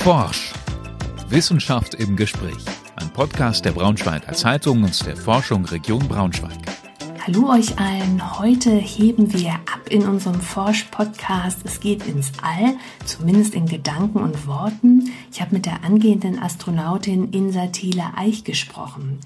Forsch. 0.00 0.54
Wissenschaft 1.28 1.94
im 1.94 2.16
Gespräch. 2.16 2.64
Ein 2.96 3.12
Podcast 3.12 3.66
der 3.66 3.72
Braunschweiger 3.72 4.32
Zeitung 4.32 4.82
und 4.82 5.06
der 5.06 5.14
Forschung 5.14 5.66
Region 5.66 6.08
Braunschweig. 6.08 6.56
Hallo 7.26 7.50
euch 7.50 7.78
allen. 7.78 8.38
Heute 8.38 8.70
heben 8.70 9.30
wir 9.34 9.52
ab 9.52 9.82
in 9.90 10.08
unserem 10.08 10.40
Forsch-Podcast. 10.40 11.58
Es 11.64 11.80
geht 11.80 12.06
ins 12.06 12.32
All, 12.40 12.78
zumindest 13.04 13.54
in 13.54 13.66
Gedanken 13.66 14.20
und 14.20 14.46
Worten. 14.46 15.12
Ich 15.30 15.42
habe 15.42 15.54
mit 15.54 15.66
der 15.66 15.84
angehenden 15.84 16.38
Astronautin 16.38 17.30
Insa 17.32 17.66
Thiele 17.66 18.04
Eich 18.16 18.44
gesprochen. 18.44 19.18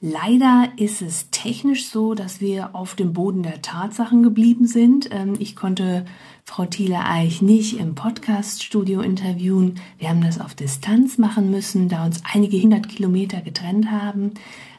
Leider 0.00 0.70
ist 0.76 1.02
es 1.02 1.28
technisch 1.30 1.86
so, 1.86 2.14
dass 2.14 2.40
wir 2.40 2.74
auf 2.74 2.94
dem 2.96 3.12
Boden 3.12 3.42
der 3.42 3.60
Tatsachen 3.62 4.22
geblieben 4.22 4.66
sind. 4.66 5.08
Ähm, 5.12 5.34
ich 5.38 5.54
konnte 5.54 6.06
Frau 6.44 6.64
Thiele 6.64 7.04
Eich 7.04 7.42
nicht 7.42 7.78
im 7.78 7.94
Podcaststudio 7.94 9.00
interviewen. 9.00 9.76
Wir 9.98 10.08
haben 10.08 10.22
das 10.22 10.40
auf 10.40 10.54
Distanz 10.54 11.18
machen 11.18 11.50
müssen, 11.50 11.88
da 11.88 12.04
uns 12.04 12.22
einige 12.32 12.60
hundert 12.60 12.88
Kilometer 12.88 13.40
getrennt 13.40 13.90
haben. 13.90 14.32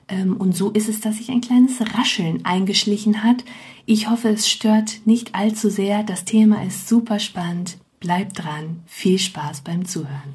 Ähm, 0.07 0.37
und 0.37 0.55
so 0.55 0.71
ist 0.71 0.89
es, 0.89 0.99
dass 0.99 1.17
sich 1.17 1.29
ein 1.29 1.41
kleines 1.41 1.81
Rascheln 1.97 2.45
eingeschlichen 2.45 3.23
hat. 3.23 3.43
Ich 3.85 4.09
hoffe, 4.09 4.29
es 4.29 4.49
stört 4.49 5.01
nicht 5.05 5.35
allzu 5.35 5.69
sehr. 5.69 6.03
Das 6.03 6.25
Thema 6.25 6.63
ist 6.63 6.87
super 6.87 7.19
spannend. 7.19 7.77
Bleibt 7.99 8.43
dran. 8.43 8.81
Viel 8.85 9.19
Spaß 9.19 9.61
beim 9.61 9.85
Zuhören. 9.85 10.33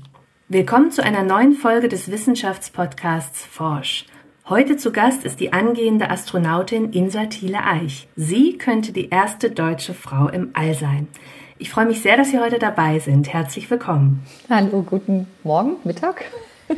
Willkommen 0.48 0.92
zu 0.92 1.02
einer 1.02 1.24
neuen 1.24 1.54
Folge 1.54 1.88
des 1.88 2.10
Wissenschaftspodcasts 2.10 3.44
Forsch. 3.44 4.06
Heute 4.48 4.76
zu 4.76 4.92
Gast 4.92 5.24
ist 5.24 5.40
die 5.40 5.52
angehende 5.52 6.08
Astronautin 6.08 6.92
Insa 6.92 7.26
Thiele 7.26 7.64
Eich. 7.64 8.06
Sie 8.14 8.56
könnte 8.56 8.92
die 8.92 9.08
erste 9.08 9.50
deutsche 9.50 9.92
Frau 9.92 10.28
im 10.28 10.50
All 10.52 10.72
sein. 10.72 11.08
Ich 11.58 11.68
freue 11.68 11.86
mich 11.86 12.00
sehr, 12.00 12.16
dass 12.16 12.30
Sie 12.30 12.38
heute 12.38 12.60
dabei 12.60 13.00
sind. 13.00 13.32
Herzlich 13.32 13.68
willkommen. 13.68 14.24
Hallo, 14.48 14.82
guten 14.82 15.26
Morgen, 15.42 15.78
Mittag. 15.82 16.26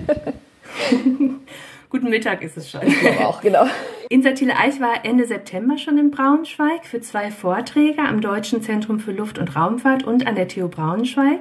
guten 1.90 2.08
Mittag 2.08 2.40
ist 2.40 2.56
es 2.56 2.70
schon. 2.70 2.86
Ich 2.86 3.00
glaube 3.00 3.28
auch, 3.28 3.42
genau. 3.42 3.66
Insa 4.08 4.30
Thiele 4.30 4.56
Eich 4.56 4.80
war 4.80 5.04
Ende 5.04 5.26
September 5.26 5.76
schon 5.76 5.98
in 5.98 6.10
Braunschweig 6.10 6.86
für 6.86 7.02
zwei 7.02 7.30
Vorträge 7.30 8.00
am 8.00 8.22
Deutschen 8.22 8.62
Zentrum 8.62 8.98
für 8.98 9.12
Luft- 9.12 9.38
und 9.38 9.54
Raumfahrt 9.54 10.04
und 10.04 10.26
an 10.26 10.36
der 10.36 10.48
TU 10.48 10.68
Braunschweig. 10.68 11.40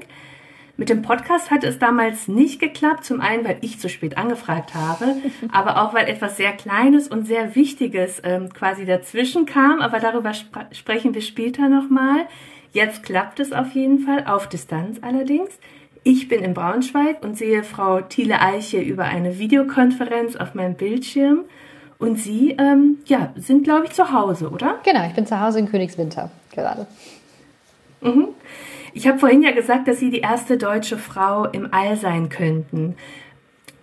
Mit 0.79 0.89
dem 0.89 1.01
Podcast 1.01 1.49
hat 1.49 1.63
es 1.63 1.79
damals 1.79 2.27
nicht 2.27 2.59
geklappt. 2.59 3.03
Zum 3.03 3.19
einen, 3.19 3.43
weil 3.43 3.57
ich 3.61 3.79
zu 3.79 3.89
spät 3.89 4.15
angefragt 4.15 4.75
habe, 4.75 5.15
aber 5.51 5.81
auch, 5.81 5.95
weil 5.95 6.07
etwas 6.07 6.37
sehr 6.37 6.53
Kleines 6.53 7.07
und 7.07 7.25
sehr 7.25 7.55
Wichtiges 7.55 8.21
ähm, 8.23 8.53
quasi 8.53 8.85
dazwischen 8.85 9.47
kam. 9.47 9.81
Aber 9.81 9.99
darüber 9.99 10.33
spr 10.33 10.67
sprechen 10.71 11.15
wir 11.15 11.21
später 11.21 11.67
nochmal. 11.67 12.27
Jetzt 12.73 13.01
klappt 13.01 13.39
es 13.39 13.53
auf 13.53 13.71
jeden 13.71 13.99
Fall, 13.99 14.25
auf 14.27 14.47
Distanz 14.49 14.99
allerdings. 15.01 15.49
Ich 16.03 16.27
bin 16.27 16.43
in 16.43 16.53
Braunschweig 16.53 17.23
und 17.23 17.37
sehe 17.37 17.63
Frau 17.63 18.01
Thiele 18.01 18.39
Eiche 18.39 18.79
über 18.79 19.05
eine 19.05 19.39
Videokonferenz 19.39 20.35
auf 20.35 20.53
meinem 20.53 20.75
Bildschirm. 20.75 21.45
Und 21.97 22.19
Sie, 22.19 22.51
ähm, 22.51 22.99
ja, 23.07 23.33
sind, 23.35 23.63
glaube 23.63 23.85
ich, 23.85 23.93
zu 23.93 24.11
Hause, 24.11 24.51
oder? 24.51 24.79
Genau, 24.83 25.07
ich 25.07 25.15
bin 25.15 25.25
zu 25.25 25.41
Hause 25.41 25.57
in 25.57 25.67
Königswinter 25.67 26.29
gerade. 26.53 26.85
Mhm. 28.01 28.27
Ich 28.97 29.07
habe 29.07 29.19
vorhin 29.19 29.43
ja 29.43 29.51
gesagt, 29.51 29.87
dass 29.87 29.99
Sie 29.99 30.09
die 30.09 30.21
erste 30.21 30.57
deutsche 30.57 30.97
Frau 30.97 31.45
im 31.45 31.71
All 31.71 31.97
sein 31.97 32.29
könnten. 32.29 32.95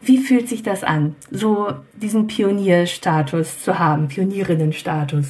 Wie 0.01 0.19
fühlt 0.19 0.49
sich 0.49 0.65
das 0.65 0.83
an, 0.83 1.15
so 1.31 1.69
diesen 1.93 2.27
Pionierstatus 2.27 3.63
zu 3.63 3.79
haben, 3.79 4.09
Pionierinnenstatus? 4.09 5.27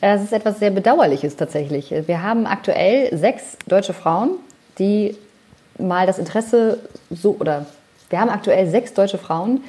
Es 0.00 0.22
ist 0.22 0.32
etwas 0.32 0.60
sehr 0.60 0.70
Bedauerliches 0.70 1.36
tatsächlich. 1.36 1.92
Wir 2.06 2.22
haben 2.22 2.46
aktuell 2.46 3.14
sechs 3.18 3.58
deutsche 3.66 3.92
Frauen, 3.92 4.30
die 4.78 5.14
mal 5.78 6.06
das 6.06 6.18
Interesse 6.18 6.78
so, 7.10 7.36
oder 7.38 7.66
wir 8.08 8.20
haben 8.20 8.30
aktuell 8.30 8.66
sechs 8.70 8.94
deutsche 8.94 9.18
Frauen, 9.18 9.62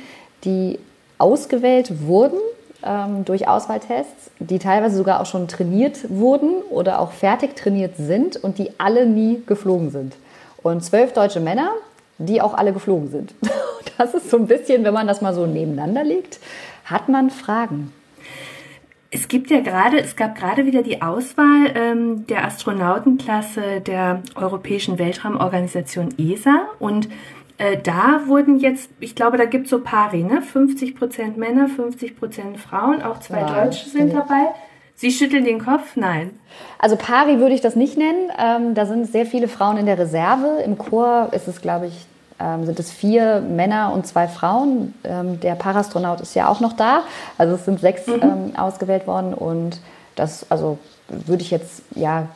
die 0.46 0.80
ausgewählt 1.18 2.08
wurden 2.08 2.40
ähm, 2.84 3.26
durch 3.26 3.48
Auswahltests, 3.48 4.32
die 4.40 4.60
teilweise 4.60 4.98
sogar 4.98 5.22
auch 5.22 5.26
schon 5.26 5.48
trainiert 5.48 6.10
wurden 6.10 6.62
oder 6.70 7.00
auch 7.00 7.12
fertig 7.12 7.56
trainiert 7.56 7.98
sind 7.98 8.38
und 8.38 8.58
die 8.58 8.72
alle 8.80 9.06
nie 9.06 9.42
geflogen 9.46 9.92
sind. 9.92 10.16
Und 10.62 10.84
zwölf 10.84 11.14
deutsche 11.14 11.40
Männer, 11.40 11.72
die 12.18 12.42
auch 12.42 12.54
alle 12.54 12.74
geflogen 12.74 13.10
sind. 13.10 13.34
Das 13.98 14.14
ist 14.14 14.30
so 14.30 14.38
ein 14.38 14.48
bisschen, 14.48 14.86
wenn 14.86 14.94
man 14.94 15.08
das 15.08 15.20
mal 15.20 15.34
so 15.34 15.46
nebeneinander 15.46 16.06
legt, 16.06 16.40
hat 16.86 17.10
man 17.10 17.30
Fragen. 17.30 17.92
Es 19.12 19.28
gibt 19.28 19.50
ja 19.50 19.60
gerade, 19.60 20.00
es 20.00 20.16
gab 20.16 20.36
gerade 20.36 20.66
wieder 20.66 20.84
die 20.84 21.02
Auswahl 21.02 21.74
ähm, 21.76 22.26
der 22.28 22.46
Astronautenklasse 22.46 23.82
der 23.82 24.22
Europäischen 24.36 25.00
Weltraumorganisation 25.00 26.14
ESA 26.18 26.62
und 26.80 27.10
äh, 27.60 27.78
da 27.78 28.22
wurden 28.26 28.58
jetzt, 28.58 28.90
ich 29.00 29.16
glaube, 29.16 29.38
da 29.38 29.46
gibt 29.46 29.66
es 29.66 29.70
so 29.70 29.82
Pari, 29.82 30.24
ne? 30.24 30.42
50 30.42 30.96
Prozent 30.96 31.38
Männer, 31.38 31.68
50 31.68 32.18
Prozent 32.18 32.58
Frauen, 32.58 33.04
auch 33.04 33.20
zwei 33.20 33.42
ja, 33.42 33.66
Deutsche 33.66 33.90
sind 33.90 34.14
dabei. 34.14 34.48
Sie 34.96 35.12
schütteln 35.12 35.44
den 35.46 35.64
Kopf? 35.64 35.96
Nein. 35.96 36.32
Also 36.78 36.96
Pari 36.96 37.40
würde 37.40 37.54
ich 37.54 37.62
das 37.62 37.76
nicht 37.76 37.98
nennen. 37.98 38.32
Ähm, 38.38 38.76
da 38.76 38.86
sind 38.86 39.12
sehr 39.12 39.26
viele 39.26 39.48
Frauen 39.48 39.78
in 39.78 39.86
der 39.86 40.00
Reserve. 40.00 40.62
Im 40.66 40.78
Chor 40.78 41.30
ist 41.32 41.48
es, 41.48 41.62
glaube 41.62 41.88
ich, 41.88 42.06
ähm, 42.40 42.66
sind 42.66 42.80
es 42.80 42.92
vier 42.92 43.42
Männer 43.42 43.92
und 43.94 44.08
zwei 44.08 44.28
Frauen. 44.28 44.94
Ähm, 45.04 45.40
der 45.42 45.56
Parastronaut 45.56 46.22
ist 46.22 46.36
ja 46.36 46.48
auch 46.48 46.62
noch 46.62 46.74
da. 46.74 47.04
Also 47.38 47.56
es 47.56 47.66
sind 47.66 47.82
sechs 47.82 48.08
mhm. 48.08 48.20
Ähm, 48.22 48.56
ausgewählt 48.56 49.06
worden 49.06 49.34
und 49.34 49.80
das, 50.16 50.50
also 50.50 50.78
würde 51.08 51.44
ich 51.44 51.52
jetzt, 51.52 51.82
ja, 51.96 52.28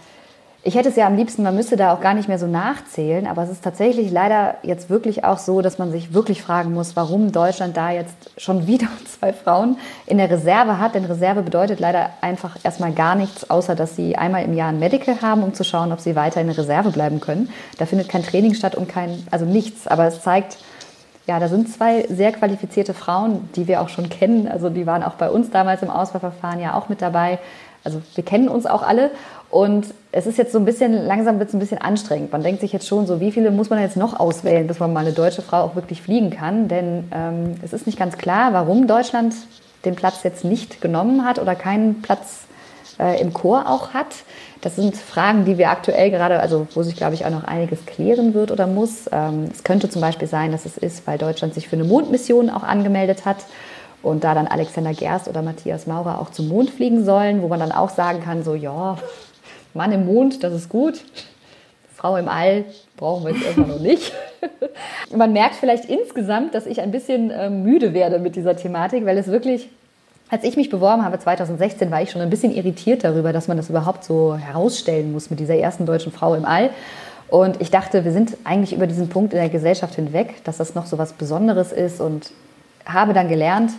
ich 0.66 0.76
hätte 0.76 0.88
es 0.88 0.96
ja 0.96 1.08
am 1.08 1.18
liebsten, 1.18 1.44
man 1.44 1.56
müsste 1.56 1.76
da 1.76 1.94
auch 1.94 2.00
gar 2.00 2.14
nicht 2.14 2.30
mehr 2.30 2.40
so 2.40 2.48
nachzählen, 2.48 3.28
aber 3.28 3.44
es 3.44 3.50
ist 3.50 3.64
tatsächlich 3.66 4.12
leider 4.12 4.56
jetzt 4.64 4.90
wirklich 4.90 5.26
auch 5.26 5.38
so, 5.38 5.62
dass 5.62 5.78
man 5.78 5.92
sich 5.92 6.14
wirklich 6.14 6.42
fragen 6.42 6.74
muss, 6.74 6.96
warum 6.96 7.34
Deutschland 7.34 7.76
da 7.76 7.92
jetzt 7.92 8.16
schon 8.38 8.66
wieder 8.68 8.88
zwei 9.06 9.34
Frauen 9.34 9.78
in 10.06 10.20
der 10.20 10.32
Reserve 10.32 10.80
hat. 10.80 10.96
Denn 10.96 11.04
Reserve 11.04 11.42
bedeutet 11.42 11.82
leider 11.82 12.12
einfach 12.22 12.58
erstmal 12.64 12.94
gar 12.94 13.16
nichts, 13.16 13.50
außer 13.50 13.76
dass 13.76 13.98
sie 13.98 14.16
einmal 14.16 14.46
im 14.46 14.54
Jahr 14.54 14.70
ein 14.70 14.80
Medical 14.80 15.22
haben, 15.22 15.44
um 15.44 15.54
zu 15.54 15.66
schauen, 15.66 15.92
ob 15.92 16.00
sie 16.00 16.16
weiter 16.16 16.40
in 16.40 16.48
der 16.48 16.58
Reserve 16.58 16.92
bleiben 16.92 17.20
können. 17.20 17.50
Da 17.78 17.86
findet 17.86 18.08
kein 18.08 18.24
Training 18.24 18.54
statt 18.54 18.76
und 18.76 18.88
kein, 18.88 19.28
also 19.32 19.44
nichts, 19.44 19.86
aber 19.88 20.08
es 20.08 20.22
zeigt, 20.22 20.58
ja, 21.28 21.40
da 21.40 21.50
sind 21.50 21.70
zwei 21.70 22.06
sehr 22.10 22.32
qualifizierte 22.32 22.94
Frauen, 22.94 23.50
die 23.56 23.68
wir 23.68 23.82
auch 23.82 23.90
schon 23.90 24.10
kennen. 24.10 24.48
Also 24.48 24.70
die 24.70 24.86
waren 24.86 25.04
auch 25.04 25.14
bei 25.14 25.30
uns 25.30 25.50
damals 25.52 25.82
im 25.82 25.90
Auswahlverfahren 25.90 26.60
ja 26.60 26.74
auch 26.74 26.90
mit 26.90 27.02
dabei. 27.02 27.40
Also 27.84 28.02
wir 28.16 28.24
kennen 28.24 28.48
uns 28.48 28.66
auch 28.66 28.82
alle 28.82 29.12
und 29.50 29.86
es 30.12 30.26
ist 30.26 30.38
jetzt 30.38 30.52
so 30.52 30.58
ein 30.58 30.66
bisschen, 30.66 31.06
langsam 31.06 31.38
wird 31.38 31.50
es 31.50 31.56
ein 31.56 31.60
bisschen 31.60 31.80
anstrengend. 31.80 32.32
Man 32.32 32.44
denkt 32.44 32.62
sich 32.62 32.74
jetzt 32.74 32.88
schon 32.88 33.06
so, 33.06 33.20
wie 33.20 33.32
viele 33.32 33.52
muss 33.52 33.70
man 33.70 33.80
jetzt 33.80 33.98
noch 33.98 34.20
auswählen, 34.20 34.66
bis 34.68 34.80
man 34.80 34.94
mal 34.94 35.02
eine 35.02 35.12
deutsche 35.12 35.42
Frau 35.42 35.62
auch 35.62 35.76
wirklich 35.76 36.02
fliegen 36.02 36.30
kann? 36.30 36.68
Denn 36.68 37.10
ähm, 37.14 37.56
es 37.62 37.74
ist 37.74 37.86
nicht 37.86 38.00
ganz 38.00 38.18
klar, 38.18 38.54
warum 38.54 38.88
Deutschland 38.88 39.36
den 39.86 39.96
Platz 39.96 40.24
jetzt 40.24 40.44
nicht 40.44 40.82
genommen 40.82 41.26
hat 41.26 41.40
oder 41.40 41.56
keinen 41.56 42.02
Platz 42.02 42.46
äh, 43.00 43.22
im 43.22 43.34
Chor 43.34 43.70
auch 43.70 43.94
hat. 43.94 44.08
Das 44.62 44.76
sind 44.76 44.96
Fragen, 44.96 45.46
die 45.46 45.58
wir 45.58 45.70
aktuell 45.70 46.10
gerade, 46.10 46.40
also 46.40 46.68
wo 46.74 46.84
sich, 46.84 46.96
glaube 46.96 47.16
ich, 47.16 47.26
auch 47.26 47.30
noch 47.30 47.44
einiges 47.44 47.86
klären 47.86 48.34
wird 48.34 48.52
oder 48.52 48.66
muss. 48.66 49.10
Ähm, 49.12 49.50
es 49.52 49.64
könnte 49.64 49.90
zum 49.90 50.02
Beispiel 50.02 50.28
sein, 50.28 50.52
dass 50.52 50.66
es 50.66 50.78
ist, 50.78 51.06
weil 51.06 51.18
Deutschland 51.18 51.54
sich 51.54 51.68
für 51.68 51.76
eine 51.76 51.84
Mondmission 51.84 52.50
auch 52.50 52.64
angemeldet 52.64 53.26
hat 53.26 53.38
und 54.04 54.24
da 54.24 54.36
dann 54.36 54.48
Alexander 54.48 54.94
Gerst 54.94 55.28
oder 55.28 55.42
Matthias 55.42 55.88
Maurer 55.88 56.20
auch 56.20 56.30
zum 56.30 56.50
Mond 56.50 56.70
fliegen 56.70 57.04
sollen, 57.06 57.42
wo 57.42 57.48
man 57.48 57.60
dann 57.60 57.72
auch 57.72 57.90
sagen 57.90 58.22
kann, 58.22 58.44
so 58.44 58.54
ja, 58.54 58.98
Mann 59.74 59.92
im 59.92 60.06
Mond, 60.06 60.44
das 60.44 60.54
ist 60.54 60.70
gut. 60.70 61.04
Frau 61.96 62.18
im 62.18 62.28
All 62.28 62.66
brauchen 62.98 63.24
wir 63.24 63.32
jetzt 63.32 63.46
erstmal 63.46 63.70
noch 63.70 63.80
nicht. 63.80 64.12
man 65.16 65.32
merkt 65.32 65.56
vielleicht 65.56 65.86
insgesamt, 65.86 66.54
dass 66.54 66.66
ich 66.66 66.82
ein 66.82 66.92
bisschen 66.92 67.32
äh, 67.32 67.50
müde 67.50 67.94
werde 67.94 68.20
mit 68.20 68.36
dieser 68.36 68.58
Thematik, 68.58 69.06
weil 69.06 69.18
es 69.18 69.28
wirklich, 69.28 69.70
als 70.30 70.44
ich 70.44 70.58
mich 70.58 70.70
beworben 70.70 71.06
habe 71.06 71.18
2016, 71.18 71.90
war 71.90 72.02
ich 72.02 72.12
schon 72.12 72.22
ein 72.22 72.30
bisschen 72.30 72.54
irritiert 72.54 73.06
darüber, 73.06 73.32
dass 73.32 73.48
man 73.48 73.56
das 73.56 73.70
überhaupt 73.70 74.04
so 74.04 74.36
herausstellen 74.36 75.14
muss 75.14 75.30
mit 75.30 75.40
dieser 75.40 75.56
ersten 75.56 75.86
deutschen 75.86 76.12
Frau 76.12 76.36
im 76.36 76.44
All. 76.44 76.72
Und 77.30 77.62
ich 77.62 77.72
dachte, 77.72 78.04
wir 78.04 78.12
sind 78.12 78.36
eigentlich 78.44 78.74
über 78.74 78.86
diesen 78.86 79.08
Punkt 79.08 79.32
in 79.32 79.40
der 79.40 79.50
Gesellschaft 79.50 79.96
hinweg, 79.96 80.44
dass 80.44 80.58
das 80.58 80.76
noch 80.76 80.86
so 80.86 80.98
was 80.98 81.14
Besonderes 81.14 81.72
ist 81.72 82.02
und 82.02 82.32
habe 82.86 83.14
dann 83.14 83.30
gelernt, 83.30 83.72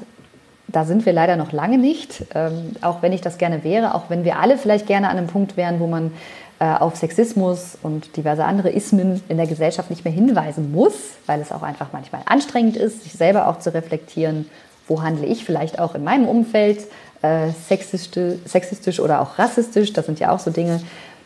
da 0.75 0.85
sind 0.85 1.07
wir 1.07 1.13
leider 1.13 1.37
noch 1.37 1.53
lange 1.53 1.79
nicht, 1.79 2.25
ähm, 2.35 2.73
auch 2.81 3.01
wenn 3.01 3.13
ich 3.13 3.21
das 3.21 3.39
gerne 3.39 3.63
wäre, 3.63 3.95
auch 3.95 4.11
wenn 4.11 4.25
wir 4.25 4.41
alle 4.41 4.59
vielleicht 4.59 4.87
gerne 4.87 5.09
an 5.09 5.17
einem 5.17 5.29
Punkt 5.29 5.57
wären, 5.57 5.79
wo 5.79 5.87
man 5.87 6.11
äh, 6.59 6.65
auf 6.65 6.97
Sexismus 6.97 7.79
und 7.83 8.17
diverse 8.17 8.45
andere 8.45 8.71
Ismen 8.71 9.23
in 9.29 9.37
der 9.37 9.47
Gesellschaft 9.47 9.91
nicht 9.91 10.05
mehr 10.05 10.13
hinweisen 10.13 10.73
muss, 10.73 10.95
weil 11.27 11.41
es 11.41 11.53
auch 11.53 11.63
einfach 11.63 11.89
manchmal 11.93 12.23
anstrengend 12.27 12.77
ist, 12.77 13.05
sich 13.05 13.13
selber 13.13 13.47
auch 13.49 13.61
zu 13.61 13.73
reflektieren, 13.73 14.47
wo 14.89 15.01
handle 15.01 15.27
ich 15.27 15.45
vielleicht 15.45 15.79
auch 15.79 15.95
in 15.95 16.03
meinem 16.03 16.27
Umfeld 16.27 16.81
äh, 17.23 17.51
sexistisch, 17.69 18.35
sexistisch 18.45 18.99
oder 18.99 19.21
auch 19.21 19.39
rassistisch, 19.39 19.93
das 19.93 20.07
sind 20.07 20.19
ja 20.19 20.33
auch 20.33 20.41
so 20.41 20.51
Dinge. 20.51 20.81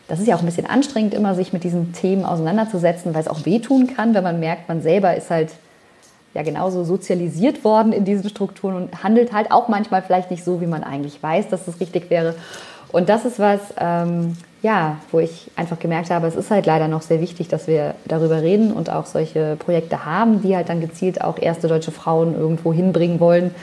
Das 0.07 0.19
ist 0.19 0.27
ja 0.27 0.35
auch 0.35 0.39
ein 0.39 0.45
bisschen 0.45 0.65
anstrengend, 0.65 1.13
immer 1.13 1.35
sich 1.35 1.53
mit 1.53 1.63
diesen 1.63 1.93
Themen 1.93 2.25
auseinanderzusetzen, 2.25 3.13
weil 3.13 3.21
es 3.21 3.27
auch 3.27 3.45
wehtun 3.45 3.87
kann, 3.95 4.13
wenn 4.13 4.23
man 4.23 4.39
merkt, 4.39 4.67
man 4.67 4.81
selber 4.81 5.15
ist 5.15 5.29
halt 5.29 5.49
ja 6.33 6.43
genauso 6.43 6.83
sozialisiert 6.83 7.63
worden 7.63 7.91
in 7.91 8.05
diesen 8.05 8.29
Strukturen 8.29 8.75
und 8.75 9.03
handelt 9.03 9.33
halt 9.33 9.51
auch 9.51 9.67
manchmal 9.67 10.01
vielleicht 10.01 10.31
nicht 10.31 10.43
so, 10.43 10.61
wie 10.61 10.67
man 10.67 10.83
eigentlich 10.83 11.21
weiß, 11.21 11.49
dass 11.49 11.67
es 11.67 11.79
richtig 11.79 12.09
wäre. 12.09 12.35
Und 12.91 13.09
das 13.09 13.25
ist 13.25 13.39
was, 13.39 13.59
ähm, 13.77 14.35
ja, 14.61 14.97
wo 15.11 15.19
ich 15.19 15.49
einfach 15.55 15.79
gemerkt 15.79 16.09
habe, 16.09 16.27
es 16.27 16.35
ist 16.35 16.51
halt 16.51 16.65
leider 16.65 16.87
noch 16.87 17.01
sehr 17.01 17.21
wichtig, 17.21 17.47
dass 17.47 17.67
wir 17.67 17.95
darüber 18.05 18.41
reden 18.41 18.73
und 18.73 18.89
auch 18.89 19.05
solche 19.05 19.55
Projekte 19.57 20.05
haben, 20.05 20.41
die 20.41 20.55
halt 20.55 20.69
dann 20.69 20.81
gezielt 20.81 21.21
auch 21.21 21.37
erste 21.39 21.67
deutsche 21.67 21.91
Frauen 21.91 22.35
irgendwo 22.35 22.73
hinbringen 22.73 23.19
wollen. 23.19 23.53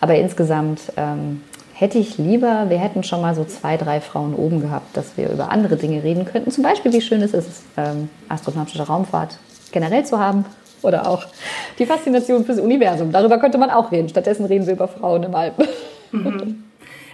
Aber 0.00 0.14
insgesamt 0.14 0.80
ähm, 0.96 1.42
hätte 1.74 1.98
ich 1.98 2.18
lieber, 2.18 2.66
wir 2.68 2.78
hätten 2.78 3.02
schon 3.02 3.20
mal 3.20 3.34
so 3.34 3.44
zwei, 3.44 3.76
drei 3.76 4.00
Frauen 4.00 4.34
oben 4.34 4.60
gehabt, 4.60 4.96
dass 4.96 5.16
wir 5.16 5.28
über 5.28 5.50
andere 5.50 5.76
Dinge 5.76 6.02
reden 6.02 6.24
könnten. 6.24 6.50
Zum 6.50 6.62
Beispiel, 6.62 6.92
wie 6.92 7.00
schön 7.00 7.20
es 7.20 7.34
ist, 7.34 7.64
ähm, 7.76 8.08
astronautische 8.28 8.86
Raumfahrt 8.86 9.38
generell 9.72 10.06
zu 10.06 10.18
haben 10.18 10.44
oder 10.82 11.08
auch 11.08 11.24
die 11.78 11.86
Faszination 11.86 12.44
fürs 12.44 12.60
Universum. 12.60 13.12
Darüber 13.12 13.38
könnte 13.38 13.58
man 13.58 13.70
auch 13.70 13.92
reden. 13.92 14.08
Stattdessen 14.08 14.46
reden 14.46 14.66
wir 14.66 14.74
über 14.74 14.88
Frauen 14.88 15.22
im 15.24 15.34
All. 15.34 15.52
Mhm. 16.10 16.64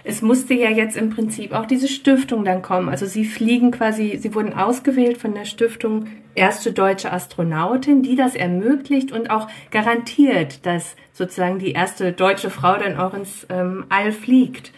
Es 0.07 0.21
musste 0.21 0.53
ja 0.53 0.69
jetzt 0.69 0.95
im 0.95 1.09
Prinzip 1.09 1.51
auch 1.51 1.65
diese 1.65 1.87
Stiftung 1.87 2.45
dann 2.45 2.61
kommen. 2.61 2.89
Also 2.89 3.07
Sie 3.07 3.25
fliegen 3.25 3.71
quasi, 3.71 4.17
Sie 4.21 4.35
wurden 4.35 4.53
ausgewählt 4.53 5.17
von 5.17 5.33
der 5.33 5.45
Stiftung 5.45 6.05
Erste 6.35 6.73
Deutsche 6.73 7.11
Astronautin, 7.11 8.03
die 8.03 8.15
das 8.15 8.35
ermöglicht 8.35 9.11
und 9.11 9.31
auch 9.31 9.47
garantiert, 9.71 10.65
dass 10.65 10.95
sozusagen 11.13 11.59
die 11.59 11.71
erste 11.71 12.11
deutsche 12.11 12.49
Frau 12.49 12.77
dann 12.77 12.99
auch 12.99 13.13
ins 13.13 13.47
ähm, 13.49 13.85
All 13.89 14.11
fliegt. 14.11 14.71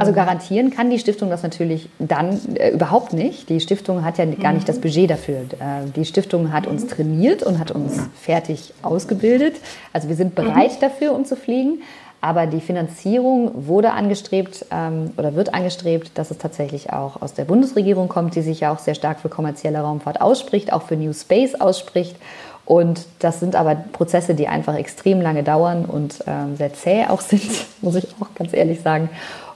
Also 0.00 0.12
garantieren 0.12 0.70
kann 0.70 0.90
die 0.90 0.98
Stiftung 0.98 1.30
das 1.30 1.42
natürlich 1.42 1.88
dann 1.98 2.38
äh, 2.56 2.70
überhaupt 2.70 3.12
nicht. 3.12 3.48
Die 3.48 3.60
Stiftung 3.60 4.04
hat 4.04 4.18
ja 4.18 4.24
gar 4.24 4.52
nicht 4.52 4.68
das 4.68 4.80
Budget 4.80 5.10
dafür. 5.10 5.36
Äh, 5.36 5.90
die 5.94 6.04
Stiftung 6.04 6.52
hat 6.52 6.66
uns 6.66 6.86
trainiert 6.86 7.42
und 7.42 7.58
hat 7.58 7.70
uns 7.70 8.00
fertig 8.20 8.72
ausgebildet. 8.82 9.56
Also 9.92 10.08
wir 10.08 10.16
sind 10.16 10.34
bereit 10.34 10.82
dafür, 10.82 11.14
um 11.14 11.24
zu 11.24 11.36
fliegen. 11.36 11.82
Aber 12.20 12.46
die 12.46 12.62
Finanzierung 12.62 13.66
wurde 13.66 13.92
angestrebt 13.92 14.64
ähm, 14.70 15.10
oder 15.18 15.34
wird 15.34 15.52
angestrebt, 15.52 16.12
dass 16.14 16.30
es 16.30 16.38
tatsächlich 16.38 16.90
auch 16.90 17.20
aus 17.20 17.34
der 17.34 17.44
Bundesregierung 17.44 18.08
kommt, 18.08 18.34
die 18.34 18.40
sich 18.40 18.60
ja 18.60 18.72
auch 18.72 18.78
sehr 18.78 18.94
stark 18.94 19.20
für 19.20 19.28
kommerzielle 19.28 19.80
Raumfahrt 19.80 20.22
ausspricht, 20.22 20.72
auch 20.72 20.84
für 20.84 20.96
New 20.96 21.12
Space 21.12 21.54
ausspricht. 21.54 22.16
Und 22.64 23.04
das 23.18 23.40
sind 23.40 23.56
aber 23.56 23.74
Prozesse, 23.74 24.34
die 24.34 24.48
einfach 24.48 24.74
extrem 24.74 25.20
lange 25.20 25.42
dauern 25.42 25.84
und 25.84 26.24
ähm, 26.26 26.56
sehr 26.56 26.72
zäh 26.72 27.04
auch 27.08 27.20
sind, 27.20 27.42
muss 27.82 27.96
ich 27.96 28.06
auch 28.20 28.34
ganz 28.34 28.54
ehrlich 28.54 28.80
sagen. 28.80 29.10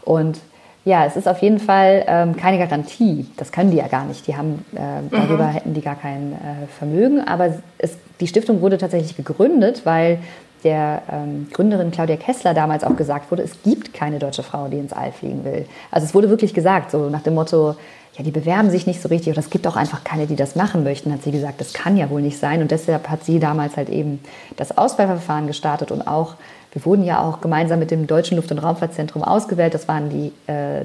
Und 0.08 0.38
ja, 0.86 1.04
es 1.04 1.16
ist 1.16 1.28
auf 1.28 1.42
jeden 1.42 1.58
Fall 1.58 2.02
ähm, 2.06 2.34
keine 2.34 2.56
Garantie. 2.56 3.26
Das 3.36 3.52
können 3.52 3.70
die 3.70 3.76
ja 3.76 3.88
gar 3.88 4.06
nicht. 4.06 4.26
Die 4.26 4.36
haben 4.36 4.64
äh, 4.74 5.06
darüber 5.10 5.48
mhm. 5.48 5.52
hätten 5.52 5.74
die 5.74 5.82
gar 5.82 5.96
kein 5.96 6.32
äh, 6.32 6.66
Vermögen. 6.78 7.20
Aber 7.20 7.52
es, 7.76 7.98
die 8.18 8.26
Stiftung 8.26 8.62
wurde 8.62 8.78
tatsächlich 8.78 9.14
gegründet, 9.16 9.82
weil 9.84 10.18
der 10.64 11.02
ähm, 11.12 11.48
Gründerin 11.52 11.90
Claudia 11.90 12.16
Kessler 12.16 12.54
damals 12.54 12.84
auch 12.84 12.96
gesagt 12.96 13.30
wurde, 13.30 13.42
es 13.42 13.62
gibt 13.62 13.92
keine 13.92 14.18
deutsche 14.18 14.42
Frau, 14.42 14.68
die 14.68 14.78
ins 14.78 14.94
All 14.94 15.12
fliegen 15.12 15.44
will. 15.44 15.66
Also 15.90 16.06
es 16.06 16.14
wurde 16.14 16.30
wirklich 16.30 16.54
gesagt, 16.54 16.90
so 16.90 17.10
nach 17.10 17.22
dem 17.22 17.34
Motto, 17.34 17.76
ja, 18.16 18.24
die 18.24 18.30
bewerben 18.30 18.70
sich 18.70 18.86
nicht 18.86 19.02
so 19.02 19.10
richtig 19.10 19.30
oder 19.32 19.40
es 19.40 19.50
gibt 19.50 19.66
auch 19.66 19.76
einfach 19.76 20.04
keine, 20.04 20.26
die 20.26 20.36
das 20.36 20.56
machen 20.56 20.84
möchten, 20.84 21.12
hat 21.12 21.22
sie 21.22 21.32
gesagt, 21.32 21.60
das 21.60 21.74
kann 21.74 21.98
ja 21.98 22.08
wohl 22.08 22.22
nicht 22.22 22.38
sein. 22.38 22.62
Und 22.62 22.70
deshalb 22.70 23.10
hat 23.10 23.24
sie 23.24 23.40
damals 23.40 23.76
halt 23.76 23.90
eben 23.90 24.20
das 24.56 24.76
Auswahlverfahren 24.76 25.46
gestartet 25.46 25.92
und 25.92 26.08
auch 26.08 26.34
wir 26.78 26.86
wurden 26.86 27.04
ja 27.04 27.20
auch 27.20 27.40
gemeinsam 27.40 27.80
mit 27.80 27.90
dem 27.90 28.06
Deutschen 28.06 28.36
Luft- 28.36 28.52
und 28.52 28.58
Raumfahrtzentrum 28.58 29.24
ausgewählt. 29.24 29.74
Das 29.74 29.88
waren 29.88 30.10
die 30.10 30.32
äh, 30.50 30.84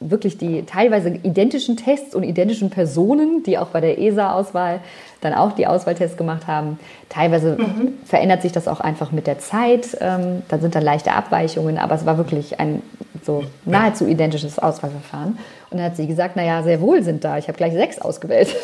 wirklich 0.00 0.36
die 0.36 0.64
teilweise 0.66 1.08
identischen 1.08 1.76
Tests 1.76 2.14
und 2.14 2.22
identischen 2.22 2.68
Personen, 2.68 3.42
die 3.42 3.58
auch 3.58 3.68
bei 3.68 3.80
der 3.80 3.98
ESA-Auswahl 3.98 4.80
dann 5.22 5.32
auch 5.34 5.52
die 5.52 5.66
Auswahltests 5.66 6.16
gemacht 6.16 6.46
haben. 6.46 6.78
Teilweise 7.08 7.56
mhm. 7.58 7.94
verändert 8.04 8.42
sich 8.42 8.52
das 8.52 8.68
auch 8.68 8.80
einfach 8.80 9.10
mit 9.10 9.26
der 9.26 9.38
Zeit. 9.38 9.96
Ähm, 10.00 10.42
dann 10.48 10.60
sind 10.60 10.74
da 10.74 10.78
leichte 10.78 11.12
Abweichungen, 11.12 11.78
aber 11.78 11.94
es 11.94 12.04
war 12.04 12.18
wirklich 12.18 12.60
ein 12.60 12.82
so 13.24 13.44
nahezu 13.64 14.06
identisches 14.06 14.58
Auswahlverfahren. 14.58 15.38
Und 15.70 15.78
dann 15.78 15.82
hat 15.82 15.96
sie 15.96 16.06
gesagt, 16.06 16.36
naja, 16.36 16.62
sehr 16.62 16.80
wohl 16.82 17.02
sind 17.02 17.24
da. 17.24 17.38
Ich 17.38 17.48
habe 17.48 17.56
gleich 17.56 17.72
sechs 17.72 17.98
ausgewählt. 17.98 18.54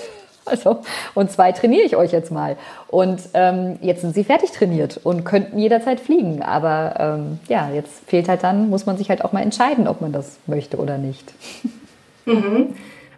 Also, 0.54 0.82
und 1.14 1.30
zwei 1.30 1.52
trainiere 1.52 1.84
ich 1.84 1.96
euch 1.96 2.12
jetzt 2.12 2.30
mal. 2.30 2.56
Und 2.88 3.20
ähm, 3.32 3.78
jetzt 3.80 4.02
sind 4.02 4.14
sie 4.14 4.24
fertig 4.24 4.50
trainiert 4.52 5.00
und 5.02 5.24
könnten 5.24 5.58
jederzeit 5.58 6.00
fliegen. 6.00 6.42
Aber 6.42 6.94
ähm, 6.98 7.38
ja, 7.48 7.70
jetzt 7.70 8.06
fehlt 8.06 8.28
halt 8.28 8.42
dann, 8.42 8.68
muss 8.68 8.84
man 8.84 8.98
sich 8.98 9.08
halt 9.08 9.24
auch 9.24 9.32
mal 9.32 9.40
entscheiden, 9.40 9.88
ob 9.88 10.00
man 10.02 10.12
das 10.12 10.36
möchte 10.46 10.76
oder 10.76 10.98
nicht. 10.98 11.32
Mhm. 12.26 12.74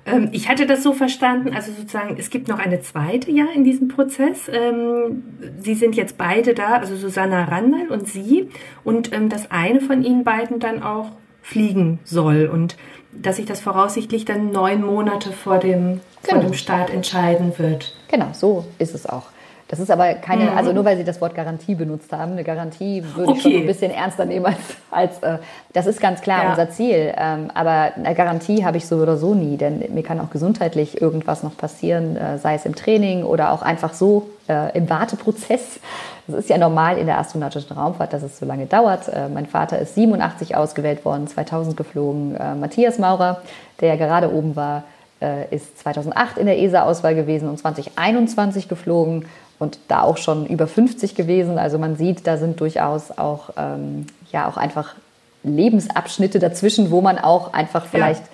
Ähm, 0.06 0.28
ich 0.32 0.48
hatte 0.48 0.66
das 0.66 0.82
so 0.82 0.92
verstanden, 0.92 1.54
also 1.54 1.72
sozusagen, 1.72 2.16
es 2.18 2.30
gibt 2.30 2.48
noch 2.48 2.58
eine 2.58 2.80
zweite 2.80 3.30
ja 3.30 3.46
in 3.54 3.64
diesem 3.64 3.88
Prozess. 3.88 4.48
Ähm, 4.52 5.22
sie 5.60 5.74
sind 5.74 5.96
jetzt 5.96 6.16
beide 6.16 6.54
da, 6.54 6.76
also 6.76 6.96
Susanna 6.96 7.44
Randall 7.44 7.88
und 7.88 8.08
Sie. 8.08 8.48
Und 8.84 9.12
ähm, 9.12 9.28
dass 9.28 9.50
eine 9.50 9.80
von 9.80 10.02
Ihnen 10.02 10.24
beiden 10.24 10.60
dann 10.60 10.82
auch 10.82 11.12
fliegen 11.42 11.98
soll. 12.04 12.50
Und 12.52 12.76
dass 13.22 13.36
sich 13.36 13.46
das 13.46 13.60
voraussichtlich 13.60 14.24
dann 14.24 14.50
neun 14.50 14.84
Monate 14.84 15.32
vor 15.32 15.58
dem, 15.58 16.00
genau. 16.22 16.40
vor 16.40 16.50
dem 16.50 16.54
Start 16.54 16.90
entscheiden 16.90 17.58
wird. 17.58 17.94
Genau, 18.08 18.28
so 18.32 18.64
ist 18.78 18.94
es 18.94 19.06
auch. 19.06 19.24
Das 19.68 19.80
ist 19.80 19.90
aber 19.90 20.14
keine, 20.14 20.44
mhm. 20.44 20.56
also 20.56 20.72
nur 20.72 20.84
weil 20.84 20.96
Sie 20.96 21.02
das 21.02 21.20
Wort 21.20 21.34
Garantie 21.34 21.74
benutzt 21.74 22.12
haben, 22.12 22.32
eine 22.32 22.44
Garantie 22.44 23.02
würde 23.14 23.30
okay. 23.30 23.38
ich 23.38 23.42
schon 23.42 23.54
ein 23.54 23.66
bisschen 23.66 23.90
ernster 23.90 24.24
nehmen 24.24 24.46
als, 24.46 24.58
als 24.90 25.22
äh, 25.22 25.38
das 25.72 25.86
ist 25.86 26.00
ganz 26.00 26.20
klar 26.20 26.44
ja. 26.44 26.50
unser 26.50 26.70
Ziel. 26.70 27.12
Ähm, 27.16 27.50
aber 27.52 27.92
eine 27.96 28.14
Garantie 28.14 28.64
habe 28.64 28.76
ich 28.76 28.86
so 28.86 28.96
oder 28.96 29.16
so 29.16 29.34
nie, 29.34 29.56
denn 29.56 29.82
mir 29.92 30.04
kann 30.04 30.20
auch 30.20 30.30
gesundheitlich 30.30 31.00
irgendwas 31.00 31.42
noch 31.42 31.56
passieren, 31.56 32.16
äh, 32.16 32.38
sei 32.38 32.54
es 32.54 32.64
im 32.64 32.76
Training 32.76 33.24
oder 33.24 33.50
auch 33.50 33.62
einfach 33.62 33.92
so 33.92 34.30
äh, 34.48 34.76
im 34.76 34.88
Warteprozess. 34.88 35.80
Das 36.26 36.36
ist 36.36 36.50
ja 36.50 36.58
normal 36.58 36.98
in 36.98 37.06
der 37.06 37.18
astronautischen 37.18 37.76
Raumfahrt, 37.76 38.12
dass 38.12 38.22
es 38.22 38.38
so 38.38 38.46
lange 38.46 38.66
dauert. 38.66 39.08
Äh, 39.08 39.28
mein 39.28 39.46
Vater 39.46 39.78
ist 39.78 39.94
87 39.94 40.56
ausgewählt 40.56 41.04
worden, 41.04 41.28
2000 41.28 41.76
geflogen. 41.76 42.36
Äh, 42.36 42.54
Matthias 42.54 42.98
Maurer, 42.98 43.42
der 43.80 43.90
ja 43.90 43.96
gerade 43.96 44.32
oben 44.32 44.56
war, 44.56 44.84
äh, 45.20 45.54
ist 45.54 45.78
2008 45.78 46.38
in 46.38 46.46
der 46.46 46.58
ESA-Auswahl 46.58 47.14
gewesen 47.14 47.48
und 47.48 47.58
2021 47.58 48.68
geflogen 48.68 49.26
und 49.58 49.78
da 49.88 50.02
auch 50.02 50.16
schon 50.16 50.46
über 50.46 50.66
50 50.66 51.14
gewesen. 51.14 51.58
Also 51.58 51.78
man 51.78 51.96
sieht, 51.96 52.26
da 52.26 52.36
sind 52.36 52.60
durchaus 52.60 53.16
auch, 53.16 53.50
ähm, 53.56 54.06
ja, 54.32 54.48
auch 54.48 54.56
einfach 54.56 54.94
Lebensabschnitte 55.42 56.38
dazwischen, 56.38 56.90
wo 56.90 57.00
man 57.00 57.18
auch 57.18 57.52
einfach 57.52 57.86
vielleicht 57.86 58.24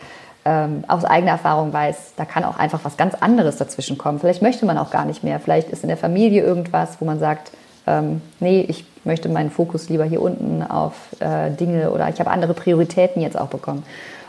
ja. 0.44 0.64
ähm, 0.64 0.84
aus 0.88 1.04
eigener 1.04 1.32
Erfahrung 1.32 1.72
weiß, 1.72 2.14
da 2.16 2.24
kann 2.24 2.42
auch 2.44 2.58
einfach 2.58 2.80
was 2.84 2.96
ganz 2.96 3.14
anderes 3.14 3.58
dazwischen 3.58 3.98
kommen. 3.98 4.18
Vielleicht 4.18 4.42
möchte 4.42 4.66
man 4.66 4.78
auch 4.78 4.90
gar 4.90 5.04
nicht 5.04 5.22
mehr. 5.22 5.38
Vielleicht 5.38 5.68
ist 5.68 5.82
in 5.82 5.88
der 5.88 5.98
Familie 5.98 6.42
irgendwas, 6.42 6.96
wo 7.00 7.04
man 7.04 7.18
sagt, 7.18 7.52
ähm, 7.86 8.20
nee, 8.40 8.64
ich 8.68 8.84
möchte 9.04 9.28
meinen 9.28 9.50
Fokus 9.50 9.88
lieber 9.88 10.04
hier 10.04 10.22
unten 10.22 10.62
auf 10.62 10.94
äh, 11.20 11.50
Dinge 11.50 11.90
oder 11.90 12.08
ich 12.08 12.20
habe 12.20 12.30
andere 12.30 12.54
Prioritäten 12.54 13.20
jetzt 13.22 13.38
auch 13.38 13.48
bekommen. 13.48 13.82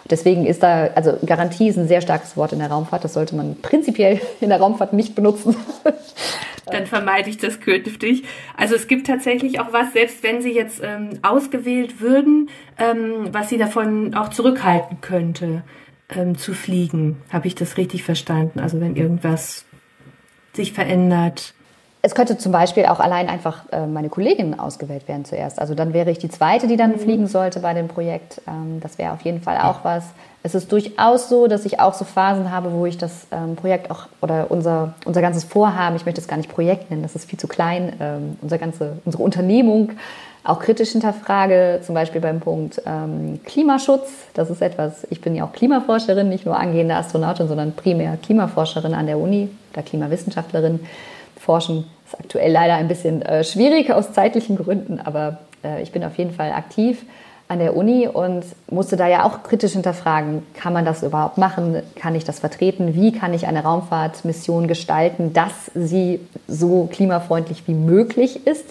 Deswegen 0.09 0.45
ist 0.45 0.63
da, 0.63 0.89
also 0.95 1.17
Garantie 1.25 1.69
ist 1.69 1.77
ein 1.77 1.87
sehr 1.87 2.01
starkes 2.01 2.35
Wort 2.35 2.51
in 2.51 2.59
der 2.59 2.69
Raumfahrt. 2.69 3.03
Das 3.03 3.13
sollte 3.13 3.35
man 3.35 3.61
prinzipiell 3.61 4.19
in 4.41 4.49
der 4.49 4.59
Raumfahrt 4.59 4.93
nicht 4.93 5.15
benutzen. 5.15 5.55
dann 6.65 6.85
vermeide 6.87 7.29
ich 7.29 7.37
das 7.37 7.59
künftig. 7.59 8.23
Also 8.57 8.75
es 8.75 8.87
gibt 8.87 9.07
tatsächlich 9.07 9.59
auch 9.59 9.71
was, 9.71 9.93
selbst 9.93 10.23
wenn 10.23 10.41
Sie 10.41 10.51
jetzt 10.51 10.81
ähm, 10.83 11.19
ausgewählt 11.21 12.01
würden, 12.01 12.49
ähm, 12.77 13.29
was 13.31 13.49
Sie 13.49 13.57
davon 13.57 14.13
auch 14.13 14.29
zurückhalten 14.29 14.99
könnte, 14.99 15.63
ähm, 16.09 16.37
zu 16.37 16.53
fliegen. 16.53 17.21
Habe 17.31 17.47
ich 17.47 17.55
das 17.55 17.77
richtig 17.77 18.03
verstanden? 18.03 18.59
Also 18.59 18.81
wenn 18.81 18.95
irgendwas 18.95 19.65
sich 20.53 20.73
verändert. 20.73 21.53
Es 22.05 22.15
könnte 22.15 22.37
zum 22.37 22.51
Beispiel 22.51 22.85
auch 22.87 22.99
allein 22.99 23.29
einfach 23.29 23.63
äh, 23.71 23.87
meine 23.87 24.09
Kolleginnen 24.09 24.59
ausgewählt 24.59 25.07
werden 25.07 25.23
zuerst. 25.23 25.57
Also 25.57 25.73
dann 25.73 25.93
wäre 25.93 26.11
ich 26.11 26.19
die 26.19 26.27
zweite, 26.27 26.67
die 26.67 26.75
dann 26.75 26.91
mhm. 26.91 26.99
fliegen 26.99 27.27
sollte 27.27 27.61
bei 27.61 27.73
dem 27.73 27.87
Projekt. 27.87 28.41
Ähm, 28.45 28.81
das 28.81 28.97
wäre 28.97 29.13
auf 29.13 29.21
jeden 29.21 29.41
Fall 29.41 29.57
auch 29.57 29.85
was. 29.85 30.03
Es 30.43 30.53
ist 30.53 30.69
durchaus 30.69 31.29
so, 31.29 31.47
dass 31.47 31.63
ich 31.63 31.79
auch 31.79 31.93
so 31.93 32.03
Phasen 32.03 32.51
habe, 32.51 32.73
wo 32.73 32.85
ich 32.85 32.97
das 32.97 33.27
ähm, 33.31 33.55
Projekt 33.55 33.89
auch 33.89 34.07
oder 34.19 34.51
unser, 34.51 34.95
unser 35.05 35.21
ganzes 35.21 35.45
Vorhaben, 35.45 35.95
ich 35.95 36.05
möchte 36.05 36.19
es 36.19 36.27
gar 36.27 36.35
nicht 36.35 36.51
Projekt 36.51 36.89
nennen, 36.89 37.03
das 37.03 37.15
ist 37.15 37.29
viel 37.29 37.39
zu 37.39 37.47
klein, 37.47 37.93
ähm, 38.01 38.37
unser 38.41 38.57
ganze, 38.57 38.97
unsere 39.05 39.23
Unternehmung 39.23 39.93
auch 40.43 40.59
kritisch 40.59 40.89
hinterfrage, 40.89 41.79
zum 41.83 41.95
Beispiel 41.95 42.19
beim 42.19 42.41
Punkt 42.41 42.81
Klimaschutz. 43.45 44.09
Das 44.33 44.49
ist 44.49 44.61
etwas, 44.61 45.07
ich 45.09 45.21
bin 45.21 45.35
ja 45.35 45.45
auch 45.45 45.53
Klimaforscherin, 45.53 46.27
nicht 46.27 46.45
nur 46.45 46.59
angehende 46.59 46.95
Astronautin, 46.95 47.47
sondern 47.47 47.71
primär 47.71 48.17
Klimaforscherin 48.17 48.93
an 48.93 49.07
der 49.07 49.19
Uni 49.19 49.47
oder 49.71 49.83
Klimawissenschaftlerin. 49.83 50.81
Forschen 51.43 51.85
ist 52.05 52.19
aktuell 52.19 52.51
leider 52.51 52.75
ein 52.75 52.87
bisschen 52.87 53.21
äh, 53.21 53.43
schwierig 53.43 53.91
aus 53.91 54.13
zeitlichen 54.13 54.55
Gründen, 54.55 54.99
aber 54.99 55.39
äh, 55.63 55.81
ich 55.83 55.91
bin 55.91 56.03
auf 56.03 56.17
jeden 56.17 56.33
Fall 56.33 56.51
aktiv 56.51 57.05
an 57.49 57.59
der 57.59 57.75
Uni 57.75 58.07
und 58.07 58.45
musste 58.71 58.95
da 58.95 59.07
ja 59.07 59.25
auch 59.25 59.43
kritisch 59.43 59.73
hinterfragen, 59.73 60.43
kann 60.53 60.71
man 60.71 60.85
das 60.85 61.03
überhaupt 61.03 61.37
machen? 61.37 61.83
Kann 61.95 62.15
ich 62.15 62.23
das 62.23 62.39
vertreten? 62.39 62.95
Wie 62.95 63.11
kann 63.11 63.33
ich 63.33 63.45
eine 63.45 63.63
Raumfahrtmission 63.63 64.67
gestalten, 64.67 65.33
dass 65.33 65.69
sie 65.75 66.21
so 66.47 66.87
klimafreundlich 66.91 67.67
wie 67.67 67.73
möglich 67.73 68.47
ist? 68.47 68.65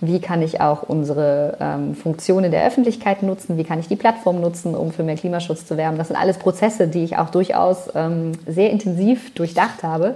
Wie 0.00 0.20
kann 0.20 0.42
ich 0.42 0.60
auch 0.60 0.84
unsere 0.84 1.56
ähm, 1.60 1.94
Funktionen 1.94 2.52
der 2.52 2.64
Öffentlichkeit 2.66 3.22
nutzen? 3.22 3.56
Wie 3.56 3.64
kann 3.64 3.80
ich 3.80 3.88
die 3.88 3.96
Plattform 3.96 4.40
nutzen, 4.40 4.74
um 4.74 4.92
für 4.92 5.02
mehr 5.02 5.16
Klimaschutz 5.16 5.66
zu 5.66 5.76
werben? 5.76 5.98
Das 5.98 6.08
sind 6.08 6.16
alles 6.16 6.38
Prozesse, 6.38 6.88
die 6.88 7.04
ich 7.04 7.18
auch 7.18 7.30
durchaus 7.30 7.90
ähm, 7.94 8.32
sehr 8.46 8.70
intensiv 8.70 9.34
durchdacht 9.34 9.82
habe 9.82 10.14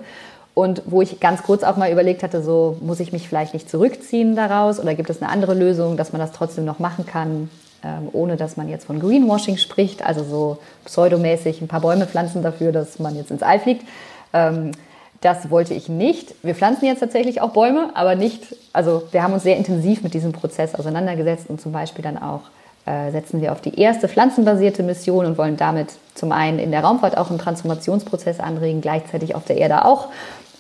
und 0.56 0.82
wo 0.86 1.02
ich 1.02 1.20
ganz 1.20 1.44
kurz 1.44 1.62
auch 1.62 1.76
mal 1.76 1.92
überlegt 1.92 2.24
hatte, 2.24 2.42
so 2.42 2.76
muss 2.80 2.98
ich 2.98 3.12
mich 3.12 3.28
vielleicht 3.28 3.54
nicht 3.54 3.70
zurückziehen 3.70 4.34
daraus 4.34 4.80
oder 4.80 4.94
gibt 4.94 5.10
es 5.10 5.22
eine 5.22 5.30
andere 5.30 5.54
Lösung, 5.54 5.96
dass 5.96 6.12
man 6.12 6.20
das 6.20 6.32
trotzdem 6.32 6.64
noch 6.64 6.80
machen 6.80 7.06
kann? 7.06 7.48
ähm, 7.86 8.08
ohne 8.12 8.36
dass 8.36 8.56
man 8.56 8.68
jetzt 8.68 8.86
von 8.86 9.00
Greenwashing 9.00 9.56
spricht, 9.56 10.04
also 10.04 10.24
so 10.24 10.58
pseudomäßig 10.84 11.60
ein 11.60 11.68
paar 11.68 11.80
Bäume 11.80 12.06
pflanzen 12.06 12.42
dafür, 12.42 12.72
dass 12.72 12.98
man 12.98 13.16
jetzt 13.16 13.30
ins 13.30 13.42
All 13.42 13.60
fliegt. 13.60 13.86
Ähm, 14.32 14.72
das 15.20 15.50
wollte 15.50 15.74
ich 15.74 15.88
nicht. 15.88 16.34
Wir 16.42 16.54
pflanzen 16.54 16.86
jetzt 16.86 17.00
tatsächlich 17.00 17.40
auch 17.40 17.50
Bäume, 17.50 17.90
aber 17.94 18.14
nicht, 18.14 18.54
also 18.72 19.02
wir 19.12 19.22
haben 19.22 19.32
uns 19.32 19.42
sehr 19.42 19.56
intensiv 19.56 20.02
mit 20.02 20.14
diesem 20.14 20.32
Prozess 20.32 20.74
auseinandergesetzt 20.74 21.48
und 21.48 21.60
zum 21.60 21.72
Beispiel 21.72 22.02
dann 22.02 22.18
auch 22.18 22.42
äh, 22.84 23.10
setzen 23.10 23.40
wir 23.40 23.52
auf 23.52 23.60
die 23.60 23.80
erste 23.80 24.08
pflanzenbasierte 24.08 24.82
Mission 24.82 25.26
und 25.26 25.38
wollen 25.38 25.56
damit 25.56 25.88
zum 26.14 26.32
einen 26.32 26.58
in 26.58 26.70
der 26.70 26.84
Raumfahrt 26.84 27.16
auch 27.16 27.30
einen 27.30 27.38
Transformationsprozess 27.38 28.40
anregen, 28.40 28.80
gleichzeitig 28.80 29.34
auf 29.34 29.44
der 29.44 29.56
Erde 29.56 29.84
auch 29.84 30.08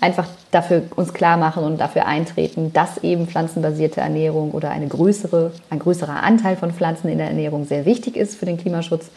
einfach 0.00 0.26
dafür 0.50 0.82
uns 0.94 1.12
klar 1.14 1.36
machen 1.36 1.64
und 1.64 1.78
dafür 1.78 2.06
eintreten, 2.06 2.72
dass 2.72 2.98
eben 2.98 3.26
pflanzenbasierte 3.26 4.00
Ernährung 4.00 4.50
oder 4.52 4.70
eine 4.70 4.88
größere, 4.88 5.52
ein 5.70 5.78
größerer 5.78 6.22
Anteil 6.22 6.56
von 6.56 6.72
Pflanzen 6.72 7.08
in 7.08 7.18
der 7.18 7.28
Ernährung 7.28 7.66
sehr 7.66 7.86
wichtig 7.86 8.16
ist 8.16 8.36
für 8.36 8.46
den 8.46 8.58
Klimaschutz. 8.58 9.10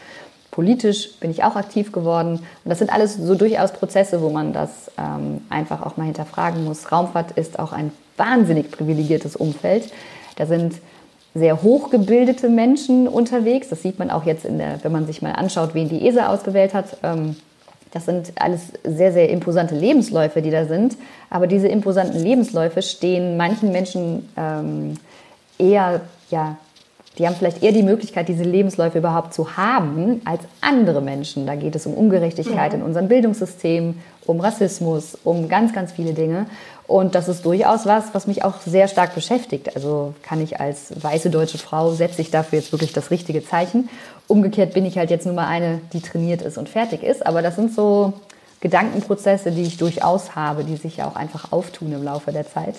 Politisch 0.50 1.12
bin 1.20 1.30
ich 1.30 1.44
auch 1.44 1.54
aktiv 1.54 1.92
geworden. 1.92 2.40
Und 2.64 2.68
das 2.68 2.78
sind 2.78 2.92
alles 2.92 3.16
so 3.16 3.34
durchaus 3.34 3.72
Prozesse, 3.72 4.20
wo 4.20 4.30
man 4.30 4.52
das 4.52 4.90
ähm, 4.98 5.42
einfach 5.48 5.82
auch 5.82 5.96
mal 5.96 6.04
hinterfragen 6.04 6.64
muss. 6.64 6.90
Raumfahrt 6.90 7.32
ist 7.32 7.58
auch 7.58 7.72
ein 7.72 7.92
wahnsinnig 8.16 8.70
privilegiertes 8.70 9.36
Umfeld. 9.36 9.92
Da 10.36 10.46
sind 10.46 10.74
sehr 11.34 11.62
hochgebildete 11.62 12.48
Menschen 12.48 13.06
unterwegs. 13.06 13.68
Das 13.68 13.82
sieht 13.82 14.00
man 14.00 14.10
auch 14.10 14.24
jetzt, 14.24 14.44
in 14.44 14.58
der, 14.58 14.82
wenn 14.82 14.90
man 14.90 15.06
sich 15.06 15.22
mal 15.22 15.32
anschaut, 15.32 15.74
wen 15.74 15.88
die 15.88 16.06
ESA 16.08 16.28
ausgewählt 16.28 16.74
hat. 16.74 16.96
Ähm, 17.04 17.36
das 17.92 18.04
sind 18.04 18.32
alles 18.36 18.72
sehr, 18.84 19.12
sehr 19.12 19.30
imposante 19.30 19.74
Lebensläufe, 19.74 20.42
die 20.42 20.50
da 20.50 20.64
sind. 20.64 20.96
Aber 21.28 21.46
diese 21.46 21.68
imposanten 21.68 22.20
Lebensläufe 22.20 22.82
stehen 22.82 23.36
manchen 23.36 23.72
Menschen 23.72 24.28
ähm, 24.36 24.94
eher, 25.58 26.00
ja, 26.30 26.56
die 27.18 27.26
haben 27.26 27.34
vielleicht 27.34 27.62
eher 27.62 27.72
die 27.72 27.82
Möglichkeit, 27.82 28.28
diese 28.28 28.44
Lebensläufe 28.44 28.98
überhaupt 28.98 29.34
zu 29.34 29.56
haben, 29.56 30.22
als 30.24 30.42
andere 30.60 31.02
Menschen. 31.02 31.46
Da 31.46 31.56
geht 31.56 31.74
es 31.74 31.84
um 31.86 31.94
Ungerechtigkeit 31.94 32.72
ja. 32.72 32.78
in 32.78 32.84
unserem 32.84 33.08
Bildungssystem, 33.08 33.96
um 34.26 34.40
Rassismus, 34.40 35.18
um 35.24 35.48
ganz, 35.48 35.72
ganz 35.72 35.92
viele 35.92 36.12
Dinge. 36.12 36.46
Und 36.90 37.14
das 37.14 37.28
ist 37.28 37.44
durchaus 37.44 37.86
was, 37.86 38.14
was 38.14 38.26
mich 38.26 38.42
auch 38.42 38.54
sehr 38.66 38.88
stark 38.88 39.14
beschäftigt. 39.14 39.76
Also 39.76 40.12
kann 40.24 40.40
ich 40.40 40.58
als 40.58 40.92
weiße 41.00 41.30
deutsche 41.30 41.56
Frau, 41.56 41.92
setze 41.92 42.20
ich 42.20 42.32
dafür 42.32 42.58
jetzt 42.58 42.72
wirklich 42.72 42.92
das 42.92 43.12
richtige 43.12 43.44
Zeichen. 43.44 43.88
Umgekehrt 44.26 44.74
bin 44.74 44.84
ich 44.84 44.98
halt 44.98 45.08
jetzt 45.08 45.24
nur 45.24 45.36
mal 45.36 45.46
eine, 45.46 45.80
die 45.92 46.00
trainiert 46.00 46.42
ist 46.42 46.58
und 46.58 46.68
fertig 46.68 47.04
ist. 47.04 47.24
Aber 47.24 47.42
das 47.42 47.54
sind 47.54 47.72
so 47.72 48.14
Gedankenprozesse, 48.60 49.52
die 49.52 49.62
ich 49.62 49.76
durchaus 49.76 50.34
habe, 50.34 50.64
die 50.64 50.74
sich 50.74 50.96
ja 50.96 51.06
auch 51.06 51.14
einfach 51.14 51.52
auftun 51.52 51.92
im 51.92 52.02
Laufe 52.02 52.32
der 52.32 52.50
Zeit. 52.52 52.74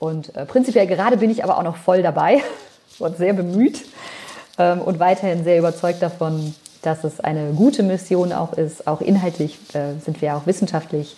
Und 0.00 0.36
äh, 0.36 0.44
prinzipiell 0.44 0.86
gerade 0.86 1.16
bin 1.16 1.30
ich 1.30 1.42
aber 1.42 1.56
auch 1.56 1.62
noch 1.62 1.76
voll 1.76 2.02
dabei 2.02 2.42
und 2.98 3.16
sehr 3.16 3.32
bemüht 3.32 3.86
ähm, 4.58 4.82
und 4.82 5.00
weiterhin 5.00 5.44
sehr 5.44 5.58
überzeugt 5.58 6.02
davon, 6.02 6.54
dass 6.82 7.04
es 7.04 7.20
eine 7.20 7.54
gute 7.54 7.82
Mission 7.82 8.34
auch 8.34 8.52
ist. 8.52 8.86
Auch 8.86 9.00
inhaltlich 9.00 9.58
äh, 9.72 9.98
sind 10.04 10.20
wir 10.20 10.36
auch 10.36 10.44
wissenschaftlich 10.44 11.16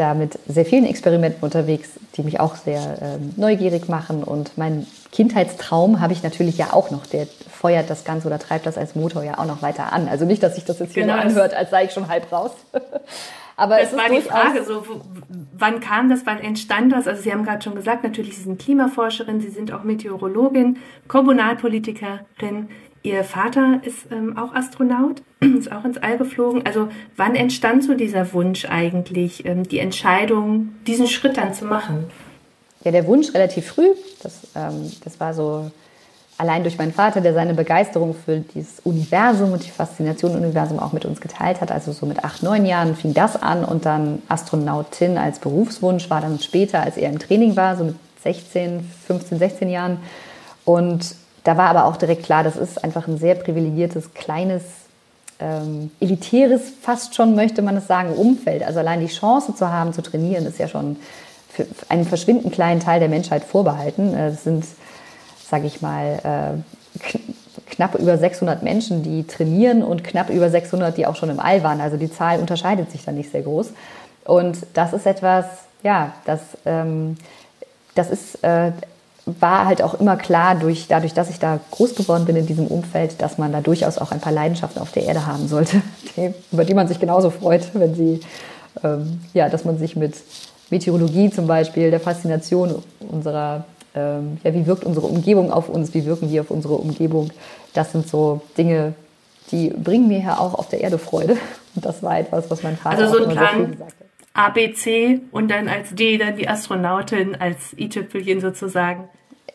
da 0.00 0.14
mit 0.14 0.38
sehr 0.48 0.64
vielen 0.64 0.86
Experimenten 0.86 1.42
unterwegs, 1.42 1.90
die 2.16 2.22
mich 2.22 2.40
auch 2.40 2.56
sehr 2.56 2.98
ähm, 3.02 3.34
neugierig 3.36 3.88
machen. 3.88 4.24
Und 4.24 4.56
mein 4.56 4.86
Kindheitstraum 5.12 6.00
habe 6.00 6.12
ich 6.12 6.22
natürlich 6.22 6.56
ja 6.56 6.72
auch 6.72 6.90
noch. 6.90 7.06
Der 7.06 7.26
feuert 7.26 7.90
das 7.90 8.04
Ganze 8.04 8.26
oder 8.26 8.38
treibt 8.38 8.66
das 8.66 8.78
als 8.78 8.94
Motor 8.94 9.22
ja 9.22 9.38
auch 9.38 9.44
noch 9.44 9.60
weiter 9.62 9.92
an. 9.92 10.08
Also 10.08 10.24
nicht, 10.24 10.42
dass 10.42 10.54
sich 10.54 10.64
das 10.64 10.78
jetzt 10.78 10.94
hier 10.94 11.02
genau. 11.02 11.18
anhört, 11.18 11.52
als 11.54 11.70
sei 11.70 11.84
ich 11.84 11.92
schon 11.92 12.08
halb 12.08 12.32
raus. 12.32 12.52
Aber 13.56 13.78
das 13.78 13.94
war 13.94 14.08
die 14.08 14.22
Frage, 14.22 14.64
so, 14.64 14.82
wann 15.52 15.80
kam 15.80 16.08
das, 16.08 16.24
wann 16.24 16.38
entstand 16.38 16.92
das? 16.92 17.06
Also 17.06 17.20
Sie 17.20 17.30
haben 17.30 17.44
gerade 17.44 17.62
schon 17.62 17.74
gesagt, 17.74 18.02
natürlich, 18.02 18.34
Sie 18.34 18.44
sind 18.44 18.58
Klimaforscherin, 18.58 19.42
Sie 19.42 19.50
sind 19.50 19.70
auch 19.70 19.82
Meteorologin, 19.82 20.78
Kommunalpolitikerin. 21.08 22.70
Ihr 23.02 23.24
Vater 23.24 23.80
ist 23.82 24.10
ähm, 24.10 24.36
auch 24.36 24.54
Astronaut, 24.54 25.22
ist 25.40 25.72
auch 25.72 25.84
ins 25.84 25.98
All 25.98 26.18
geflogen. 26.18 26.66
Also 26.66 26.88
wann 27.16 27.34
entstand 27.34 27.84
so 27.84 27.94
dieser 27.94 28.32
Wunsch 28.32 28.66
eigentlich, 28.66 29.46
ähm, 29.46 29.62
die 29.64 29.78
Entscheidung, 29.78 30.74
diesen 30.86 31.06
Schritt 31.06 31.36
dann 31.36 31.54
zu 31.54 31.64
machen? 31.64 32.10
Ja, 32.84 32.90
der 32.90 33.06
Wunsch 33.06 33.32
relativ 33.34 33.68
früh. 33.68 33.88
Das, 34.22 34.48
ähm, 34.54 34.92
das 35.02 35.18
war 35.18 35.32
so 35.32 35.70
allein 36.36 36.62
durch 36.62 36.78
meinen 36.78 36.92
Vater, 36.92 37.20
der 37.20 37.34
seine 37.34 37.54
Begeisterung 37.54 38.14
für 38.14 38.40
dieses 38.40 38.80
Universum 38.80 39.52
und 39.52 39.64
die 39.64 39.70
Faszination 39.70 40.34
Universum 40.34 40.78
auch 40.78 40.92
mit 40.92 41.04
uns 41.04 41.20
geteilt 41.20 41.60
hat. 41.60 41.70
Also 41.70 41.92
so 41.92 42.06
mit 42.06 42.24
acht, 42.24 42.42
neun 42.42 42.64
Jahren 42.64 42.96
fing 42.96 43.12
das 43.12 43.40
an 43.40 43.64
und 43.64 43.84
dann 43.84 44.22
Astronautin 44.28 45.18
als 45.18 45.38
Berufswunsch 45.38 46.08
war 46.08 46.22
dann 46.22 46.38
später, 46.40 46.82
als 46.82 46.96
er 46.96 47.10
im 47.10 47.18
Training 47.18 47.56
war, 47.56 47.76
so 47.76 47.84
mit 47.84 47.96
16, 48.22 48.80
15, 49.06 49.38
16 49.38 49.68
Jahren. 49.70 49.98
Und 50.64 51.14
da 51.44 51.56
war 51.56 51.68
aber 51.68 51.86
auch 51.86 51.96
direkt 51.96 52.24
klar, 52.24 52.44
das 52.44 52.56
ist 52.56 52.82
einfach 52.82 53.08
ein 53.08 53.18
sehr 53.18 53.34
privilegiertes, 53.34 54.14
kleines, 54.14 54.62
ähm, 55.38 55.90
elitäres, 56.00 56.62
fast 56.82 57.14
schon 57.14 57.34
möchte 57.34 57.62
man 57.62 57.76
es 57.76 57.86
sagen, 57.86 58.12
Umfeld. 58.14 58.62
Also 58.62 58.80
allein 58.80 59.00
die 59.00 59.06
Chance 59.06 59.54
zu 59.54 59.68
haben, 59.68 59.92
zu 59.92 60.02
trainieren, 60.02 60.44
ist 60.46 60.58
ja 60.58 60.68
schon 60.68 60.96
für 61.48 61.66
einen 61.88 62.04
verschwindend 62.04 62.52
kleinen 62.52 62.80
Teil 62.80 63.00
der 63.00 63.08
Menschheit 63.08 63.44
vorbehalten. 63.44 64.14
Äh, 64.14 64.28
es 64.28 64.44
sind, 64.44 64.64
sage 65.48 65.66
ich 65.66 65.80
mal, 65.80 66.62
äh, 66.62 67.08
knapp 67.70 67.94
über 67.94 68.18
600 68.18 68.62
Menschen, 68.62 69.02
die 69.02 69.26
trainieren 69.26 69.82
und 69.82 70.04
knapp 70.04 70.28
über 70.28 70.50
600, 70.50 70.96
die 70.96 71.06
auch 71.06 71.16
schon 71.16 71.30
im 71.30 71.40
All 71.40 71.62
waren. 71.62 71.80
Also 71.80 71.96
die 71.96 72.12
Zahl 72.12 72.38
unterscheidet 72.38 72.90
sich 72.90 73.04
da 73.04 73.12
nicht 73.12 73.32
sehr 73.32 73.42
groß. 73.42 73.70
Und 74.24 74.58
das 74.74 74.92
ist 74.92 75.06
etwas, 75.06 75.46
ja, 75.82 76.12
das, 76.26 76.40
ähm, 76.66 77.16
das 77.94 78.10
ist 78.10 78.44
äh, 78.44 78.72
war 79.26 79.66
halt 79.66 79.82
auch 79.82 79.94
immer 79.94 80.16
klar, 80.16 80.54
durch, 80.54 80.86
dadurch, 80.88 81.14
dass 81.14 81.30
ich 81.30 81.38
da 81.38 81.60
groß 81.70 81.94
geworden 81.94 82.24
bin 82.24 82.36
in 82.36 82.46
diesem 82.46 82.66
Umfeld, 82.66 83.20
dass 83.20 83.38
man 83.38 83.52
da 83.52 83.60
durchaus 83.60 83.98
auch 83.98 84.12
ein 84.12 84.20
paar 84.20 84.32
Leidenschaften 84.32 84.80
auf 84.80 84.92
der 84.92 85.04
Erde 85.04 85.26
haben 85.26 85.48
sollte, 85.48 85.82
die, 86.16 86.32
über 86.52 86.64
die 86.64 86.74
man 86.74 86.88
sich 86.88 87.00
genauso 87.00 87.30
freut, 87.30 87.68
wenn 87.74 87.94
sie, 87.94 88.20
ähm, 88.82 89.20
ja, 89.34 89.48
dass 89.48 89.64
man 89.64 89.78
sich 89.78 89.96
mit 89.96 90.14
Meteorologie 90.70 91.30
zum 91.30 91.46
Beispiel, 91.46 91.90
der 91.90 92.00
Faszination 92.00 92.82
unserer, 93.00 93.64
ähm, 93.94 94.38
ja, 94.42 94.54
wie 94.54 94.66
wirkt 94.66 94.84
unsere 94.84 95.06
Umgebung 95.06 95.52
auf 95.52 95.68
uns, 95.68 95.94
wie 95.94 96.04
wirken 96.06 96.30
wir 96.30 96.42
auf 96.42 96.50
unsere 96.50 96.74
Umgebung, 96.74 97.30
das 97.74 97.92
sind 97.92 98.08
so 98.08 98.40
Dinge, 98.56 98.94
die 99.50 99.70
bringen 99.70 100.08
mir 100.08 100.20
ja 100.20 100.38
auch 100.38 100.54
auf 100.54 100.68
der 100.68 100.80
Erde 100.80 100.98
Freude. 100.98 101.36
Und 101.74 101.84
das 101.84 102.02
war 102.02 102.18
etwas, 102.18 102.50
was 102.50 102.62
mein 102.62 102.76
Vater 102.76 102.98
also 102.98 103.18
so 103.18 103.24
ein 103.24 103.30
Plan, 103.30 103.72
gesagt 103.72 103.94
hat. 104.00 104.09
A, 104.32 104.50
B, 104.50 104.72
C 104.72 105.20
und 105.32 105.50
dann 105.50 105.68
als 105.68 105.94
D 105.94 106.18
dann 106.18 106.36
die 106.36 106.48
Astronautin 106.48 107.36
als 107.40 107.76
i-Tüpfelchen 107.76 108.40
sozusagen. 108.40 109.08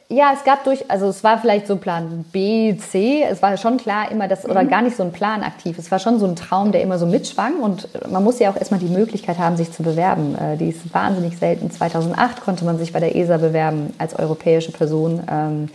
Ja, 0.08 0.34
es 0.36 0.44
gab 0.44 0.64
durch, 0.66 0.92
also 0.92 1.08
es 1.08 1.24
war 1.24 1.40
vielleicht 1.40 1.66
so 1.66 1.78
Plan 1.78 2.26
B, 2.32 2.78
C. 2.78 3.24
Es 3.24 3.42
war 3.42 3.58
schon 3.58 3.78
klar 3.78 4.12
immer 4.12 4.28
das, 4.28 4.46
oder 4.46 4.64
mhm. 4.64 4.70
gar 4.70 4.82
nicht 4.84 4.96
so 4.96 5.02
ein 5.02 5.12
Plan 5.12 5.42
aktiv. 5.42 5.80
Es 5.80 5.90
war 5.90 5.98
schon 5.98 6.20
so 6.20 6.28
ein 6.28 6.36
Traum, 6.36 6.72
der 6.72 6.84
immer 6.84 7.00
so 7.00 7.08
mitschwang 7.08 7.60
und 7.60 7.90
man 8.12 8.24
muss 8.24 8.38
ja 8.38 8.52
auch 8.52 8.56
erstmal 8.56 8.80
die 8.80 8.86
Möglichkeit 8.86 9.40
haben, 9.40 9.58
sich 9.58 9.72
zu 9.72 9.82
bewerben. 9.82 10.36
Äh, 10.36 10.58
die 10.58 10.70
ist 10.70 10.94
wahnsinnig 10.94 11.40
selten. 11.40 11.72
2008 11.72 12.42
konnte 12.42 12.66
man 12.66 12.78
sich 12.78 12.94
bei 12.94 13.00
der 13.00 13.16
ESA 13.16 13.38
bewerben 13.38 13.94
als 13.98 14.14
europäische 14.14 14.72
Person. 14.72 15.24
Ähm, 15.28 15.70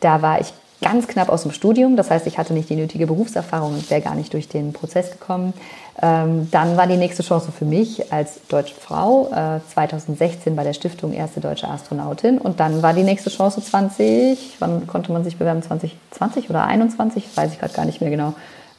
da 0.00 0.22
war 0.22 0.40
ich 0.40 0.54
ganz 0.80 1.06
knapp 1.06 1.28
aus 1.28 1.42
dem 1.42 1.52
Studium. 1.52 1.96
Das 1.96 2.10
heißt, 2.10 2.26
ich 2.26 2.38
hatte 2.38 2.54
nicht 2.54 2.70
die 2.70 2.76
nötige 2.76 3.06
Berufserfahrung 3.06 3.74
und 3.74 3.90
wäre 3.90 4.00
gar 4.00 4.14
nicht 4.14 4.32
durch 4.32 4.48
den 4.48 4.72
Prozess 4.72 5.10
gekommen. 5.10 5.52
Ähm, 6.00 6.48
dann 6.50 6.76
war 6.76 6.86
die 6.86 6.96
nächste 6.96 7.24
Chance 7.24 7.50
für 7.50 7.64
mich 7.64 8.12
als 8.12 8.38
deutsche 8.48 8.74
Frau 8.74 9.30
äh, 9.32 9.60
2016 9.72 10.54
bei 10.54 10.62
der 10.62 10.72
Stiftung 10.72 11.12
Erste 11.12 11.40
Deutsche 11.40 11.68
Astronautin. 11.68 12.38
Und 12.38 12.60
dann 12.60 12.82
war 12.82 12.92
die 12.92 13.02
nächste 13.02 13.30
Chance 13.30 13.60
20, 13.62 14.56
wann 14.60 14.86
konnte 14.86 15.12
man 15.12 15.24
sich 15.24 15.38
bewerben? 15.38 15.62
2020 15.62 16.50
oder 16.50 16.64
21? 16.64 17.36
Weiß 17.36 17.52
ich 17.52 17.58
gerade 17.58 17.74
gar 17.74 17.84
nicht 17.84 18.00
mehr 18.00 18.10
genau. 18.10 18.34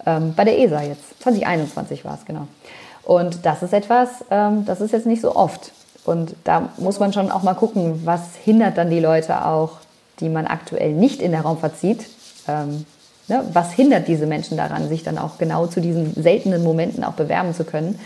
Ähm, 0.05 0.33
bei 0.33 0.45
der 0.45 0.59
ESA 0.59 0.81
jetzt. 0.83 1.21
2021 1.21 2.05
war 2.05 2.13
es, 2.13 2.25
genau. 2.25 2.47
Und 3.03 3.45
das 3.45 3.63
ist 3.63 3.73
etwas, 3.73 4.09
ähm, 4.31 4.65
das 4.65 4.79
ist 4.79 4.91
jetzt 4.91 5.05
nicht 5.05 5.21
so 5.21 5.35
oft. 5.35 5.73
Und 6.05 6.35
da 6.45 6.69
muss 6.77 6.99
man 6.99 7.11
schon 7.11 7.31
auch 7.31 7.43
mal 7.43 7.53
gucken, 7.53 8.01
was 8.05 8.21
hindert 8.43 8.77
dann 8.77 8.89
die 8.89 9.01
Leute 9.01 9.45
auch, 9.45 9.71
die 10.21 10.29
man 10.29 10.47
aktuell 10.47 10.93
nicht 10.93 11.21
in 11.21 11.31
der 11.31 11.41
Raumfahrt 11.41 11.77
sieht. 11.77 12.05
Ne, 13.29 13.43
was 13.53 13.71
hindert 13.71 14.07
diese 14.07 14.25
Menschen 14.25 14.57
daran, 14.57 14.89
sich 14.89 15.03
dann 15.03 15.17
auch 15.19 15.37
genau 15.37 15.67
zu 15.67 15.81
diesen 15.81 16.13
seltenen 16.15 16.63
Momenten 16.63 17.03
auch 17.03 17.13
bewerben 17.13 17.53
zu 17.53 17.63
können? 17.63 17.99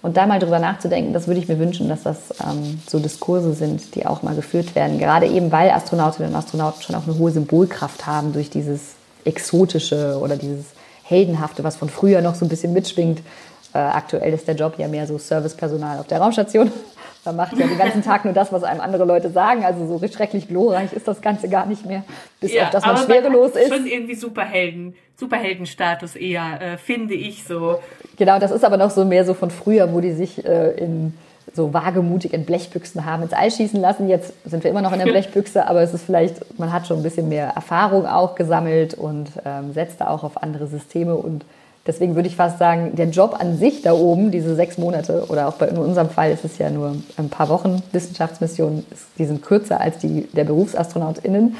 Und 0.00 0.16
da 0.16 0.26
mal 0.26 0.40
drüber 0.40 0.58
nachzudenken, 0.58 1.12
das 1.12 1.28
würde 1.28 1.40
ich 1.40 1.46
mir 1.46 1.60
wünschen, 1.60 1.88
dass 1.88 2.02
das 2.02 2.34
ähm, 2.42 2.80
so 2.88 2.98
Diskurse 2.98 3.52
sind, 3.52 3.94
die 3.94 4.04
auch 4.04 4.22
mal 4.22 4.34
geführt 4.34 4.74
werden. 4.74 4.98
Gerade 4.98 5.26
eben, 5.26 5.52
weil 5.52 5.70
Astronautinnen 5.70 6.32
und 6.32 6.36
Astronauten 6.36 6.82
schon 6.82 6.96
auch 6.96 7.06
eine 7.06 7.18
hohe 7.18 7.30
Symbolkraft 7.30 8.06
haben 8.06 8.32
durch 8.32 8.50
dieses 8.50 8.94
Exotische 9.24 10.18
oder 10.20 10.36
dieses 10.36 10.64
Heldenhafte, 11.04 11.62
was 11.62 11.76
von 11.76 11.88
früher 11.88 12.20
noch 12.20 12.34
so 12.34 12.44
ein 12.44 12.48
bisschen 12.48 12.72
mitschwingt. 12.72 13.20
Äh, 13.74 13.78
aktuell 13.78 14.32
ist 14.32 14.48
der 14.48 14.56
Job 14.56 14.74
ja 14.78 14.88
mehr 14.88 15.06
so 15.06 15.18
Servicepersonal 15.18 15.98
auf 15.98 16.08
der 16.08 16.20
Raumstation. 16.20 16.72
Man 17.24 17.36
macht 17.36 17.56
ja 17.56 17.66
den 17.66 17.78
ganzen 17.78 18.02
Tag 18.02 18.24
nur 18.24 18.34
das, 18.34 18.52
was 18.52 18.64
einem 18.64 18.80
andere 18.80 19.04
Leute 19.04 19.30
sagen. 19.30 19.64
Also 19.64 19.86
so 19.86 20.06
schrecklich 20.08 20.48
glorreich 20.48 20.92
ist 20.92 21.06
das 21.06 21.20
Ganze 21.20 21.48
gar 21.48 21.66
nicht 21.66 21.86
mehr. 21.86 22.02
Bis 22.40 22.52
ja, 22.52 22.64
auf 22.64 22.70
das 22.70 22.84
man 22.84 22.96
schwerelos 22.96 23.52
ist. 23.52 23.72
Schon 23.72 23.86
irgendwie 23.86 24.16
Superhelden, 24.16 24.94
Superheldenstatus 25.16 26.16
eher, 26.16 26.60
äh, 26.60 26.76
finde 26.78 27.14
ich 27.14 27.44
so. 27.44 27.78
Genau, 28.16 28.40
das 28.40 28.50
ist 28.50 28.64
aber 28.64 28.76
noch 28.76 28.90
so 28.90 29.04
mehr 29.04 29.24
so 29.24 29.34
von 29.34 29.50
früher, 29.50 29.92
wo 29.92 30.00
die 30.00 30.12
sich 30.12 30.44
äh, 30.44 30.72
in 30.72 31.14
so 31.54 31.72
wagemutig 31.72 32.32
in 32.32 32.44
Blechbüchsen 32.44 33.04
haben 33.04 33.22
ins 33.22 33.32
All 33.32 33.50
schießen 33.50 33.80
lassen. 33.80 34.08
Jetzt 34.08 34.32
sind 34.44 34.64
wir 34.64 34.70
immer 34.70 34.82
noch 34.82 34.92
in 34.92 34.98
der 34.98 35.06
Blechbüchse, 35.12 35.66
aber 35.66 35.82
es 35.82 35.94
ist 35.94 36.04
vielleicht, 36.04 36.58
man 36.58 36.72
hat 36.72 36.86
schon 36.86 36.98
ein 36.98 37.02
bisschen 37.02 37.28
mehr 37.28 37.48
Erfahrung 37.48 38.06
auch 38.06 38.34
gesammelt 38.34 38.94
und 38.94 39.30
ähm, 39.44 39.72
setzt 39.72 40.00
da 40.00 40.08
auch 40.08 40.24
auf 40.24 40.42
andere 40.42 40.66
Systeme. 40.66 41.14
Und 41.14 41.44
deswegen 41.86 42.14
würde 42.14 42.28
ich 42.28 42.36
fast 42.36 42.58
sagen, 42.58 42.94
der 42.96 43.08
Job 43.08 43.36
an 43.38 43.58
sich 43.58 43.82
da 43.82 43.92
oben, 43.92 44.30
diese 44.30 44.54
sechs 44.54 44.78
Monate 44.78 45.26
oder 45.28 45.48
auch 45.48 45.54
bei, 45.54 45.68
in 45.68 45.78
unserem 45.78 46.10
Fall 46.10 46.30
ist 46.30 46.44
es 46.44 46.58
ja 46.58 46.70
nur 46.70 46.96
ein 47.16 47.28
paar 47.28 47.48
Wochen 47.48 47.82
Wissenschaftsmission, 47.92 48.84
die 49.18 49.24
sind 49.24 49.42
kürzer 49.42 49.80
als 49.80 49.98
die 49.98 50.28
der 50.32 50.44
BerufsastronautInnen. 50.44 51.56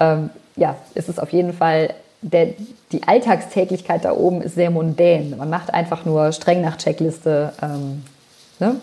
Ähm, 0.00 0.30
ja, 0.56 0.76
ist 0.94 1.08
es 1.08 1.18
auf 1.18 1.32
jeden 1.32 1.52
Fall 1.52 1.94
der, 2.22 2.48
die 2.92 3.02
Alltagstäglichkeit 3.06 4.04
da 4.04 4.12
oben 4.12 4.42
ist 4.42 4.54
sehr 4.54 4.70
mundän. 4.70 5.36
Man 5.36 5.50
macht 5.50 5.72
einfach 5.72 6.04
nur 6.04 6.32
streng 6.32 6.62
nach 6.62 6.76
Checkliste. 6.76 7.52
Ähm, 7.62 8.02
ne? 8.58 8.76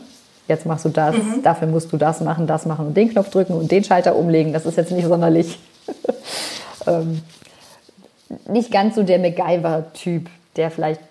jetzt 0.48 0.66
machst 0.66 0.86
du 0.86 0.90
das, 0.90 1.16
mhm. 1.16 1.42
dafür 1.44 1.68
musst 1.68 1.92
du 1.92 1.98
das 1.98 2.22
machen, 2.22 2.48
das 2.48 2.66
machen 2.66 2.88
und 2.88 2.98
den 2.98 3.10
Knopf 3.10 3.30
drücken 3.30 3.54
und 3.54 3.72
den 3.72 3.84
Schalter 3.84 4.16
umlegen. 4.16 4.54
Das 4.54 4.66
ist 4.66 4.78
jetzt 4.78 4.92
nicht 4.92 5.08
sonderlich, 5.08 5.60
ähm, 6.88 7.22
nicht 8.48 8.72
ganz 8.72 8.96
so 8.96 9.04
der 9.04 9.20
MacGyver-Typ, 9.20 10.30
der 10.56 10.72
vielleicht 10.72 11.02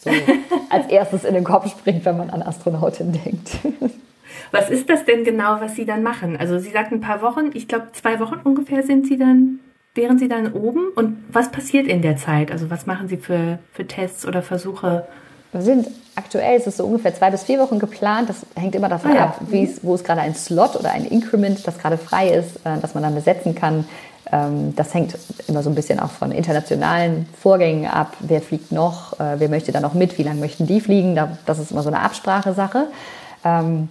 so 0.00 0.10
als 0.70 0.86
erstes 0.88 1.24
in 1.24 1.34
den 1.34 1.44
Kopf 1.44 1.70
springt, 1.70 2.04
wenn 2.04 2.16
man 2.16 2.30
an 2.30 2.42
Astronautin 2.42 3.12
denkt. 3.12 3.50
Was 4.50 4.70
ist 4.70 4.88
das 4.88 5.04
denn 5.04 5.24
genau, 5.24 5.60
was 5.60 5.74
Sie 5.74 5.84
dann 5.84 6.02
machen? 6.02 6.36
Also 6.38 6.58
Sie 6.58 6.70
sagten 6.70 6.96
ein 6.96 7.00
paar 7.00 7.20
Wochen, 7.20 7.50
ich 7.52 7.68
glaube 7.68 7.88
zwei 7.92 8.18
Wochen 8.20 8.40
ungefähr 8.44 8.82
sind 8.82 9.06
Sie 9.06 9.18
dann, 9.18 9.60
wären 9.94 10.18
Sie 10.18 10.28
dann 10.28 10.52
oben 10.52 10.88
und 10.94 11.22
was 11.30 11.50
passiert 11.50 11.86
in 11.86 12.00
der 12.00 12.16
Zeit? 12.16 12.50
Also 12.50 12.70
was 12.70 12.86
machen 12.86 13.08
Sie 13.08 13.18
für, 13.18 13.58
für 13.72 13.86
Tests 13.86 14.24
oder 14.26 14.40
Versuche? 14.40 15.06
Wir 15.52 15.62
sind 15.62 15.88
aktuell, 16.14 16.56
ist 16.56 16.66
es 16.66 16.76
so 16.76 16.84
ungefähr 16.84 17.14
zwei 17.14 17.30
bis 17.30 17.44
vier 17.44 17.58
Wochen 17.58 17.78
geplant. 17.78 18.28
Das 18.28 18.44
hängt 18.54 18.74
immer 18.74 18.88
davon 18.88 19.12
ah, 19.12 19.14
ja. 19.14 19.24
ab, 19.24 19.40
wo 19.82 19.94
es 19.94 20.04
gerade 20.04 20.20
ein 20.20 20.34
Slot 20.34 20.76
oder 20.76 20.92
ein 20.92 21.04
Increment, 21.04 21.66
das 21.66 21.78
gerade 21.78 21.98
frei 21.98 22.30
ist, 22.30 22.56
äh, 22.64 22.78
dass 22.80 22.94
man 22.94 23.02
dann 23.02 23.14
besetzen 23.14 23.54
kann. 23.54 23.86
Ähm, 24.32 24.74
das 24.76 24.94
hängt 24.94 25.16
immer 25.46 25.62
so 25.62 25.70
ein 25.70 25.74
bisschen 25.74 26.00
auch 26.00 26.10
von 26.10 26.32
internationalen 26.32 27.26
Vorgängen 27.40 27.86
ab. 27.90 28.16
Wer 28.20 28.40
fliegt 28.40 28.72
noch? 28.72 29.18
Äh, 29.18 29.38
wer 29.38 29.48
möchte 29.48 29.72
da 29.72 29.80
noch 29.80 29.94
mit? 29.94 30.18
Wie 30.18 30.22
lange 30.22 30.40
möchten 30.40 30.66
die 30.66 30.80
fliegen? 30.80 31.18
Das 31.46 31.58
ist 31.58 31.70
immer 31.70 31.82
so 31.82 31.88
eine 31.88 32.00
Absprachesache. 32.00 32.86
Ähm, 33.44 33.88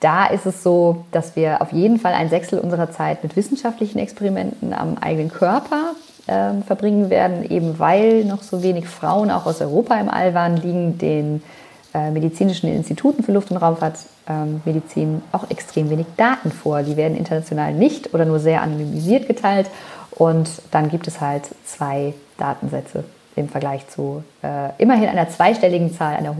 da 0.00 0.26
ist 0.26 0.46
es 0.46 0.62
so, 0.62 1.04
dass 1.12 1.36
wir 1.36 1.60
auf 1.60 1.72
jeden 1.72 1.98
Fall 1.98 2.14
ein 2.14 2.30
Sechstel 2.30 2.58
unserer 2.58 2.90
Zeit 2.90 3.22
mit 3.22 3.36
wissenschaftlichen 3.36 3.98
Experimenten 3.98 4.72
am 4.72 4.96
eigenen 4.98 5.30
Körper 5.30 5.92
äh, 6.26 6.62
verbringen 6.66 7.10
werden, 7.10 7.48
eben 7.48 7.78
weil 7.78 8.24
noch 8.24 8.42
so 8.42 8.62
wenig 8.62 8.88
Frauen 8.88 9.30
auch 9.30 9.44
aus 9.44 9.60
Europa 9.60 10.00
im 10.00 10.08
All 10.08 10.32
waren, 10.32 10.56
liegen 10.56 10.96
den 10.96 11.42
medizinischen 11.92 12.72
Instituten 12.72 13.22
für 13.22 13.32
Luft- 13.32 13.50
und 13.50 13.56
Raumfahrtmedizin 13.56 15.22
auch 15.32 15.50
extrem 15.50 15.90
wenig 15.90 16.06
Daten 16.16 16.52
vor. 16.52 16.82
Die 16.82 16.96
werden 16.96 17.16
international 17.16 17.74
nicht 17.74 18.14
oder 18.14 18.24
nur 18.24 18.38
sehr 18.38 18.62
anonymisiert 18.62 19.26
geteilt. 19.26 19.68
Und 20.10 20.48
dann 20.70 20.90
gibt 20.90 21.08
es 21.08 21.20
halt 21.20 21.44
zwei 21.64 22.14
Datensätze 22.38 23.04
im 23.36 23.48
Vergleich 23.48 23.88
zu 23.88 24.22
äh, 24.42 24.70
immerhin 24.78 25.08
einer 25.08 25.28
zweistelligen 25.28 25.92
Zahl 25.92 26.16
einer, 26.16 26.36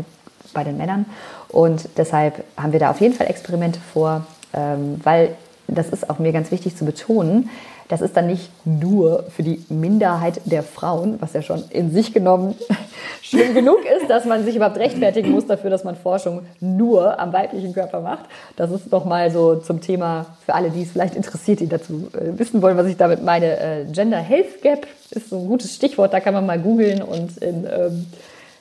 bei 0.52 0.64
den 0.64 0.76
Männern. 0.76 1.06
Und 1.48 1.88
deshalb 1.96 2.44
haben 2.56 2.72
wir 2.72 2.80
da 2.80 2.90
auf 2.90 3.00
jeden 3.00 3.14
Fall 3.14 3.28
Experimente 3.28 3.80
vor, 3.92 4.26
ähm, 4.52 5.00
weil 5.02 5.34
das 5.68 5.88
ist 5.88 6.10
auch 6.10 6.18
mir 6.18 6.32
ganz 6.32 6.50
wichtig 6.50 6.76
zu 6.76 6.84
betonen, 6.84 7.48
das 7.90 8.02
ist 8.02 8.16
dann 8.16 8.28
nicht 8.28 8.50
nur 8.64 9.24
für 9.34 9.42
die 9.42 9.64
Minderheit 9.68 10.40
der 10.44 10.62
Frauen, 10.62 11.20
was 11.20 11.32
ja 11.32 11.42
schon 11.42 11.64
in 11.70 11.90
sich 11.90 12.14
genommen 12.14 12.54
schlimm 13.22 13.52
genug 13.52 13.78
ist, 13.84 14.08
dass 14.08 14.24
man 14.24 14.44
sich 14.44 14.54
überhaupt 14.54 14.78
rechtfertigen 14.78 15.32
muss 15.32 15.48
dafür, 15.48 15.70
dass 15.70 15.82
man 15.82 15.96
Forschung 15.96 16.42
nur 16.60 17.18
am 17.18 17.32
weiblichen 17.32 17.74
Körper 17.74 18.00
macht. 18.00 18.26
Das 18.54 18.70
ist 18.70 18.92
nochmal 18.92 19.32
so 19.32 19.56
zum 19.56 19.80
Thema 19.80 20.26
für 20.46 20.54
alle, 20.54 20.70
die 20.70 20.82
es 20.82 20.92
vielleicht 20.92 21.16
interessiert, 21.16 21.58
die 21.58 21.68
dazu 21.68 22.08
äh, 22.14 22.38
wissen 22.38 22.62
wollen, 22.62 22.76
was 22.76 22.86
ich 22.86 22.96
damit 22.96 23.24
meine. 23.24 23.58
Äh, 23.58 23.84
Gender 23.90 24.18
Health 24.18 24.62
Gap 24.62 24.86
ist 25.10 25.28
so 25.28 25.40
ein 25.40 25.48
gutes 25.48 25.74
Stichwort, 25.74 26.12
da 26.12 26.20
kann 26.20 26.32
man 26.34 26.46
mal 26.46 26.60
googeln 26.60 27.02
und 27.02 27.38
in, 27.38 27.66
ähm, 27.66 28.06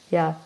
ja, 0.10 0.38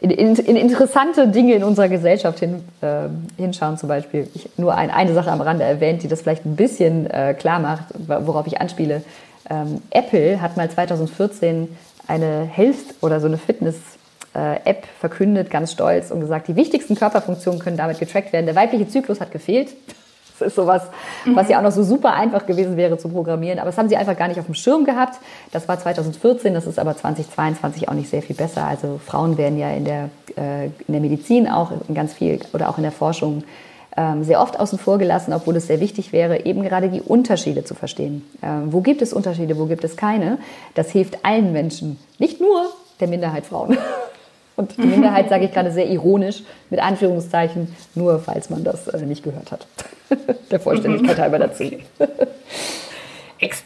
in, 0.00 0.10
in, 0.10 0.36
in, 0.36 0.56
interessante 0.56 1.28
Dinge 1.28 1.54
in 1.54 1.64
unserer 1.64 1.88
Gesellschaft 1.88 2.40
hin, 2.40 2.62
äh, 2.82 3.08
hinschauen. 3.40 3.78
Zum 3.78 3.88
Beispiel, 3.88 4.28
ich 4.34 4.48
nur 4.56 4.74
ein, 4.74 4.90
eine 4.90 5.14
Sache 5.14 5.30
am 5.30 5.40
Rande 5.40 5.64
erwähnt, 5.64 6.02
die 6.02 6.08
das 6.08 6.22
vielleicht 6.22 6.44
ein 6.44 6.56
bisschen 6.56 7.08
äh, 7.10 7.34
klar 7.34 7.60
macht, 7.60 7.86
worauf 8.06 8.46
ich 8.46 8.60
anspiele. 8.60 9.02
Ähm, 9.48 9.80
Apple 9.90 10.40
hat 10.40 10.56
mal 10.56 10.70
2014 10.70 11.68
eine 12.06 12.44
Health 12.44 12.94
oder 13.00 13.20
so 13.20 13.26
eine 13.26 13.38
Fitness-App 13.38 14.82
äh, 14.84 15.00
verkündet, 15.00 15.50
ganz 15.50 15.72
stolz 15.72 16.10
und 16.10 16.20
gesagt, 16.20 16.48
die 16.48 16.56
wichtigsten 16.56 16.94
Körperfunktionen 16.94 17.60
können 17.60 17.76
damit 17.76 17.98
getrackt 17.98 18.32
werden. 18.32 18.46
Der 18.46 18.54
weibliche 18.54 18.88
Zyklus 18.88 19.20
hat 19.20 19.32
gefehlt. 19.32 19.70
Das 20.38 20.48
ist 20.48 20.54
sowas, 20.56 20.82
was 21.24 21.48
ja 21.48 21.58
auch 21.58 21.62
noch 21.62 21.72
so 21.72 21.82
super 21.82 22.14
einfach 22.14 22.46
gewesen 22.46 22.76
wäre 22.76 22.98
zu 22.98 23.08
programmieren. 23.08 23.58
Aber 23.58 23.66
das 23.66 23.78
haben 23.78 23.88
sie 23.88 23.96
einfach 23.96 24.16
gar 24.16 24.28
nicht 24.28 24.38
auf 24.38 24.46
dem 24.46 24.54
Schirm 24.54 24.84
gehabt. 24.84 25.18
Das 25.52 25.68
war 25.68 25.78
2014, 25.78 26.54
das 26.54 26.66
ist 26.66 26.78
aber 26.78 26.96
2022 26.96 27.88
auch 27.88 27.94
nicht 27.94 28.10
sehr 28.10 28.22
viel 28.22 28.36
besser. 28.36 28.64
Also 28.64 29.00
Frauen 29.04 29.38
werden 29.38 29.58
ja 29.58 29.70
in 29.70 29.84
der, 29.84 30.10
äh, 30.36 30.66
in 30.66 30.92
der 30.92 31.00
Medizin 31.00 31.48
auch 31.48 31.72
in 31.88 31.94
ganz 31.94 32.12
viel 32.12 32.40
oder 32.52 32.68
auch 32.68 32.76
in 32.76 32.82
der 32.82 32.92
Forschung 32.92 33.44
ähm, 33.96 34.24
sehr 34.24 34.40
oft 34.40 34.60
außen 34.60 34.78
vor 34.78 34.98
gelassen, 34.98 35.32
obwohl 35.32 35.56
es 35.56 35.66
sehr 35.66 35.80
wichtig 35.80 36.12
wäre, 36.12 36.44
eben 36.44 36.62
gerade 36.62 36.90
die 36.90 37.00
Unterschiede 37.00 37.64
zu 37.64 37.74
verstehen. 37.74 38.22
Ähm, 38.42 38.72
wo 38.72 38.82
gibt 38.82 39.00
es 39.00 39.12
Unterschiede, 39.12 39.58
wo 39.58 39.66
gibt 39.66 39.84
es 39.84 39.96
keine? 39.96 40.38
Das 40.74 40.90
hilft 40.90 41.24
allen 41.24 41.52
Menschen, 41.52 41.98
nicht 42.18 42.40
nur 42.40 42.66
der 43.00 43.08
Minderheit 43.08 43.46
Frauen. 43.46 43.78
Und 44.56 44.76
die 44.78 44.82
Minderheit 44.82 45.28
sage 45.28 45.44
ich 45.44 45.52
gerade 45.52 45.70
sehr 45.70 45.88
ironisch, 45.88 46.42
mit 46.70 46.80
Anführungszeichen, 46.80 47.74
nur 47.94 48.18
falls 48.20 48.48
man 48.48 48.64
das 48.64 48.88
äh, 48.88 49.04
nicht 49.04 49.22
gehört 49.22 49.52
hat. 49.52 49.66
Der 50.50 50.60
Vollständigkeit 50.60 51.18
halber 51.18 51.38
dazu. 51.38 51.64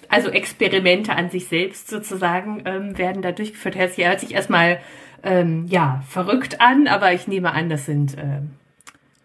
also 0.09 0.31
Experimente 0.31 1.13
an 1.15 1.31
sich 1.31 1.47
selbst 1.47 1.89
sozusagen 1.89 2.63
ähm, 2.65 2.99
werden 2.99 3.23
da 3.23 3.31
durchgeführt. 3.31 3.77
Das 3.77 3.97
hört 3.97 4.21
sich 4.21 4.35
erstmal 4.35 4.79
ähm, 5.23 5.67
ja, 5.69 6.03
verrückt 6.09 6.61
an, 6.61 6.89
aber 6.89 7.13
ich 7.13 7.29
nehme 7.29 7.53
an, 7.53 7.69
das 7.69 7.87
sind 7.87 8.17
ähm, 8.19 8.51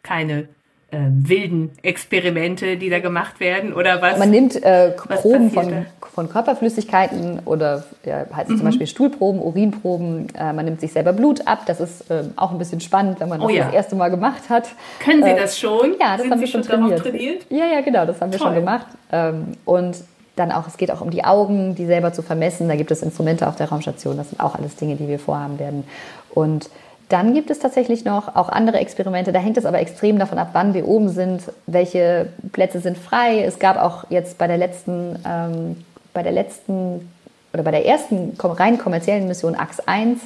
keine 0.03 0.47
ähm, 0.91 1.27
wilden 1.27 1.71
Experimente, 1.81 2.77
die 2.77 2.89
da 2.89 2.99
gemacht 2.99 3.39
werden 3.39 3.73
oder 3.73 4.01
was? 4.01 4.19
Man 4.19 4.29
nimmt 4.29 4.61
äh, 4.63 4.91
Proben 4.91 5.51
von, 5.51 5.85
von 5.99 6.29
Körperflüssigkeiten 6.29 7.39
oder 7.45 7.83
ja, 8.05 8.25
halt 8.31 8.49
mhm. 8.49 8.57
zum 8.57 8.65
Beispiel 8.65 8.87
Stuhlproben, 8.87 9.41
Urinproben. 9.41 10.27
Äh, 10.35 10.53
man 10.53 10.65
nimmt 10.65 10.79
sich 10.79 10.93
selber 10.93 11.11
Blut 11.11 11.47
ab. 11.47 11.63
Das 11.65 11.81
ist 11.81 12.09
äh, 12.11 12.23
auch 12.35 12.51
ein 12.51 12.59
bisschen 12.59 12.81
spannend, 12.81 13.19
wenn 13.19 13.29
man 13.29 13.39
das 13.41 13.49
oh, 13.49 13.51
ja. 13.51 13.65
das 13.65 13.73
erste 13.73 13.95
Mal 13.95 14.09
gemacht 14.09 14.49
hat. 14.49 14.69
Können 14.99 15.23
Sie 15.23 15.31
äh, 15.31 15.35
das 15.35 15.59
schon? 15.59 15.95
Ja, 15.99 16.13
das 16.13 16.21
Sind 16.21 16.31
haben 16.31 16.39
Sie 16.39 16.45
wir 16.45 16.47
schon 16.47 16.61
trainiert. 16.61 16.99
trainiert. 16.99 17.45
Ja, 17.49 17.65
ja, 17.65 17.81
genau, 17.81 18.05
das 18.05 18.21
haben 18.21 18.31
wir 18.31 18.39
Toll. 18.39 18.47
schon 18.47 18.55
gemacht. 18.55 18.87
Ähm, 19.11 19.53
und 19.65 19.97
dann 20.35 20.51
auch, 20.51 20.67
es 20.67 20.77
geht 20.77 20.91
auch 20.91 21.01
um 21.01 21.09
die 21.09 21.23
Augen, 21.23 21.75
die 21.75 21.85
selber 21.85 22.13
zu 22.13 22.21
vermessen. 22.21 22.67
Da 22.67 22.75
gibt 22.75 22.91
es 22.91 23.01
Instrumente 23.01 23.47
auf 23.47 23.55
der 23.55 23.69
Raumstation. 23.69 24.17
Das 24.17 24.29
sind 24.29 24.39
auch 24.39 24.55
alles 24.55 24.75
Dinge, 24.75 24.95
die 24.95 25.07
wir 25.07 25.19
vorhaben 25.19 25.59
werden. 25.59 25.83
Und 26.29 26.69
dann 27.09 27.33
gibt 27.33 27.51
es 27.51 27.59
tatsächlich 27.59 28.03
noch 28.03 28.35
auch 28.35 28.49
andere 28.49 28.77
Experimente. 28.79 29.31
Da 29.31 29.39
hängt 29.39 29.57
es 29.57 29.65
aber 29.65 29.79
extrem 29.79 30.17
davon 30.17 30.39
ab, 30.39 30.49
wann 30.53 30.73
wir 30.73 30.87
oben 30.87 31.09
sind, 31.09 31.43
welche 31.67 32.29
Plätze 32.51 32.79
sind 32.79 32.97
frei. 32.97 33.43
Es 33.43 33.59
gab 33.59 33.77
auch 33.77 34.05
jetzt 34.09 34.37
bei 34.37 34.47
der 34.47 34.57
letzten, 34.57 35.19
ähm, 35.27 35.85
bei 36.13 36.23
der 36.23 36.31
letzten 36.31 37.09
oder 37.53 37.63
bei 37.63 37.71
der 37.71 37.85
ersten 37.85 38.35
rein 38.39 38.77
kommerziellen 38.77 39.27
Mission 39.27 39.55
AX 39.55 39.79
1, 39.79 40.19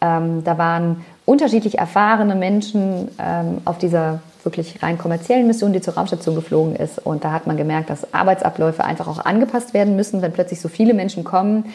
ähm, 0.00 0.44
da 0.44 0.58
waren 0.58 1.04
unterschiedlich 1.24 1.78
erfahrene 1.78 2.34
Menschen 2.34 3.08
ähm, 3.18 3.58
auf 3.64 3.78
dieser 3.78 4.20
wirklich 4.42 4.82
rein 4.82 4.96
kommerziellen 4.96 5.46
Mission, 5.46 5.72
die 5.72 5.80
zur 5.80 5.94
Raumstation 5.94 6.34
geflogen 6.34 6.76
ist. 6.76 7.04
Und 7.04 7.24
da 7.24 7.32
hat 7.32 7.46
man 7.46 7.56
gemerkt, 7.56 7.90
dass 7.90 8.14
Arbeitsabläufe 8.14 8.84
einfach 8.84 9.08
auch 9.08 9.18
angepasst 9.24 9.74
werden 9.74 9.96
müssen, 9.96 10.22
wenn 10.22 10.32
plötzlich 10.32 10.60
so 10.60 10.68
viele 10.68 10.94
Menschen 10.94 11.24
kommen. 11.24 11.72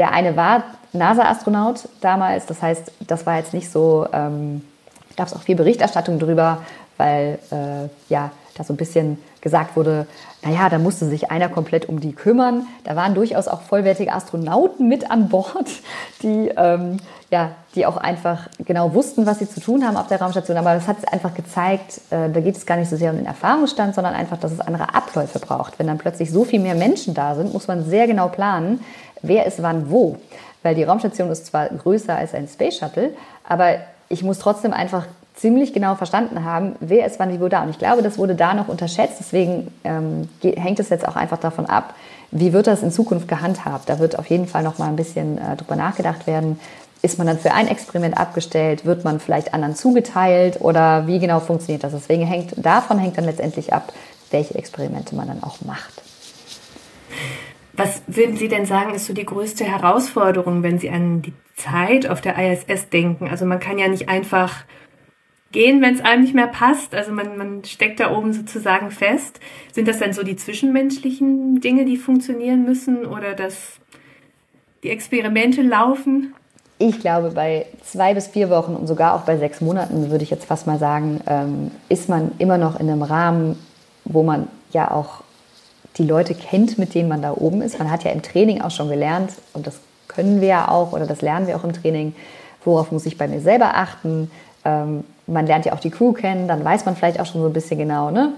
Der 0.00 0.12
eine 0.12 0.34
war 0.34 0.64
NASA-Astronaut 0.94 1.86
damals. 2.00 2.46
Das 2.46 2.62
heißt, 2.62 2.90
das 3.06 3.26
war 3.26 3.36
jetzt 3.36 3.52
nicht 3.52 3.70
so, 3.70 4.06
ähm, 4.14 4.62
gab 5.14 5.26
es 5.26 5.34
auch 5.34 5.42
viel 5.42 5.56
Berichterstattung 5.56 6.18
drüber, 6.18 6.62
weil 6.96 7.38
äh, 7.50 7.90
ja, 8.08 8.30
da 8.56 8.64
so 8.64 8.72
ein 8.72 8.78
bisschen 8.78 9.18
gesagt 9.42 9.76
wurde, 9.76 10.06
naja, 10.42 10.70
da 10.70 10.78
musste 10.78 11.06
sich 11.06 11.30
einer 11.30 11.50
komplett 11.50 11.86
um 11.86 12.00
die 12.00 12.12
kümmern. 12.12 12.66
Da 12.84 12.96
waren 12.96 13.14
durchaus 13.14 13.46
auch 13.46 13.60
vollwertige 13.60 14.12
Astronauten 14.12 14.88
mit 14.88 15.10
an 15.10 15.28
Bord, 15.28 15.68
die, 16.22 16.50
ähm, 16.56 16.96
ja, 17.30 17.50
die 17.74 17.84
auch 17.84 17.98
einfach 17.98 18.48
genau 18.64 18.94
wussten, 18.94 19.26
was 19.26 19.38
sie 19.38 19.48
zu 19.48 19.60
tun 19.60 19.86
haben 19.86 19.98
auf 19.98 20.06
der 20.06 20.20
Raumstation. 20.20 20.56
Aber 20.56 20.74
das 20.74 20.88
hat 20.88 20.96
einfach 21.12 21.34
gezeigt, 21.34 22.00
äh, 22.08 22.30
da 22.30 22.40
geht 22.40 22.56
es 22.56 22.64
gar 22.64 22.78
nicht 22.78 22.88
so 22.88 22.96
sehr 22.96 23.10
um 23.10 23.18
den 23.18 23.26
Erfahrungsstand, 23.26 23.94
sondern 23.94 24.14
einfach, 24.14 24.38
dass 24.38 24.50
es 24.50 24.60
andere 24.60 24.94
Abläufe 24.94 25.38
braucht. 25.38 25.78
Wenn 25.78 25.86
dann 25.86 25.98
plötzlich 25.98 26.30
so 26.30 26.44
viel 26.44 26.60
mehr 26.60 26.74
Menschen 26.74 27.12
da 27.12 27.34
sind, 27.34 27.52
muss 27.52 27.68
man 27.68 27.84
sehr 27.84 28.06
genau 28.06 28.28
planen, 28.28 28.80
wer 29.22 29.46
ist 29.46 29.62
wann 29.62 29.90
wo. 29.90 30.16
Weil 30.62 30.74
die 30.74 30.84
Raumstation 30.84 31.30
ist 31.30 31.46
zwar 31.46 31.68
größer 31.68 32.14
als 32.14 32.34
ein 32.34 32.48
Space 32.48 32.78
Shuttle, 32.78 33.14
aber 33.48 33.76
ich 34.08 34.22
muss 34.22 34.38
trotzdem 34.38 34.72
einfach 34.72 35.06
ziemlich 35.40 35.72
genau 35.72 35.94
verstanden 35.94 36.44
haben, 36.44 36.76
wer 36.80 37.06
ist 37.06 37.18
wann 37.18 37.32
wie 37.32 37.40
wo 37.40 37.48
da. 37.48 37.62
Und 37.62 37.70
ich 37.70 37.78
glaube, 37.78 38.02
das 38.02 38.18
wurde 38.18 38.34
da 38.34 38.52
noch 38.52 38.68
unterschätzt. 38.68 39.16
Deswegen 39.20 39.72
ähm, 39.84 40.28
hängt 40.42 40.78
es 40.80 40.90
jetzt 40.90 41.08
auch 41.08 41.16
einfach 41.16 41.38
davon 41.38 41.64
ab, 41.64 41.94
wie 42.30 42.52
wird 42.52 42.66
das 42.66 42.82
in 42.82 42.92
Zukunft 42.92 43.26
gehandhabt. 43.26 43.88
Da 43.88 43.98
wird 43.98 44.18
auf 44.18 44.26
jeden 44.26 44.46
Fall 44.46 44.62
noch 44.62 44.78
mal 44.78 44.88
ein 44.88 44.96
bisschen 44.96 45.38
äh, 45.38 45.56
drüber 45.56 45.76
nachgedacht 45.76 46.26
werden. 46.26 46.60
ist 47.02 47.16
man 47.16 47.26
dann 47.26 47.38
für 47.38 47.52
ein 47.52 47.68
Experiment 47.68 48.18
abgestellt? 48.18 48.84
Wird 48.84 49.04
man 49.04 49.18
vielleicht 49.18 49.54
anderen 49.54 49.74
zugeteilt? 49.74 50.60
Oder 50.60 51.06
wie 51.06 51.18
genau 51.18 51.40
funktioniert 51.40 51.84
das? 51.84 51.92
Deswegen 51.92 52.26
hängt, 52.26 52.52
davon 52.62 52.98
hängt 52.98 53.16
dann 53.16 53.24
letztendlich 53.24 53.72
ab, 53.72 53.94
welche 54.30 54.56
Experimente 54.56 55.14
man 55.14 55.28
dann 55.28 55.42
auch 55.42 55.62
macht. 55.62 56.02
Was 57.80 58.02
würden 58.06 58.36
Sie 58.36 58.48
denn 58.48 58.66
sagen, 58.66 58.94
ist 58.94 59.06
so 59.06 59.14
die 59.14 59.24
größte 59.24 59.64
Herausforderung, 59.64 60.62
wenn 60.62 60.78
Sie 60.78 60.90
an 60.90 61.22
die 61.22 61.32
Zeit 61.56 62.06
auf 62.06 62.20
der 62.20 62.36
ISS 62.36 62.90
denken? 62.90 63.28
Also 63.28 63.46
man 63.46 63.58
kann 63.58 63.78
ja 63.78 63.88
nicht 63.88 64.08
einfach 64.08 64.64
gehen, 65.50 65.80
wenn 65.80 65.94
es 65.94 66.02
einem 66.02 66.22
nicht 66.22 66.34
mehr 66.34 66.46
passt. 66.46 66.94
Also 66.94 67.10
man, 67.10 67.38
man 67.38 67.64
steckt 67.64 67.98
da 68.00 68.14
oben 68.14 68.34
sozusagen 68.34 68.90
fest. 68.90 69.40
Sind 69.72 69.88
das 69.88 69.98
dann 69.98 70.12
so 70.12 70.22
die 70.22 70.36
zwischenmenschlichen 70.36 71.62
Dinge, 71.62 71.86
die 71.86 71.96
funktionieren 71.96 72.64
müssen 72.64 73.06
oder 73.06 73.34
dass 73.34 73.80
die 74.82 74.90
Experimente 74.90 75.62
laufen? 75.62 76.34
Ich 76.78 77.00
glaube, 77.00 77.30
bei 77.30 77.66
zwei 77.82 78.12
bis 78.12 78.28
vier 78.28 78.50
Wochen 78.50 78.74
und 78.74 78.86
sogar 78.86 79.14
auch 79.14 79.22
bei 79.22 79.38
sechs 79.38 79.60
Monaten, 79.60 80.10
würde 80.10 80.24
ich 80.24 80.30
jetzt 80.30 80.44
fast 80.44 80.66
mal 80.66 80.78
sagen, 80.78 81.20
ähm, 81.26 81.70
ist 81.88 82.10
man 82.10 82.32
immer 82.38 82.58
noch 82.58 82.78
in 82.78 82.90
einem 82.90 83.02
Rahmen, 83.02 83.58
wo 84.04 84.22
man 84.22 84.48
ja 84.72 84.90
auch 84.90 85.22
die 85.96 86.04
Leute 86.04 86.34
kennt, 86.34 86.78
mit 86.78 86.94
denen 86.94 87.08
man 87.08 87.22
da 87.22 87.32
oben 87.32 87.62
ist. 87.62 87.78
Man 87.78 87.90
hat 87.90 88.04
ja 88.04 88.10
im 88.10 88.22
Training 88.22 88.60
auch 88.62 88.70
schon 88.70 88.88
gelernt, 88.88 89.32
und 89.54 89.66
das 89.66 89.76
können 90.08 90.40
wir 90.40 90.48
ja 90.48 90.68
auch, 90.68 90.92
oder 90.92 91.06
das 91.06 91.20
lernen 91.20 91.46
wir 91.46 91.56
auch 91.56 91.64
im 91.64 91.72
Training, 91.72 92.14
worauf 92.64 92.92
muss 92.92 93.06
ich 93.06 93.18
bei 93.18 93.28
mir 93.28 93.40
selber 93.40 93.76
achten. 93.76 94.30
Ähm, 94.64 95.04
man 95.26 95.46
lernt 95.46 95.64
ja 95.64 95.72
auch 95.72 95.80
die 95.80 95.90
Crew 95.90 96.12
kennen, 96.12 96.48
dann 96.48 96.64
weiß 96.64 96.84
man 96.86 96.96
vielleicht 96.96 97.20
auch 97.20 97.26
schon 97.26 97.40
so 97.40 97.46
ein 97.46 97.52
bisschen 97.52 97.78
genau, 97.78 98.10
ne? 98.10 98.32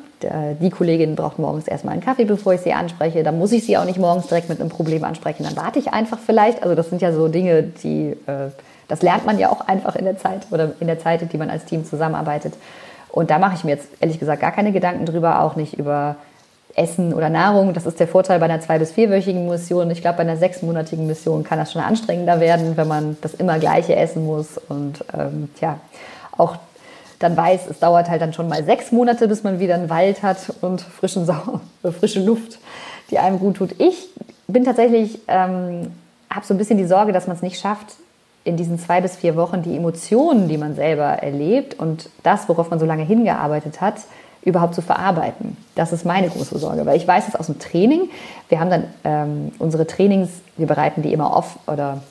Die 0.60 0.70
Kollegin 0.70 1.16
braucht 1.16 1.40
morgens 1.40 1.66
erstmal 1.66 1.94
einen 1.94 2.02
Kaffee, 2.04 2.24
bevor 2.24 2.54
ich 2.54 2.60
sie 2.60 2.72
anspreche. 2.72 3.24
Dann 3.24 3.38
muss 3.38 3.50
ich 3.50 3.66
sie 3.66 3.76
auch 3.76 3.84
nicht 3.84 3.98
morgens 3.98 4.28
direkt 4.28 4.48
mit 4.48 4.60
einem 4.60 4.68
Problem 4.68 5.02
ansprechen. 5.02 5.42
Dann 5.42 5.56
warte 5.56 5.80
ich 5.80 5.92
einfach 5.92 6.20
vielleicht. 6.24 6.62
Also 6.62 6.76
das 6.76 6.90
sind 6.90 7.02
ja 7.02 7.12
so 7.12 7.26
Dinge, 7.26 7.64
die, 7.64 8.10
äh, 8.26 8.50
das 8.86 9.02
lernt 9.02 9.26
man 9.26 9.40
ja 9.40 9.50
auch 9.50 9.62
einfach 9.62 9.96
in 9.96 10.04
der 10.04 10.18
Zeit 10.18 10.46
oder 10.52 10.74
in 10.78 10.86
der 10.86 11.00
Zeit, 11.00 11.32
die 11.32 11.38
man 11.38 11.50
als 11.50 11.64
Team 11.64 11.84
zusammenarbeitet. 11.84 12.54
Und 13.08 13.30
da 13.30 13.40
mache 13.40 13.56
ich 13.56 13.64
mir 13.64 13.72
jetzt 13.72 13.88
ehrlich 13.98 14.20
gesagt 14.20 14.40
gar 14.40 14.52
keine 14.52 14.70
Gedanken 14.70 15.06
drüber, 15.06 15.40
auch 15.40 15.56
nicht 15.56 15.74
über 15.74 16.14
Essen 16.74 17.12
oder 17.14 17.28
Nahrung. 17.28 17.74
Das 17.74 17.86
ist 17.86 18.00
der 18.00 18.08
Vorteil 18.08 18.38
bei 18.38 18.46
einer 18.46 18.60
zwei- 18.60 18.78
bis 18.78 18.92
vierwöchigen 18.92 19.48
Mission. 19.48 19.90
Ich 19.90 20.00
glaube, 20.00 20.18
bei 20.18 20.22
einer 20.22 20.36
sechsmonatigen 20.36 21.06
Mission 21.06 21.44
kann 21.44 21.58
das 21.58 21.72
schon 21.72 21.82
anstrengender 21.82 22.40
werden, 22.40 22.76
wenn 22.76 22.88
man 22.88 23.16
das 23.20 23.34
immer 23.34 23.58
gleiche 23.58 23.94
essen 23.96 24.24
muss 24.24 24.58
und 24.68 25.04
ähm, 25.16 25.50
ja, 25.60 25.78
auch 26.36 26.56
dann 27.18 27.36
weiß, 27.36 27.68
es 27.68 27.78
dauert 27.78 28.10
halt 28.10 28.20
dann 28.20 28.32
schon 28.32 28.48
mal 28.48 28.64
sechs 28.64 28.90
Monate, 28.90 29.28
bis 29.28 29.44
man 29.44 29.60
wieder 29.60 29.74
einen 29.74 29.90
Wald 29.90 30.22
hat 30.22 30.52
und 30.60 30.80
frischen 30.80 31.24
Sau 31.24 31.60
frische 31.98 32.20
Luft, 32.20 32.58
die 33.10 33.18
einem 33.18 33.38
gut 33.38 33.56
tut. 33.58 33.80
Ich 33.80 34.08
bin 34.48 34.64
tatsächlich, 34.64 35.20
ähm, 35.28 35.92
habe 36.30 36.44
so 36.44 36.54
ein 36.54 36.58
bisschen 36.58 36.78
die 36.78 36.86
Sorge, 36.86 37.12
dass 37.12 37.26
man 37.26 37.36
es 37.36 37.42
nicht 37.42 37.60
schafft, 37.60 37.86
in 38.44 38.56
diesen 38.56 38.78
zwei 38.78 39.00
bis 39.00 39.16
vier 39.16 39.36
Wochen 39.36 39.62
die 39.62 39.76
Emotionen, 39.76 40.48
die 40.48 40.58
man 40.58 40.74
selber 40.74 41.04
erlebt 41.04 41.78
und 41.78 42.08
das, 42.24 42.48
worauf 42.48 42.70
man 42.70 42.80
so 42.80 42.86
lange 42.86 43.04
hingearbeitet 43.04 43.80
hat, 43.80 43.94
überhaupt 44.42 44.74
zu 44.74 44.82
verarbeiten. 44.82 45.56
Das 45.74 45.92
ist 45.92 46.04
meine 46.04 46.28
große 46.28 46.58
Sorge, 46.58 46.84
weil 46.84 46.96
ich 46.96 47.06
weiß 47.06 47.28
es 47.28 47.36
aus 47.36 47.46
dem 47.46 47.58
Training. 47.58 48.10
Wir 48.48 48.60
haben 48.60 48.70
dann 48.70 48.84
ähm, 49.04 49.52
unsere 49.58 49.86
Trainings, 49.86 50.30
wir 50.56 50.66
bereiten 50.66 51.02
die 51.02 51.12
immer 51.12 51.36
off 51.36 51.58
oder 51.66 52.02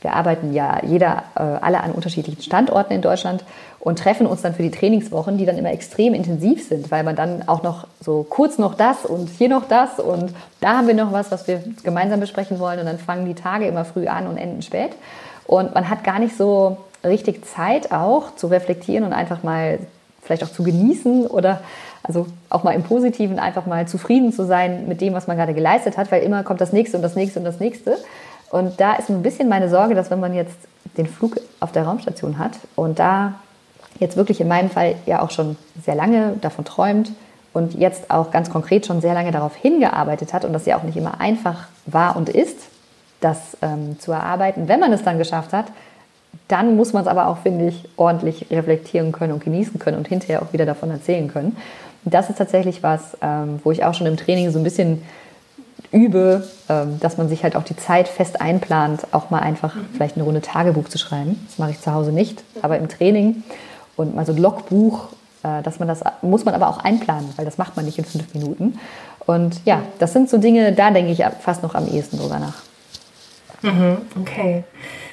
wir 0.00 0.12
arbeiten 0.14 0.54
ja 0.54 0.80
jeder, 0.84 1.24
äh, 1.34 1.40
alle 1.40 1.82
an 1.82 1.92
unterschiedlichen 1.92 2.42
Standorten 2.42 2.92
in 2.92 3.02
Deutschland 3.02 3.44
und 3.80 3.98
treffen 3.98 4.26
uns 4.26 4.42
dann 4.42 4.54
für 4.54 4.62
die 4.62 4.70
Trainingswochen, 4.70 5.38
die 5.38 5.46
dann 5.46 5.58
immer 5.58 5.72
extrem 5.72 6.14
intensiv 6.14 6.66
sind, 6.66 6.90
weil 6.90 7.02
man 7.02 7.16
dann 7.16 7.48
auch 7.48 7.62
noch 7.62 7.86
so 8.00 8.24
kurz 8.28 8.58
noch 8.58 8.74
das 8.74 9.04
und 9.04 9.28
hier 9.28 9.48
noch 9.48 9.66
das 9.66 9.98
und 9.98 10.32
da 10.60 10.78
haben 10.78 10.86
wir 10.86 10.94
noch 10.94 11.12
was, 11.12 11.30
was 11.30 11.48
wir 11.48 11.62
gemeinsam 11.82 12.20
besprechen 12.20 12.58
wollen 12.60 12.78
und 12.78 12.86
dann 12.86 12.98
fangen 12.98 13.26
die 13.26 13.34
Tage 13.34 13.66
immer 13.66 13.84
früh 13.84 14.06
an 14.06 14.26
und 14.26 14.36
enden 14.36 14.62
spät. 14.62 14.92
Und 15.46 15.74
man 15.74 15.88
hat 15.88 16.04
gar 16.04 16.18
nicht 16.18 16.36
so 16.36 16.76
richtig 17.04 17.44
Zeit 17.46 17.90
auch 17.90 18.36
zu 18.36 18.48
reflektieren 18.48 19.04
und 19.04 19.12
einfach 19.12 19.42
mal 19.42 19.78
vielleicht 20.28 20.44
auch 20.44 20.52
zu 20.52 20.62
genießen 20.62 21.26
oder 21.26 21.60
also 22.02 22.26
auch 22.50 22.62
mal 22.62 22.72
im 22.72 22.82
Positiven 22.82 23.38
einfach 23.38 23.64
mal 23.64 23.88
zufrieden 23.88 24.30
zu 24.30 24.44
sein 24.44 24.86
mit 24.86 25.00
dem, 25.00 25.14
was 25.14 25.26
man 25.26 25.38
gerade 25.38 25.54
geleistet 25.54 25.96
hat, 25.96 26.12
weil 26.12 26.22
immer 26.22 26.44
kommt 26.44 26.60
das 26.60 26.72
nächste 26.72 26.98
und 26.98 27.02
das 27.02 27.16
nächste 27.16 27.38
und 27.38 27.46
das 27.46 27.60
nächste. 27.60 27.96
Und 28.50 28.78
da 28.78 28.94
ist 28.94 29.08
ein 29.08 29.22
bisschen 29.22 29.48
meine 29.48 29.70
Sorge, 29.70 29.94
dass 29.94 30.10
wenn 30.10 30.20
man 30.20 30.34
jetzt 30.34 30.56
den 30.98 31.06
Flug 31.06 31.40
auf 31.60 31.72
der 31.72 31.84
Raumstation 31.84 32.38
hat 32.38 32.52
und 32.76 32.98
da 32.98 33.34
jetzt 33.98 34.16
wirklich 34.16 34.40
in 34.40 34.48
meinem 34.48 34.68
Fall 34.68 34.96
ja 35.06 35.22
auch 35.22 35.30
schon 35.30 35.56
sehr 35.82 35.94
lange 35.94 36.34
davon 36.40 36.66
träumt 36.66 37.10
und 37.54 37.74
jetzt 37.74 38.10
auch 38.10 38.30
ganz 38.30 38.50
konkret 38.50 38.84
schon 38.84 39.00
sehr 39.00 39.14
lange 39.14 39.32
darauf 39.32 39.56
hingearbeitet 39.56 40.34
hat 40.34 40.44
und 40.44 40.52
das 40.52 40.66
ja 40.66 40.76
auch 40.78 40.82
nicht 40.82 40.96
immer 40.96 41.20
einfach 41.20 41.68
war 41.86 42.16
und 42.16 42.28
ist, 42.28 42.58
das 43.20 43.56
ähm, 43.62 43.98
zu 43.98 44.12
erarbeiten. 44.12 44.68
Wenn 44.68 44.78
man 44.78 44.92
es 44.92 45.02
dann 45.02 45.16
geschafft 45.16 45.54
hat, 45.54 45.66
dann 46.48 46.76
muss 46.76 46.92
man 46.92 47.02
es 47.02 47.08
aber 47.08 47.26
auch, 47.28 47.38
finde 47.38 47.68
ich, 47.68 47.84
ordentlich 47.96 48.46
reflektieren 48.50 49.12
können 49.12 49.32
und 49.32 49.44
genießen 49.44 49.78
können 49.78 49.98
und 49.98 50.08
hinterher 50.08 50.42
auch 50.42 50.52
wieder 50.52 50.66
davon 50.66 50.90
erzählen 50.90 51.28
können. 51.28 51.56
Und 52.04 52.14
das 52.14 52.30
ist 52.30 52.36
tatsächlich 52.36 52.82
was, 52.82 53.16
ähm, 53.20 53.60
wo 53.64 53.70
ich 53.70 53.84
auch 53.84 53.94
schon 53.94 54.06
im 54.06 54.16
Training 54.16 54.50
so 54.50 54.58
ein 54.58 54.64
bisschen 54.64 55.02
übe, 55.92 56.46
ähm, 56.68 56.98
dass 57.00 57.18
man 57.18 57.28
sich 57.28 57.42
halt 57.44 57.56
auch 57.56 57.64
die 57.64 57.76
Zeit 57.76 58.08
fest 58.08 58.40
einplant, 58.40 59.06
auch 59.12 59.30
mal 59.30 59.40
einfach 59.40 59.74
mhm. 59.74 59.86
vielleicht 59.94 60.16
eine 60.16 60.24
Runde 60.24 60.40
Tagebuch 60.40 60.88
zu 60.88 60.98
schreiben. 60.98 61.38
Das 61.46 61.58
mache 61.58 61.70
ich 61.70 61.80
zu 61.80 61.92
Hause 61.92 62.12
nicht, 62.12 62.42
aber 62.62 62.78
im 62.78 62.88
Training 62.88 63.42
und 63.96 64.14
mal 64.14 64.26
so 64.26 64.32
ein 64.32 64.38
Logbuch, 64.38 65.08
äh, 65.42 65.62
dass 65.62 65.78
man 65.78 65.88
das 65.88 66.00
muss 66.22 66.44
man 66.44 66.54
aber 66.54 66.68
auch 66.68 66.78
einplanen, 66.78 67.30
weil 67.36 67.44
das 67.44 67.58
macht 67.58 67.76
man 67.76 67.84
nicht 67.84 67.98
in 67.98 68.04
fünf 68.04 68.32
Minuten. 68.34 68.78
Und 69.26 69.60
ja, 69.64 69.82
das 69.98 70.12
sind 70.12 70.30
so 70.30 70.38
Dinge, 70.38 70.72
da 70.72 70.90
denke 70.90 71.12
ich 71.12 71.22
fast 71.40 71.62
noch 71.62 71.74
am 71.74 71.86
ehesten 71.88 72.18
drüber 72.18 72.38
nach. 72.38 72.62
Mhm, 73.62 73.98
okay. 74.20 74.64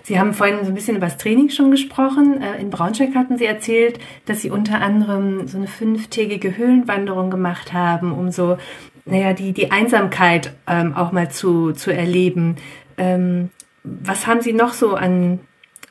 Sie 0.06 0.20
haben 0.20 0.36
vorhin 0.36 0.60
so 0.62 0.68
ein 0.68 0.76
bisschen 0.76 0.98
über 0.98 1.08
das 1.08 1.18
Training 1.18 1.50
schon 1.50 1.72
gesprochen. 1.72 2.39
Äh, 2.39 2.62
in 2.62 2.70
Braunschweig 2.70 3.15
hatten 3.15 3.39
Sie 3.39 3.46
erzählt, 3.46 4.00
dass 4.28 4.44
Sie 4.44 4.52
unter 4.52 4.80
anderem 4.80 5.48
so 5.48 5.58
eine 5.58 5.65
fünftägige 5.65 6.56
Höhlenwanderung 6.56 7.32
gemacht 7.32 7.74
haben, 7.74 8.12
um 8.12 8.30
so, 8.30 8.60
naja, 9.06 9.34
die, 9.34 9.52
die 9.52 9.72
Einsamkeit 9.72 10.54
ähm, 10.68 10.94
auch 10.94 11.12
mal 11.12 11.32
zu, 11.32 11.72
zu 11.72 11.91
erleben. 11.91 12.58
Ähm, 13.00 13.50
was 13.84 14.28
haben 14.28 14.41
Sie 14.41 14.54
noch 14.54 14.74
so 14.74 14.94
an, 14.94 15.39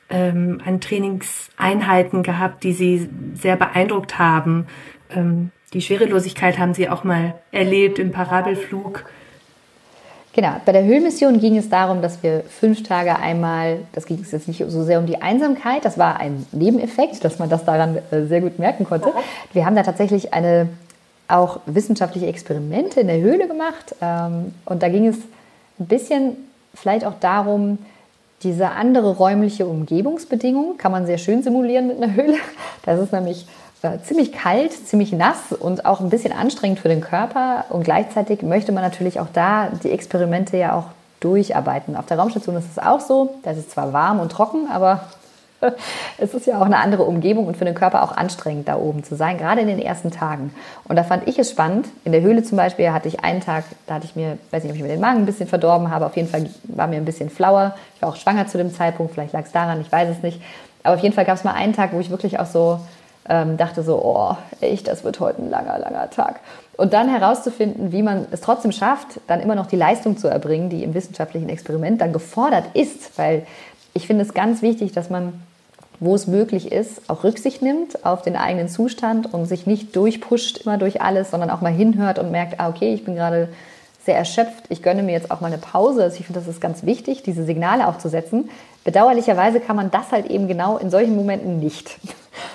ähm, 0.09 0.61
an 0.65 0.79
Trainingseinheiten 0.79 2.23
gehabt, 2.23 2.63
die 2.63 2.71
Sie 2.71 3.09
sehr 3.33 3.57
beeindruckt 3.57 4.17
haben? 4.17 4.67
Ähm, 5.09 5.51
die 5.73 5.81
Schwerelosigkeit 5.81 6.57
haben 6.57 6.73
Sie 6.73 6.87
auch 6.87 7.03
mal 7.03 7.35
erlebt 7.51 7.99
im 7.99 8.13
Parabelflug. 8.13 9.03
Genau, 10.35 10.51
bei 10.65 10.73
der 10.73 10.83
Höhlenmission 10.83 11.39
ging 11.39 11.55
es 11.55 11.69
darum, 11.69 12.01
dass 12.01 12.21
wir 12.21 12.41
fünf 12.41 12.83
Tage 12.83 13.15
einmal, 13.15 13.77
das 13.93 14.05
ging 14.05 14.19
es 14.21 14.33
jetzt 14.33 14.49
nicht 14.49 14.61
so 14.67 14.83
sehr 14.83 14.99
um 14.99 15.05
die 15.05 15.21
Einsamkeit, 15.21 15.85
das 15.85 15.97
war 15.97 16.19
ein 16.19 16.45
Nebeneffekt, 16.51 17.23
dass 17.23 17.39
man 17.39 17.47
das 17.47 17.63
daran 17.63 17.97
äh, 18.11 18.25
sehr 18.25 18.41
gut 18.41 18.59
merken 18.59 18.83
konnte. 18.83 19.13
Wir 19.53 19.65
haben 19.65 19.77
da 19.77 19.83
tatsächlich 19.83 20.33
eine 20.33 20.67
auch 21.29 21.61
wissenschaftliche 21.67 22.27
Experimente 22.27 22.99
in 22.99 23.07
der 23.07 23.21
Höhle 23.21 23.47
gemacht 23.47 23.95
ähm, 24.01 24.53
und 24.65 24.83
da 24.83 24.89
ging 24.89 25.07
es 25.07 25.15
ein 25.79 25.85
bisschen 25.85 26.35
vielleicht 26.73 27.05
auch 27.05 27.17
darum, 27.21 27.77
diese 28.43 28.71
andere 28.71 29.15
räumliche 29.15 29.65
Umgebungsbedingung 29.65 30.75
kann 30.75 30.91
man 30.91 31.05
sehr 31.05 31.17
schön 31.17 31.43
simulieren 31.43 31.87
mit 31.87 32.03
einer 32.03 32.13
Höhle. 32.13 32.35
Das 32.85 32.99
ist 32.99 33.13
nämlich 33.13 33.47
ziemlich 34.03 34.31
kalt, 34.31 34.71
ziemlich 34.87 35.11
nass 35.11 35.51
und 35.51 35.85
auch 35.85 35.99
ein 35.99 36.09
bisschen 36.09 36.33
anstrengend 36.33 36.79
für 36.79 36.89
den 36.89 37.01
Körper. 37.01 37.65
Und 37.69 37.83
gleichzeitig 37.83 38.41
möchte 38.41 38.71
man 38.71 38.83
natürlich 38.83 39.19
auch 39.19 39.27
da 39.33 39.69
die 39.83 39.91
Experimente 39.91 40.57
ja 40.57 40.73
auch 40.73 40.85
durcharbeiten. 41.19 41.95
Auf 41.95 42.05
der 42.05 42.19
Raumstation 42.19 42.55
ist 42.55 42.69
es 42.71 42.79
auch 42.79 42.99
so. 42.99 43.35
Da 43.43 43.51
ist 43.51 43.57
es 43.57 43.69
zwar 43.69 43.93
warm 43.93 44.19
und 44.19 44.31
trocken, 44.31 44.67
aber 44.71 45.01
es 46.17 46.33
ist 46.33 46.45
ja 46.45 46.59
auch 46.59 46.65
eine 46.65 46.77
andere 46.77 47.03
Umgebung 47.03 47.47
und 47.47 47.57
für 47.57 47.65
den 47.65 47.75
Körper 47.75 48.03
auch 48.03 48.15
anstrengend, 48.15 48.67
da 48.67 48.75
oben 48.77 49.03
zu 49.03 49.15
sein, 49.15 49.37
gerade 49.37 49.61
in 49.61 49.67
den 49.67 49.79
ersten 49.79 50.11
Tagen. 50.11 50.53
Und 50.87 50.95
da 50.95 51.03
fand 51.03 51.27
ich 51.27 51.39
es 51.39 51.49
spannend. 51.49 51.87
In 52.03 52.11
der 52.11 52.21
Höhle 52.21 52.43
zum 52.43 52.57
Beispiel 52.57 52.91
hatte 52.91 53.07
ich 53.07 53.23
einen 53.23 53.41
Tag, 53.41 53.63
da 53.87 53.95
hatte 53.95 54.05
ich 54.05 54.15
mir, 54.15 54.37
weiß 54.51 54.63
nicht, 54.63 54.71
ob 54.71 54.77
ich 54.77 54.83
mir 54.83 54.89
den 54.89 54.99
Magen 54.99 55.19
ein 55.19 55.25
bisschen 55.25 55.47
verdorben 55.47 55.89
habe, 55.89 56.05
auf 56.05 56.15
jeden 56.15 56.29
Fall 56.29 56.49
war 56.63 56.87
mir 56.87 56.97
ein 56.97 57.05
bisschen 57.05 57.29
flauer. 57.29 57.75
Ich 57.95 58.01
war 58.01 58.09
auch 58.09 58.15
schwanger 58.15 58.47
zu 58.47 58.57
dem 58.57 58.73
Zeitpunkt, 58.73 59.13
vielleicht 59.13 59.33
lag 59.33 59.45
es 59.45 59.51
daran, 59.51 59.81
ich 59.81 59.91
weiß 59.91 60.09
es 60.09 60.23
nicht. 60.23 60.41
Aber 60.83 60.95
auf 60.95 61.01
jeden 61.01 61.15
Fall 61.15 61.25
gab 61.25 61.35
es 61.35 61.43
mal 61.43 61.53
einen 61.53 61.73
Tag, 61.73 61.93
wo 61.93 61.99
ich 61.99 62.09
wirklich 62.09 62.39
auch 62.39 62.45
so 62.45 62.79
ähm, 63.27 63.57
dachte 63.57 63.83
so, 63.83 64.01
oh, 64.03 64.35
echt, 64.61 64.87
das 64.87 65.03
wird 65.03 65.19
heute 65.19 65.41
ein 65.41 65.49
langer, 65.49 65.79
langer 65.79 66.09
Tag. 66.09 66.39
Und 66.77 66.93
dann 66.93 67.09
herauszufinden, 67.09 67.91
wie 67.91 68.03
man 68.03 68.27
es 68.31 68.41
trotzdem 68.41 68.71
schafft, 68.71 69.19
dann 69.27 69.39
immer 69.39 69.55
noch 69.55 69.65
die 69.65 69.77
Leistung 69.77 70.17
zu 70.17 70.27
erbringen, 70.27 70.69
die 70.69 70.83
im 70.83 70.93
wissenschaftlichen 70.93 71.49
Experiment 71.49 72.01
dann 72.01 72.13
gefordert 72.13 72.65
ist. 72.73 73.17
Weil 73.17 73.45
ich 73.93 74.07
finde 74.07 74.23
es 74.23 74.33
ganz 74.33 74.61
wichtig, 74.61 74.91
dass 74.91 75.09
man, 75.09 75.33
wo 75.99 76.13
es 76.13 76.27
möglich 76.27 76.71
ist, 76.71 77.09
auch 77.09 77.23
Rücksicht 77.23 77.61
nimmt 77.61 78.05
auf 78.05 78.21
den 78.21 78.35
eigenen 78.35 78.67
Zustand 78.67 79.33
und 79.33 79.45
sich 79.45 79.65
nicht 79.65 79.95
durchpusht 79.95 80.59
immer 80.59 80.77
durch 80.77 81.01
alles, 81.01 81.31
sondern 81.31 81.49
auch 81.49 81.61
mal 81.61 81.71
hinhört 81.71 82.19
und 82.19 82.31
merkt, 82.31 82.59
ah, 82.59 82.69
okay, 82.69 82.93
ich 82.93 83.05
bin 83.05 83.15
gerade 83.15 83.49
sehr 84.05 84.15
erschöpft, 84.15 84.65
ich 84.69 84.83
gönne 84.83 85.03
mir 85.03 85.13
jetzt 85.13 85.31
auch 85.31 85.41
mal 85.41 85.47
eine 85.47 85.57
Pause. 85.57 86.03
Also 86.03 86.17
ich 86.19 86.25
finde, 86.25 86.39
das 86.39 86.47
ist 86.47 86.61
ganz 86.61 86.85
wichtig, 86.85 87.23
diese 87.23 87.43
Signale 87.43 87.87
auch 87.87 87.97
zu 87.97 88.07
setzen. 88.07 88.49
Bedauerlicherweise 88.83 89.59
kann 89.59 89.75
man 89.75 89.89
das 89.89 90.11
halt 90.11 90.27
eben 90.27 90.47
genau 90.47 90.77
in 90.77 90.89
solchen 90.89 91.15
Momenten 91.15 91.59
nicht. 91.59 91.97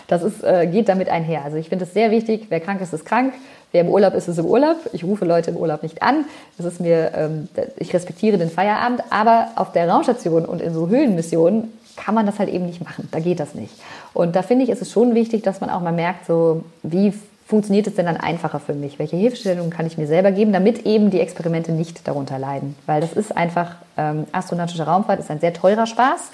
Das 0.06 0.22
ist, 0.22 0.44
äh, 0.44 0.66
geht 0.66 0.88
damit 0.88 1.08
einher. 1.08 1.44
Also 1.44 1.56
ich 1.56 1.68
finde 1.68 1.84
es 1.84 1.94
sehr 1.94 2.10
wichtig, 2.10 2.46
wer 2.50 2.60
krank 2.60 2.80
ist, 2.80 2.92
ist 2.92 3.04
krank. 3.04 3.32
Wer 3.72 3.82
im 3.82 3.88
Urlaub 3.88 4.14
ist, 4.14 4.28
ist 4.28 4.38
im 4.38 4.46
Urlaub. 4.46 4.76
Ich 4.92 5.04
rufe 5.04 5.24
Leute 5.24 5.50
im 5.50 5.56
Urlaub 5.56 5.82
nicht 5.82 6.02
an. 6.02 6.24
Das 6.56 6.66
ist 6.66 6.80
mir, 6.80 7.12
ähm, 7.14 7.48
ich 7.76 7.94
respektiere 7.94 8.36
den 8.36 8.50
Feierabend. 8.50 9.02
Aber 9.10 9.48
auf 9.54 9.72
der 9.72 9.88
Raumstation 9.88 10.44
und 10.44 10.60
in 10.60 10.74
so 10.74 10.88
Höhlenmissionen 10.88 11.72
kann 11.96 12.14
man 12.14 12.26
das 12.26 12.38
halt 12.38 12.48
eben 12.48 12.66
nicht 12.66 12.82
machen. 12.84 13.08
Da 13.12 13.20
geht 13.20 13.40
das 13.40 13.54
nicht. 13.54 13.72
Und 14.12 14.34
da 14.34 14.42
finde 14.42 14.64
ich, 14.64 14.70
ist 14.70 14.82
es 14.82 14.90
schon 14.90 15.14
wichtig, 15.14 15.42
dass 15.42 15.60
man 15.60 15.70
auch 15.70 15.80
mal 15.80 15.92
merkt, 15.92 16.26
so 16.26 16.64
wie 16.82 17.14
funktioniert 17.50 17.86
es 17.86 17.96
denn 17.96 18.06
dann 18.06 18.16
einfacher 18.16 18.60
für 18.60 18.72
mich? 18.72 18.98
Welche 18.98 19.16
Hilfestellungen 19.16 19.70
kann 19.70 19.86
ich 19.86 19.98
mir 19.98 20.06
selber 20.06 20.30
geben, 20.30 20.52
damit 20.52 20.86
eben 20.86 21.10
die 21.10 21.20
Experimente 21.20 21.72
nicht 21.72 22.08
darunter 22.08 22.38
leiden? 22.38 22.76
Weil 22.86 23.00
das 23.00 23.12
ist 23.12 23.36
einfach, 23.36 23.74
ähm, 23.98 24.24
astronautische 24.32 24.84
Raumfahrt 24.84 25.20
ist 25.20 25.30
ein 25.30 25.40
sehr 25.40 25.52
teurer 25.52 25.86
Spaß. 25.86 26.30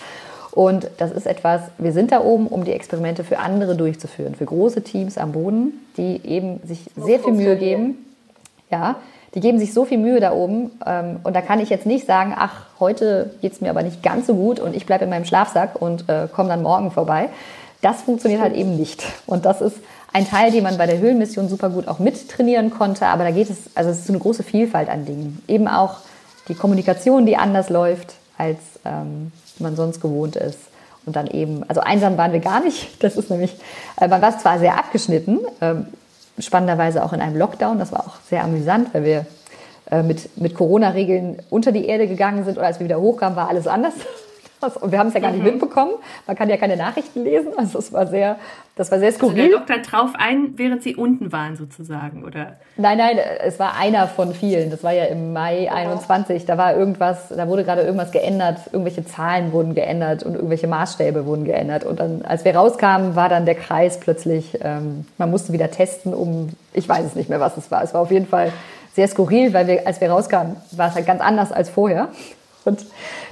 Und 0.53 0.89
das 0.99 1.11
ist 1.11 1.27
etwas, 1.27 1.63
wir 1.79 1.93
sind 1.93 2.13
da 2.13 2.23
oben, 2.23 2.47
um 2.47 2.65
die 2.65 2.73
Experimente 2.73 3.25
für 3.25 3.39
andere 3.39 3.77
durchzuführen, 3.77 4.35
für 4.35 4.45
große 4.45 4.83
Teams 4.83 5.19
am 5.19 5.33
Boden, 5.33 5.73
die 5.97 6.21
eben 6.25 6.61
sich 6.65 6.81
sehr 6.97 7.19
viel 7.19 7.33
Mühe 7.33 7.57
geben. 7.57 8.07
Ja, 8.71 8.97
die 9.35 9.41
geben 9.41 9.59
sich 9.59 9.75
so 9.75 9.85
viel 9.85 9.99
Mühe 9.99 10.21
da 10.21 10.33
oben. 10.33 10.71
Ähm, 10.87 11.21
und 11.25 11.35
da 11.35 11.41
kann 11.41 11.61
ich 11.61 11.69
jetzt 11.69 11.87
nicht 11.87 12.07
sagen, 12.07 12.35
ach, 12.37 12.67
heute 12.79 13.35
geht 13.43 13.53
es 13.53 13.61
mir 13.61 13.71
aber 13.71 13.83
nicht 13.83 14.03
ganz 14.03 14.27
so 14.27 14.35
gut 14.35 14.61
und 14.61 14.75
ich 14.75 14.87
bleibe 14.87 15.05
in 15.05 15.11
meinem 15.11 15.25
Schlafsack 15.25 15.81
und 15.81 16.09
äh, 16.09 16.29
komme 16.35 16.49
dann 16.49 16.63
morgen 16.63 16.91
vorbei. 16.91 17.29
Das 17.83 18.03
funktioniert 18.03 18.41
halt 18.41 18.55
eben 18.55 18.77
nicht. 18.77 19.05
Und 19.27 19.45
das 19.45 19.61
ist 19.61 19.77
ein 20.13 20.29
Teil, 20.29 20.51
den 20.51 20.63
man 20.63 20.79
bei 20.79 20.87
der 20.87 20.99
Höhlenmission 20.99 21.49
super 21.49 21.71
gut 21.71 21.89
auch 21.89 21.99
mittrainieren 21.99 22.71
konnte. 22.71 23.07
Aber 23.07 23.25
da 23.25 23.31
geht 23.31 23.51
es, 23.51 23.59
also 23.75 23.91
es 23.91 23.99
ist 23.99 24.07
so 24.07 24.13
eine 24.13 24.21
große 24.21 24.43
Vielfalt 24.43 24.89
an 24.89 25.05
Dingen. 25.05 25.43
Eben 25.47 25.69
auch 25.69 25.97
die 26.49 26.55
Kommunikation, 26.55 27.27
die 27.27 27.37
anders 27.37 27.71
läuft, 27.71 28.15
als 28.39 28.59
ähm, 28.85 29.33
man 29.59 29.77
sonst 29.77 30.01
gewohnt 30.01 30.37
ist. 30.37 30.59
Und 31.05 31.17
dann 31.17 31.27
eben, 31.29 31.65
also 31.69 31.81
einsam 31.81 32.17
waren 32.19 32.33
wir 32.33 32.41
gar 32.41 32.61
nicht. 32.61 33.03
Das 33.03 33.17
ist 33.17 33.31
nämlich, 33.31 33.57
äh, 34.01 34.09
man 34.09 34.23
war 34.23 34.39
zwar 34.39 34.59
sehr 34.59 34.79
abgeschnitten, 34.79 35.41
ähm, 35.61 35.87
spannenderweise 36.39 37.05
auch 37.05 37.13
in 37.13 37.21
einem 37.21 37.37
Lockdown. 37.37 37.79
Das 37.79 37.93
war 37.93 38.01
auch 38.01 38.17
sehr 38.29 38.43
amüsant, 38.43 38.93
weil 38.93 39.05
wir 39.05 39.27
äh, 39.91 40.03
mit, 40.03 40.37
mit 40.37 40.55
Corona-Regeln 40.55 41.39
unter 41.49 41.73
die 41.73 41.87
Erde 41.87 42.09
gegangen 42.09 42.45
sind 42.45 42.59
oder 42.59 42.67
als 42.67 42.81
wir 42.81 42.87
wieder 42.87 43.01
hochkamen, 43.01 43.37
war 43.37 43.49
alles 43.49 43.67
anders. 43.67 43.95
Und 44.75 44.91
wir 44.91 44.99
haben 44.99 45.09
es 45.09 45.15
ja 45.15 45.21
gar 45.21 45.31
nicht 45.31 45.45
mhm. 45.45 45.51
mitbekommen. 45.53 45.93
Man 46.27 46.35
kann 46.35 46.49
ja 46.49 46.57
keine 46.57 46.77
Nachrichten 46.77 47.23
lesen. 47.23 47.53
Also 47.57 47.79
es 47.79 47.93
war 47.93 48.07
sehr, 48.07 48.37
das 48.75 48.91
war 48.91 48.99
sehr 48.99 49.13
skurril. 49.13 49.43
Also 49.43 49.51
der 49.51 49.59
Doktor 49.59 49.79
drauf 49.79 50.11
ein, 50.19 50.55
während 50.57 50.83
Sie 50.83 50.97
unten 50.97 51.31
waren 51.33 51.57
sozusagen, 51.57 52.25
oder? 52.25 52.57
Nein, 52.77 52.99
nein, 52.99 53.19
es 53.41 53.59
war 53.59 53.77
einer 53.77 54.09
von 54.09 54.35
vielen. 54.35 54.71
Das 54.71 54.83
war 54.83 54.93
ja 54.93 55.05
im 55.05 55.33
Mai 55.33 55.71
21. 55.71 56.47
Da 56.47 56.59
war 56.59 56.77
irgendwas, 56.77 57.29
da 57.29 57.47
wurde 57.49 57.65
gerade 57.65 57.83
irgendwas 57.83 58.11
geändert. 58.11 58.59
Irgendwelche 58.73 59.05
Zahlen 59.05 59.53
wurden 59.53 59.75
geändert 59.75 60.23
und 60.23 60.35
irgendwelche 60.35 60.67
Maßstäbe 60.67 61.27
wurden 61.27 61.45
geändert. 61.45 61.85
Und 61.85 62.01
dann, 62.01 62.23
als 62.23 62.45
wir 62.45 62.57
rauskamen, 62.57 63.15
war 63.15 63.29
dann 63.29 63.45
der 63.45 63.55
Kreis 63.55 64.01
plötzlich, 64.01 64.59
ähm, 64.63 65.05
man 65.19 65.31
musste 65.31 65.53
wieder 65.53 65.71
testen, 65.71 66.15
um, 66.15 66.51
ich 66.73 66.89
weiß 66.89 67.05
es 67.05 67.15
nicht 67.15 67.29
mehr, 67.29 67.41
was 67.41 67.57
es 67.57 67.71
war. 67.71 67.83
Es 67.83 67.95
war 67.95 68.01
auf 68.01 68.11
jeden 68.11 68.27
Fall 68.27 68.53
sehr 68.97 69.09
skurril, 69.09 69.53
weil 69.53 69.67
wir, 69.67 69.87
als 69.87 70.01
wir 70.01 70.11
rauskamen, 70.11 70.57
war 70.73 70.89
es 70.89 70.95
halt 70.95 71.07
ganz 71.07 71.21
anders 71.21 71.53
als 71.53 71.69
vorher. 71.69 72.09
Und 72.67 72.85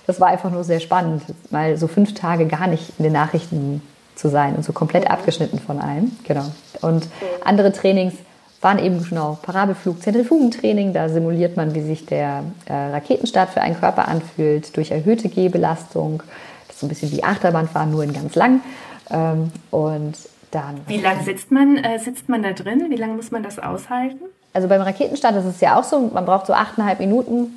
das 0.06 0.20
war 0.20 0.28
einfach 0.28 0.50
nur 0.50 0.64
sehr 0.64 0.80
spannend, 0.80 1.22
mal 1.50 1.76
so 1.76 1.86
fünf 1.86 2.14
Tage 2.14 2.46
gar 2.46 2.66
nicht 2.66 2.92
in 2.98 3.04
den 3.04 3.12
Nachrichten 3.12 3.82
zu 4.14 4.28
sein 4.28 4.54
und 4.54 4.64
so 4.64 4.72
komplett 4.72 5.10
abgeschnitten 5.10 5.58
von 5.58 5.80
allem. 5.80 6.12
Genau. 6.24 6.44
Und 6.80 7.08
andere 7.44 7.72
Trainings 7.72 8.14
waren 8.60 8.78
eben 8.78 9.02
genau 9.02 9.38
Parabelflug, 9.42 10.02
Zentrifugentraining. 10.02 10.92
Da 10.92 11.08
simuliert 11.08 11.56
man, 11.56 11.74
wie 11.74 11.82
sich 11.82 12.06
der 12.06 12.44
äh, 12.66 12.72
Raketenstart 12.72 13.50
für 13.50 13.60
einen 13.60 13.78
Körper 13.78 14.08
anfühlt 14.08 14.76
durch 14.76 14.90
erhöhte 14.90 15.28
G-Belastung. 15.28 16.22
Das 16.66 16.76
ist 16.76 16.80
so 16.80 16.86
ein 16.86 16.88
bisschen 16.88 17.12
wie 17.12 17.22
Achterbahnfahren, 17.22 17.90
nur 17.90 18.02
in 18.02 18.12
ganz 18.12 18.34
lang. 18.34 18.62
Ähm, 19.10 19.52
und 19.70 20.14
dann. 20.50 20.80
Wie 20.86 20.98
lange 21.00 21.22
sitzt 21.22 21.50
man, 21.50 21.76
äh, 21.76 21.98
sitzt 21.98 22.28
man 22.28 22.42
da 22.42 22.52
drin? 22.52 22.86
Wie 22.88 22.96
lange 22.96 23.14
muss 23.14 23.30
man 23.30 23.42
das 23.42 23.58
aushalten? 23.58 24.24
Also 24.54 24.68
beim 24.68 24.80
Raketenstart 24.80 25.36
ist 25.36 25.44
es 25.44 25.60
ja 25.60 25.78
auch 25.78 25.84
so, 25.84 25.98
man 26.14 26.24
braucht 26.24 26.46
so 26.46 26.52
achteinhalb 26.54 27.00
Minuten 27.00 27.52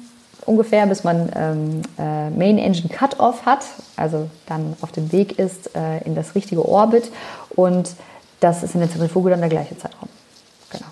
ungefähr, 0.47 0.85
bis 0.87 1.03
man 1.03 1.29
ähm, 1.35 1.81
äh, 1.99 2.29
Main 2.29 2.57
Engine 2.57 2.89
Cut-Off 2.89 3.45
hat, 3.45 3.65
also 3.97 4.29
dann 4.47 4.75
auf 4.81 4.91
dem 4.91 5.11
Weg 5.11 5.37
ist 5.37 5.75
äh, 5.75 5.99
in 6.05 6.15
das 6.15 6.35
richtige 6.35 6.67
Orbit. 6.67 7.11
Und 7.49 7.95
das 8.39 8.63
ist 8.63 8.73
in 8.73 8.79
der 8.79 8.89
Zentrifuge 8.89 9.29
dann 9.29 9.41
der 9.41 9.49
gleiche 9.49 9.77
Zeitraum. 9.77 10.09
Genau. 10.71 10.85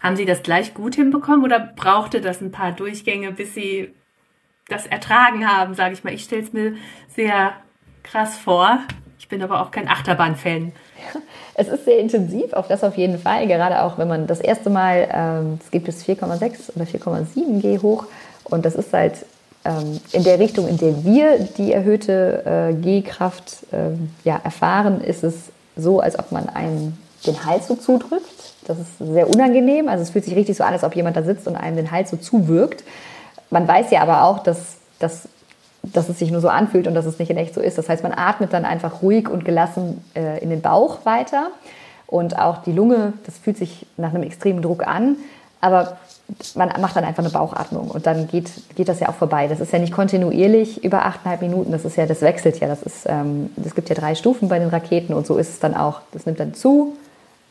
Haben 0.00 0.16
Sie 0.16 0.26
das 0.26 0.42
gleich 0.42 0.74
gut 0.74 0.94
hinbekommen 0.94 1.44
oder 1.44 1.58
brauchte 1.58 2.20
das 2.20 2.40
ein 2.40 2.52
paar 2.52 2.72
Durchgänge, 2.72 3.32
bis 3.32 3.54
Sie 3.54 3.94
das 4.68 4.86
ertragen 4.86 5.48
haben, 5.48 5.74
sage 5.74 5.94
ich 5.94 6.04
mal? 6.04 6.12
Ich 6.12 6.24
stelle 6.24 6.42
es 6.42 6.52
mir 6.52 6.74
sehr 7.14 7.52
krass 8.02 8.36
vor. 8.36 8.78
Ich 9.18 9.28
bin 9.28 9.42
aber 9.42 9.62
auch 9.62 9.70
kein 9.70 9.88
Achterbahn-Fan. 9.88 10.72
Es 11.54 11.68
ist 11.68 11.84
sehr 11.84 11.98
intensiv, 11.98 12.54
auf 12.54 12.66
das 12.66 12.82
auf 12.82 12.96
jeden 12.96 13.18
Fall. 13.18 13.46
Gerade 13.46 13.82
auch, 13.82 13.98
wenn 13.98 14.08
man 14.08 14.26
das 14.26 14.40
erste 14.40 14.70
Mal, 14.70 15.06
ähm, 15.12 15.58
es 15.62 15.70
gibt 15.70 15.84
bis 15.84 16.02
4,6 16.02 16.74
oder 16.74 16.86
4,7 16.86 17.60
G 17.60 17.78
hoch, 17.78 18.06
und 18.44 18.64
das 18.64 18.74
ist 18.74 18.92
halt 18.92 19.14
ähm, 19.64 20.00
in 20.12 20.24
der 20.24 20.38
Richtung, 20.38 20.66
in 20.66 20.76
der 20.76 21.04
wir 21.04 21.38
die 21.38 21.72
erhöhte 21.72 22.42
äh, 22.44 22.74
G-Kraft 22.74 23.58
ähm, 23.72 24.10
ja, 24.24 24.40
erfahren, 24.42 25.00
ist 25.00 25.22
es 25.22 25.34
so, 25.76 26.00
als 26.00 26.18
ob 26.18 26.32
man 26.32 26.48
einen 26.48 26.98
den 27.26 27.44
Hals 27.44 27.68
so 27.68 27.76
zudrückt. 27.76 28.24
Das 28.66 28.78
ist 28.78 28.98
sehr 28.98 29.28
unangenehm. 29.28 29.88
Also 29.88 30.02
es 30.02 30.10
fühlt 30.10 30.24
sich 30.24 30.34
richtig 30.34 30.56
so 30.56 30.64
an, 30.64 30.72
als 30.72 30.84
ob 30.84 30.94
jemand 30.96 31.16
da 31.16 31.22
sitzt 31.22 31.46
und 31.46 31.56
einem 31.56 31.76
den 31.76 31.90
Hals 31.90 32.10
so 32.10 32.16
zuwirkt. 32.16 32.84
Man 33.50 33.66
weiß 33.66 33.90
ja 33.90 34.02
aber 34.02 34.24
auch, 34.24 34.40
dass, 34.40 34.76
dass, 34.98 35.28
dass 35.82 36.08
es 36.08 36.18
sich 36.18 36.30
nur 36.30 36.40
so 36.40 36.48
anfühlt 36.48 36.86
und 36.86 36.94
dass 36.94 37.06
es 37.06 37.18
nicht 37.18 37.30
in 37.30 37.36
echt 37.36 37.54
so 37.54 37.60
ist. 37.60 37.78
Das 37.78 37.88
heißt, 37.88 38.02
man 38.02 38.12
atmet 38.12 38.52
dann 38.52 38.64
einfach 38.64 39.02
ruhig 39.02 39.28
und 39.28 39.44
gelassen 39.44 40.02
äh, 40.14 40.42
in 40.42 40.50
den 40.50 40.62
Bauch 40.62 41.04
weiter. 41.04 41.48
Und 42.06 42.38
auch 42.38 42.58
die 42.58 42.72
Lunge, 42.72 43.14
das 43.24 43.38
fühlt 43.38 43.56
sich 43.56 43.86
nach 43.96 44.12
einem 44.12 44.22
extremen 44.22 44.62
Druck 44.62 44.86
an. 44.86 45.16
Aber 45.62 45.96
man 46.56 46.70
macht 46.80 46.96
dann 46.96 47.04
einfach 47.04 47.22
eine 47.22 47.30
Bauchatmung 47.30 47.90
und 47.90 48.06
dann 48.06 48.26
geht, 48.26 48.50
geht 48.74 48.88
das 48.88 49.00
ja 49.00 49.08
auch 49.08 49.14
vorbei. 49.14 49.46
Das 49.46 49.60
ist 49.60 49.72
ja 49.72 49.78
nicht 49.78 49.92
kontinuierlich 49.92 50.82
über 50.82 51.06
achteinhalb 51.06 51.40
Minuten, 51.40 51.72
das 51.72 51.84
ist 51.84 51.96
ja, 51.96 52.04
das 52.04 52.20
wechselt 52.20 52.58
ja. 52.58 52.68
Das 52.68 52.82
ist, 52.82 53.06
ähm, 53.06 53.50
es 53.64 53.74
gibt 53.74 53.88
ja 53.88 53.94
drei 53.94 54.14
Stufen 54.14 54.48
bei 54.48 54.58
den 54.58 54.68
Raketen 54.68 55.14
und 55.14 55.26
so 55.26 55.38
ist 55.38 55.50
es 55.50 55.60
dann 55.60 55.74
auch. 55.74 56.00
Das 56.12 56.26
nimmt 56.26 56.40
dann 56.40 56.52
zu, 56.52 56.96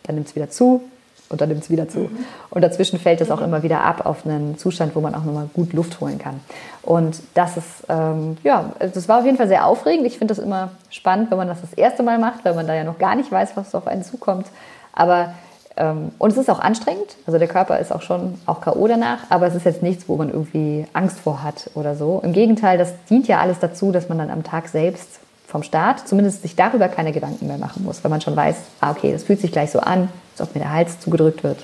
dann 0.04 0.16
nimmt 0.16 0.28
es 0.28 0.36
wieder 0.36 0.50
zu 0.50 0.82
und 1.30 1.40
dann 1.40 1.48
nimmt 1.48 1.64
es 1.64 1.70
wieder 1.70 1.88
zu. 1.88 2.00
Mhm. 2.00 2.18
Und 2.50 2.62
dazwischen 2.64 3.00
fällt 3.00 3.22
es 3.22 3.32
auch 3.32 3.40
immer 3.40 3.64
wieder 3.64 3.82
ab 3.82 4.06
auf 4.06 4.26
einen 4.26 4.58
Zustand, 4.58 4.94
wo 4.94 5.00
man 5.00 5.16
auch 5.16 5.24
nochmal 5.24 5.50
gut 5.54 5.72
Luft 5.72 6.02
holen 6.02 6.20
kann. 6.20 6.42
Und 6.82 7.22
das 7.34 7.56
ist, 7.56 7.86
ähm, 7.88 8.36
ja, 8.44 8.74
das 8.80 9.08
war 9.08 9.20
auf 9.20 9.26
jeden 9.26 9.38
Fall 9.38 9.48
sehr 9.48 9.66
aufregend. 9.66 10.06
Ich 10.06 10.18
finde 10.18 10.34
das 10.34 10.44
immer 10.44 10.72
spannend, 10.90 11.32
wenn 11.32 11.38
man 11.38 11.48
das 11.48 11.62
das 11.62 11.72
erste 11.74 12.04
Mal 12.04 12.20
macht, 12.20 12.44
weil 12.44 12.56
man 12.56 12.68
da 12.68 12.76
ja 12.76 12.84
noch 12.84 12.98
gar 12.98 13.16
nicht 13.16 13.32
weiß, 13.32 13.52
was 13.56 13.74
auf 13.74 13.88
einen 13.88 14.04
zukommt. 14.04 14.48
Aber 14.92 15.34
und 15.78 16.32
es 16.32 16.38
ist 16.38 16.50
auch 16.50 16.60
anstrengend, 16.60 17.16
also 17.26 17.40
der 17.40 17.48
Körper 17.48 17.80
ist 17.80 17.92
auch 17.92 18.02
schon 18.02 18.38
auch 18.46 18.62
K.O. 18.62 18.88
danach, 18.88 19.20
aber 19.30 19.48
es 19.48 19.56
ist 19.56 19.66
jetzt 19.66 19.82
nichts, 19.82 20.10
wo 20.10 20.18
man 20.18 20.30
irgendwie 20.30 20.86
Angst 20.94 21.20
vor 21.20 21.44
hat 21.44 21.70
oder 21.76 21.96
so. 21.96 22.20
Im 22.24 22.34
Gegenteil, 22.34 22.78
das 22.78 22.94
dient 23.10 23.28
ja 23.28 23.40
alles 23.40 23.60
dazu, 23.60 23.92
dass 23.92 24.10
man 24.10 24.18
dann 24.18 24.30
am 24.30 24.44
Tag 24.44 24.68
selbst 24.68 25.22
vom 25.48 25.64
Start 25.64 26.08
zumindest 26.08 26.42
sich 26.42 26.56
darüber 26.56 26.88
keine 26.88 27.12
Gedanken 27.12 27.48
mehr 27.48 27.58
machen 27.58 27.84
muss, 27.84 28.04
weil 28.04 28.10
man 28.10 28.22
schon 28.22 28.36
weiß, 28.36 28.56
ah, 28.80 28.92
okay, 28.92 29.12
das 29.12 29.24
fühlt 29.24 29.42
sich 29.42 29.52
gleich 29.52 29.72
so 29.72 29.80
an, 29.80 30.10
als 30.34 30.48
ob 30.48 30.56
mir 30.56 30.62
der 30.62 30.72
Hals 30.72 31.00
zugedrückt 31.00 31.44
wird. 31.44 31.60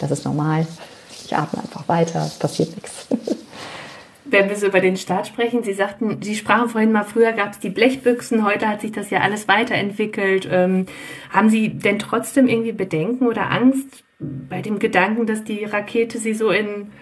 Das 0.00 0.10
ist 0.10 0.24
normal. 0.24 0.66
Ich 1.24 1.36
atme 1.36 1.60
einfach 1.60 1.88
weiter, 1.88 2.24
es 2.26 2.38
passiert 2.38 2.74
nichts. 2.74 3.06
wenn 4.30 4.48
wir 4.48 4.56
so 4.56 4.66
über 4.66 4.80
den 4.80 4.96
Start 4.96 5.26
sprechen, 5.26 5.62
Sie 5.62 5.72
sagten, 5.72 6.22
Sie 6.22 6.34
sprachen 6.34 6.68
vorhin 6.68 6.92
mal, 6.92 7.04
früher 7.04 7.32
gab 7.32 7.52
es 7.52 7.58
die 7.58 7.70
Blechbüchsen, 7.70 8.44
heute 8.44 8.68
hat 8.68 8.80
sich 8.80 8.92
das 8.92 9.10
ja 9.10 9.20
alles 9.20 9.48
weiterentwickelt. 9.48 10.48
Ähm, 10.50 10.86
haben 11.30 11.48
Sie 11.48 11.70
denn 11.70 11.98
trotzdem 11.98 12.48
irgendwie 12.48 12.72
Bedenken 12.72 13.26
oder 13.26 13.50
Angst 13.50 14.04
bei 14.18 14.62
dem 14.62 14.78
Gedanken, 14.78 15.26
dass 15.26 15.44
die 15.44 15.64
Rakete 15.64 16.18
Sie 16.18 16.34
so 16.34 16.50
in 16.50 16.92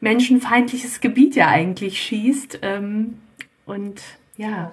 menschenfeindliches 0.00 1.00
Gebiet 1.00 1.36
ja 1.36 1.48
eigentlich 1.48 2.00
schießt? 2.00 2.60
Ähm, 2.62 3.18
und 3.66 4.00
ja. 4.36 4.72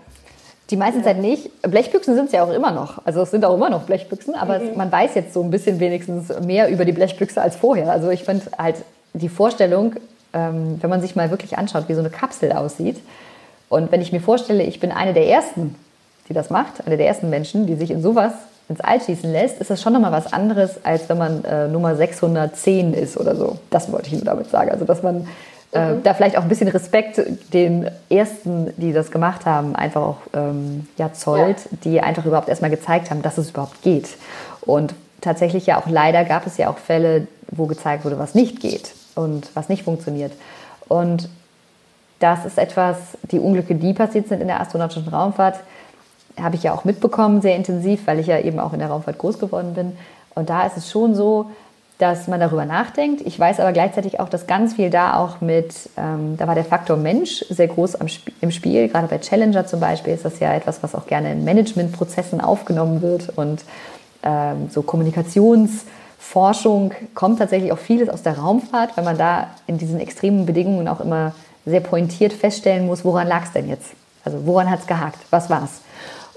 Die 0.71 0.77
meiste 0.77 1.03
Zeit 1.03 1.19
nicht. 1.19 1.49
Blechbüchsen 1.61 2.15
sind 2.15 2.25
es 2.25 2.31
ja 2.31 2.43
auch 2.43 2.51
immer 2.51 2.71
noch. 2.71 3.05
Also 3.05 3.21
es 3.21 3.31
sind 3.31 3.45
auch 3.45 3.53
immer 3.53 3.69
noch 3.69 3.83
Blechbüchsen, 3.83 4.33
aber 4.33 4.59
mhm. 4.59 4.77
man 4.77 4.91
weiß 4.91 5.13
jetzt 5.13 5.33
so 5.33 5.43
ein 5.43 5.51
bisschen 5.51 5.79
wenigstens 5.79 6.39
mehr 6.41 6.69
über 6.69 6.85
die 6.85 6.91
Blechbüchse 6.91 7.41
als 7.41 7.55
vorher. 7.55 7.91
Also 7.91 8.09
ich 8.09 8.23
finde 8.23 8.45
halt 8.57 8.77
die 9.13 9.29
Vorstellung, 9.29 9.95
ähm, 10.35 10.77
wenn 10.81 10.89
man 10.89 11.01
sich 11.01 11.15
mal 11.15 11.31
wirklich 11.31 11.57
anschaut, 11.57 11.85
wie 11.87 11.93
so 11.93 12.01
eine 12.01 12.09
Kapsel 12.09 12.51
aussieht. 12.51 12.97
Und 13.69 13.91
wenn 13.91 14.01
ich 14.01 14.11
mir 14.11 14.19
vorstelle, 14.19 14.63
ich 14.63 14.79
bin 14.79 14.91
eine 14.91 15.13
der 15.13 15.27
ersten, 15.27 15.75
die 16.29 16.33
das 16.33 16.49
macht, 16.49 16.85
eine 16.85 16.97
der 16.97 17.07
ersten 17.07 17.29
Menschen, 17.29 17.65
die 17.65 17.75
sich 17.75 17.89
in 17.89 18.01
sowas 18.01 18.33
ins 18.67 18.81
All 18.81 19.01
schießen 19.01 19.31
lässt, 19.31 19.59
ist 19.59 19.69
das 19.69 19.81
schon 19.81 19.93
nochmal 19.93 20.11
was 20.11 20.33
anderes, 20.33 20.83
als 20.83 21.07
wenn 21.07 21.17
man 21.17 21.45
äh, 21.45 21.67
Nummer 21.67 21.95
610 21.95 22.93
ist 22.93 23.17
oder 23.17 23.35
so. 23.35 23.57
Das 23.69 23.91
wollte 23.91 24.07
ich 24.07 24.13
nur 24.13 24.23
damit 24.23 24.49
sagen. 24.49 24.71
Also, 24.71 24.85
dass 24.85 25.03
man 25.03 25.27
äh, 25.71 25.93
mhm. 25.93 26.03
da 26.03 26.13
vielleicht 26.13 26.37
auch 26.37 26.41
ein 26.41 26.49
bisschen 26.49 26.67
Respekt 26.67 27.21
den 27.53 27.89
Ersten, 28.09 28.73
die 28.77 28.91
das 28.91 29.11
gemacht 29.11 29.45
haben, 29.45 29.75
einfach 29.75 30.01
auch 30.01 30.17
ähm, 30.33 30.87
ja, 30.97 31.13
zollt, 31.13 31.59
ja. 31.59 31.77
die 31.83 32.01
einfach 32.01 32.25
überhaupt 32.25 32.49
erstmal 32.49 32.71
gezeigt 32.71 33.09
haben, 33.09 33.21
dass 33.21 33.37
es 33.37 33.51
überhaupt 33.51 33.83
geht. 33.83 34.09
Und 34.61 34.95
tatsächlich 35.21 35.67
ja 35.67 35.79
auch 35.79 35.87
leider 35.87 36.25
gab 36.25 36.45
es 36.47 36.57
ja 36.57 36.69
auch 36.69 36.79
Fälle, 36.79 37.27
wo 37.51 37.67
gezeigt 37.67 38.03
wurde, 38.03 38.17
was 38.17 38.33
nicht 38.33 38.59
geht 38.59 38.93
und 39.15 39.49
was 39.55 39.69
nicht 39.69 39.83
funktioniert. 39.83 40.33
Und 40.87 41.29
das 42.19 42.45
ist 42.45 42.57
etwas, 42.57 42.97
die 43.31 43.39
Unglücke, 43.39 43.75
die 43.75 43.93
passiert 43.93 44.27
sind 44.27 44.41
in 44.41 44.47
der 44.47 44.61
astronautischen 44.61 45.07
Raumfahrt, 45.07 45.59
habe 46.39 46.55
ich 46.55 46.63
ja 46.63 46.73
auch 46.73 46.85
mitbekommen, 46.85 47.41
sehr 47.41 47.55
intensiv, 47.55 48.07
weil 48.07 48.19
ich 48.19 48.27
ja 48.27 48.39
eben 48.39 48.59
auch 48.59 48.73
in 48.73 48.79
der 48.79 48.89
Raumfahrt 48.89 49.17
groß 49.17 49.39
geworden 49.39 49.73
bin. 49.73 49.97
Und 50.33 50.49
da 50.49 50.65
ist 50.65 50.77
es 50.77 50.89
schon 50.89 51.15
so, 51.15 51.47
dass 51.97 52.27
man 52.27 52.41
darüber 52.41 52.65
nachdenkt. 52.65 53.21
Ich 53.21 53.39
weiß 53.39 53.61
aber 53.61 53.71
gleichzeitig 53.71 54.19
auch, 54.19 54.27
dass 54.27 54.47
ganz 54.47 54.73
viel 54.73 54.89
da 54.89 55.17
auch 55.17 55.39
mit, 55.39 55.89
ähm, 55.95 56.35
da 56.37 56.45
war 56.45 56.55
der 56.55 56.65
Faktor 56.65 56.97
Mensch 56.97 57.45
sehr 57.49 57.67
groß 57.67 57.95
Sp 58.03 58.35
im 58.41 58.51
Spiel. 58.51 58.89
Gerade 58.89 59.07
bei 59.07 59.17
Challenger 59.17 59.65
zum 59.65 59.79
Beispiel 59.79 60.13
ist 60.13 60.25
das 60.25 60.39
ja 60.39 60.53
etwas, 60.53 60.83
was 60.83 60.93
auch 60.93 61.07
gerne 61.07 61.31
in 61.31 61.45
Managementprozessen 61.45 62.41
aufgenommen 62.41 63.01
wird. 63.01 63.29
Und 63.37 63.63
ähm, 64.23 64.69
so 64.69 64.81
Kommunikationsforschung 66.25 66.91
kommt 67.13 67.39
tatsächlich 67.39 67.71
auch 67.71 67.77
vieles 67.77 68.09
aus 68.09 68.23
der 68.23 68.37
Raumfahrt, 68.37 68.97
weil 68.97 69.03
man 69.03 69.17
da 69.17 69.47
in 69.67 69.77
diesen 69.77 69.99
extremen 69.99 70.45
Bedingungen 70.45 70.87
auch 70.87 70.99
immer 70.99 71.33
sehr 71.65 71.79
pointiert 71.79 72.33
feststellen 72.33 72.85
muss, 72.85 73.05
woran 73.05 73.27
lag 73.27 73.43
es 73.45 73.51
denn 73.51 73.67
jetzt? 73.67 73.91
Also 74.23 74.45
woran 74.45 74.69
hat 74.69 74.81
es 74.81 74.87
gehakt? 74.87 75.19
Was 75.29 75.49
war's? 75.49 75.81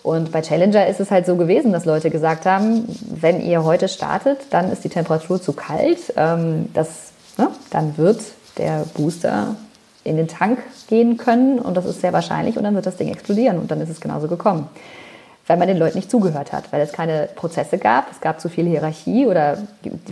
Und 0.03 0.31
bei 0.31 0.41
Challenger 0.41 0.87
ist 0.87 1.01
es 1.01 1.11
halt 1.11 1.27
so 1.27 1.37
gewesen, 1.37 1.73
dass 1.73 1.85
Leute 1.85 2.11
gesagt 2.11 2.47
haben, 2.47 2.85
wenn 3.11 3.41
ihr 3.41 3.65
heute 3.65 3.89
startet, 3.89 4.39
dann 4.51 4.71
ist 4.71 4.85
die 4.85 4.89
Temperatur 4.89 5.41
zu 5.43 5.53
kalt. 5.53 6.15
Ähm, 6.17 6.69
das, 6.73 7.13
ne, 7.37 7.49
dann 7.71 7.99
wird 7.99 8.21
der 8.57 8.85
Booster 8.95 9.57
in 10.05 10.17
den 10.17 10.29
Tank 10.29 10.61
gehen 10.87 11.17
können 11.17 11.59
und 11.59 11.77
das 11.77 11.85
ist 11.85 12.01
sehr 12.01 12.13
wahrscheinlich 12.13 12.57
und 12.57 12.65
dann 12.65 12.75
wird 12.75 12.87
das 12.87 12.97
Ding 12.97 13.09
explodieren 13.09 13.59
und 13.59 13.71
dann 13.71 13.81
ist 13.81 13.91
es 13.91 14.01
genauso 14.01 14.29
gekommen. 14.29 14.69
Weil 15.49 15.57
man 15.57 15.67
den 15.67 15.79
Leuten 15.79 15.97
nicht 15.97 16.11
zugehört 16.11 16.53
hat, 16.53 16.71
weil 16.73 16.81
es 16.83 16.93
keine 16.93 17.29
Prozesse 17.35 17.79
gab, 17.79 18.13
es 18.13 18.21
gab 18.21 18.41
zu 18.41 18.49
viel 18.49 18.67
Hierarchie 18.67 19.27
oder 19.27 19.59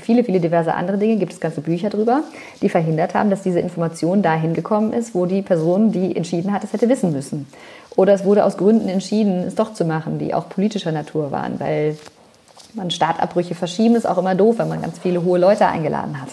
viele, 0.01 0.25
viele 0.25 0.41
diverse 0.41 0.75
andere 0.75 0.99
Dinge, 0.99 1.17
gibt 1.17 1.33
es 1.33 1.41
ganze 1.41 1.61
Bücher 1.61 1.91
drüber, 1.91 2.23
die 2.63 2.69
verhindert 2.69 3.15
haben, 3.15 3.31
dass 3.31 3.43
diese 3.43 3.61
Information 3.61 4.23
dahin 4.23 4.55
gekommen 4.55 4.93
ist, 4.93 5.15
wo 5.15 5.27
die 5.27 5.43
Person, 5.43 5.93
die 5.93 6.17
entschieden 6.17 6.53
hat, 6.53 6.65
es 6.65 6.73
hätte 6.73 6.89
wissen 6.89 7.13
müssen. 7.13 7.47
Oder 7.97 8.15
es 8.15 8.25
wurde 8.25 8.45
aus 8.45 8.57
Gründen 8.57 8.89
entschieden, 8.89 9.45
es 9.47 9.55
doch 9.55 9.73
zu 9.73 9.85
machen, 9.85 10.19
die 10.19 10.35
auch 10.35 10.49
politischer 10.49 10.93
Natur 10.93 11.31
waren, 11.31 11.61
weil 11.61 11.97
man 12.75 12.91
Startabbrüche 12.91 13.55
verschieben 13.55 13.97
ist 13.97 14.07
auch 14.07 14.19
immer 14.19 14.35
doof, 14.35 14.57
wenn 14.59 14.69
man 14.69 14.83
ganz 14.83 14.99
viele 14.99 15.25
hohe 15.25 15.39
Leute 15.39 15.67
eingeladen 15.67 16.21
hat. 16.21 16.29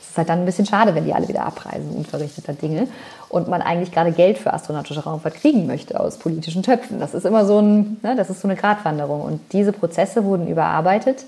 Es 0.00 0.10
ist 0.10 0.18
halt 0.18 0.28
dann 0.28 0.40
ein 0.40 0.46
bisschen 0.46 0.66
schade, 0.66 0.94
wenn 0.94 1.04
die 1.04 1.12
alle 1.12 1.28
wieder 1.28 1.44
abreisen, 1.44 1.90
unverrichteter 1.90 2.52
Dinge. 2.52 2.88
Und 3.30 3.48
man 3.48 3.62
eigentlich 3.62 3.92
gerade 3.92 4.12
Geld 4.12 4.38
für 4.38 4.52
astronautische 4.52 5.04
Raumfahrt 5.04 5.36
kriegen 5.36 5.66
möchte 5.66 5.98
aus 5.98 6.18
politischen 6.18 6.62
Töpfen. 6.62 7.00
Das 7.00 7.14
ist 7.14 7.24
immer 7.24 7.46
so, 7.46 7.60
ein, 7.60 7.98
ne, 8.02 8.16
das 8.16 8.28
ist 8.28 8.40
so 8.40 8.48
eine 8.48 8.56
Gratwanderung. 8.56 9.22
Und 9.22 9.40
diese 9.52 9.72
Prozesse 9.72 10.24
wurden 10.24 10.48
überarbeitet. 10.48 11.24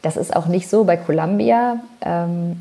Das 0.00 0.16
ist 0.16 0.34
auch 0.34 0.46
nicht 0.46 0.68
so 0.68 0.84
bei 0.84 0.96
Columbia. 0.96 1.80
Ähm, 2.00 2.58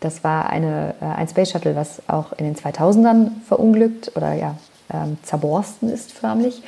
das 0.00 0.22
war 0.22 0.50
eine, 0.50 0.94
äh, 1.00 1.04
ein 1.06 1.26
Space 1.26 1.50
Shuttle, 1.50 1.74
was 1.74 2.02
auch 2.06 2.32
in 2.36 2.44
den 2.44 2.54
2000ern 2.54 3.30
verunglückt 3.48 4.12
oder 4.14 4.34
ja, 4.34 4.54
ähm, 4.92 5.16
zerborsten 5.22 5.90
ist 5.90 6.12
förmlich. 6.12 6.62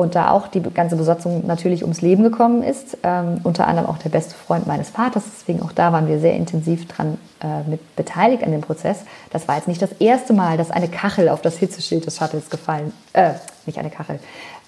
Und 0.00 0.14
da 0.14 0.30
auch 0.30 0.48
die 0.48 0.62
ganze 0.62 0.96
Besatzung 0.96 1.46
natürlich 1.46 1.82
ums 1.82 2.00
Leben 2.00 2.22
gekommen 2.22 2.62
ist, 2.62 2.96
ähm, 3.02 3.40
unter 3.42 3.66
anderem 3.66 3.88
auch 3.88 3.98
der 3.98 4.08
beste 4.08 4.34
Freund 4.34 4.66
meines 4.66 4.88
Vaters. 4.88 5.24
Deswegen 5.38 5.62
auch 5.62 5.72
da 5.72 5.92
waren 5.92 6.08
wir 6.08 6.18
sehr 6.18 6.34
intensiv 6.34 6.88
dran 6.88 7.18
äh, 7.42 7.68
mit 7.68 7.96
beteiligt 7.96 8.42
an 8.42 8.50
dem 8.50 8.62
Prozess. 8.62 9.00
Das 9.30 9.46
war 9.46 9.56
jetzt 9.56 9.68
nicht 9.68 9.82
das 9.82 9.92
erste 9.92 10.32
Mal, 10.32 10.56
dass 10.56 10.70
eine 10.70 10.88
Kachel 10.88 11.28
auf 11.28 11.42
das 11.42 11.58
Hitzeschild 11.58 12.06
des 12.06 12.16
Shuttles 12.16 12.48
gefallen, 12.48 12.92
äh, 13.12 13.32
nicht 13.66 13.78
eine 13.78 13.90
Kachel, 13.90 14.18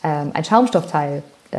ähm, 0.05 0.33
ein 0.35 0.45
Schaumstoffteil 0.45 1.23
äh, 1.51 1.57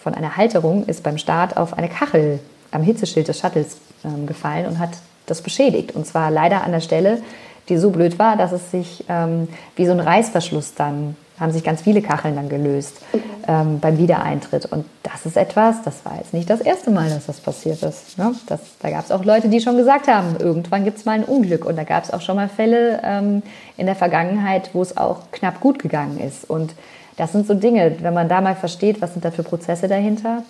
von 0.00 0.14
einer 0.14 0.36
Halterung 0.36 0.84
ist 0.86 1.02
beim 1.02 1.18
Start 1.18 1.56
auf 1.56 1.76
eine 1.76 1.88
Kachel 1.88 2.38
am 2.70 2.82
Hitzeschild 2.82 3.26
des 3.26 3.40
Shuttles 3.40 3.78
ähm, 4.04 4.26
gefallen 4.26 4.66
und 4.66 4.78
hat 4.78 4.90
das 5.26 5.42
beschädigt. 5.42 5.96
Und 5.96 6.06
zwar 6.06 6.30
leider 6.30 6.62
an 6.62 6.72
der 6.72 6.80
Stelle, 6.80 7.22
die 7.68 7.76
so 7.76 7.90
blöd 7.90 8.20
war, 8.20 8.36
dass 8.36 8.52
es 8.52 8.70
sich 8.70 9.04
ähm, 9.08 9.48
wie 9.74 9.86
so 9.86 9.92
ein 9.92 10.00
Reißverschluss 10.00 10.74
dann, 10.74 11.16
haben 11.38 11.52
sich 11.52 11.62
ganz 11.62 11.82
viele 11.82 12.02
Kacheln 12.02 12.36
dann 12.36 12.48
gelöst 12.48 13.00
mhm. 13.12 13.20
ähm, 13.46 13.80
beim 13.80 13.98
Wiedereintritt. 13.98 14.66
Und 14.66 14.86
das 15.02 15.26
ist 15.26 15.36
etwas, 15.36 15.82
das 15.82 16.04
war 16.04 16.16
jetzt 16.16 16.32
nicht 16.32 16.48
das 16.48 16.60
erste 16.60 16.90
Mal, 16.90 17.10
dass 17.10 17.26
das 17.26 17.40
passiert 17.40 17.82
ist. 17.82 18.18
Ne? 18.18 18.34
Das, 18.46 18.60
da 18.80 18.90
gab 18.90 19.04
es 19.04 19.12
auch 19.12 19.24
Leute, 19.24 19.48
die 19.48 19.60
schon 19.60 19.76
gesagt 19.76 20.08
haben, 20.08 20.36
irgendwann 20.38 20.84
gibt 20.84 20.98
es 20.98 21.04
mal 21.04 21.12
ein 21.12 21.24
Unglück. 21.24 21.64
Und 21.64 21.76
da 21.76 21.84
gab 21.84 22.04
es 22.04 22.12
auch 22.12 22.20
schon 22.20 22.36
mal 22.36 22.48
Fälle 22.48 23.00
ähm, 23.04 23.42
in 23.76 23.86
der 23.86 23.96
Vergangenheit, 23.96 24.70
wo 24.72 24.82
es 24.82 24.96
auch 24.96 25.30
knapp 25.32 25.60
gut 25.60 25.78
gegangen 25.78 26.18
ist. 26.20 26.48
Und 26.48 26.74
das 27.16 27.32
sind 27.32 27.46
so 27.46 27.54
Dinge, 27.54 27.96
wenn 28.00 28.14
man 28.14 28.28
da 28.28 28.40
mal 28.40 28.54
versteht, 28.54 29.00
was 29.02 29.12
sind 29.12 29.24
da 29.24 29.30
für 29.30 29.42
Prozesse 29.42 29.88
dahinter, 29.88 30.42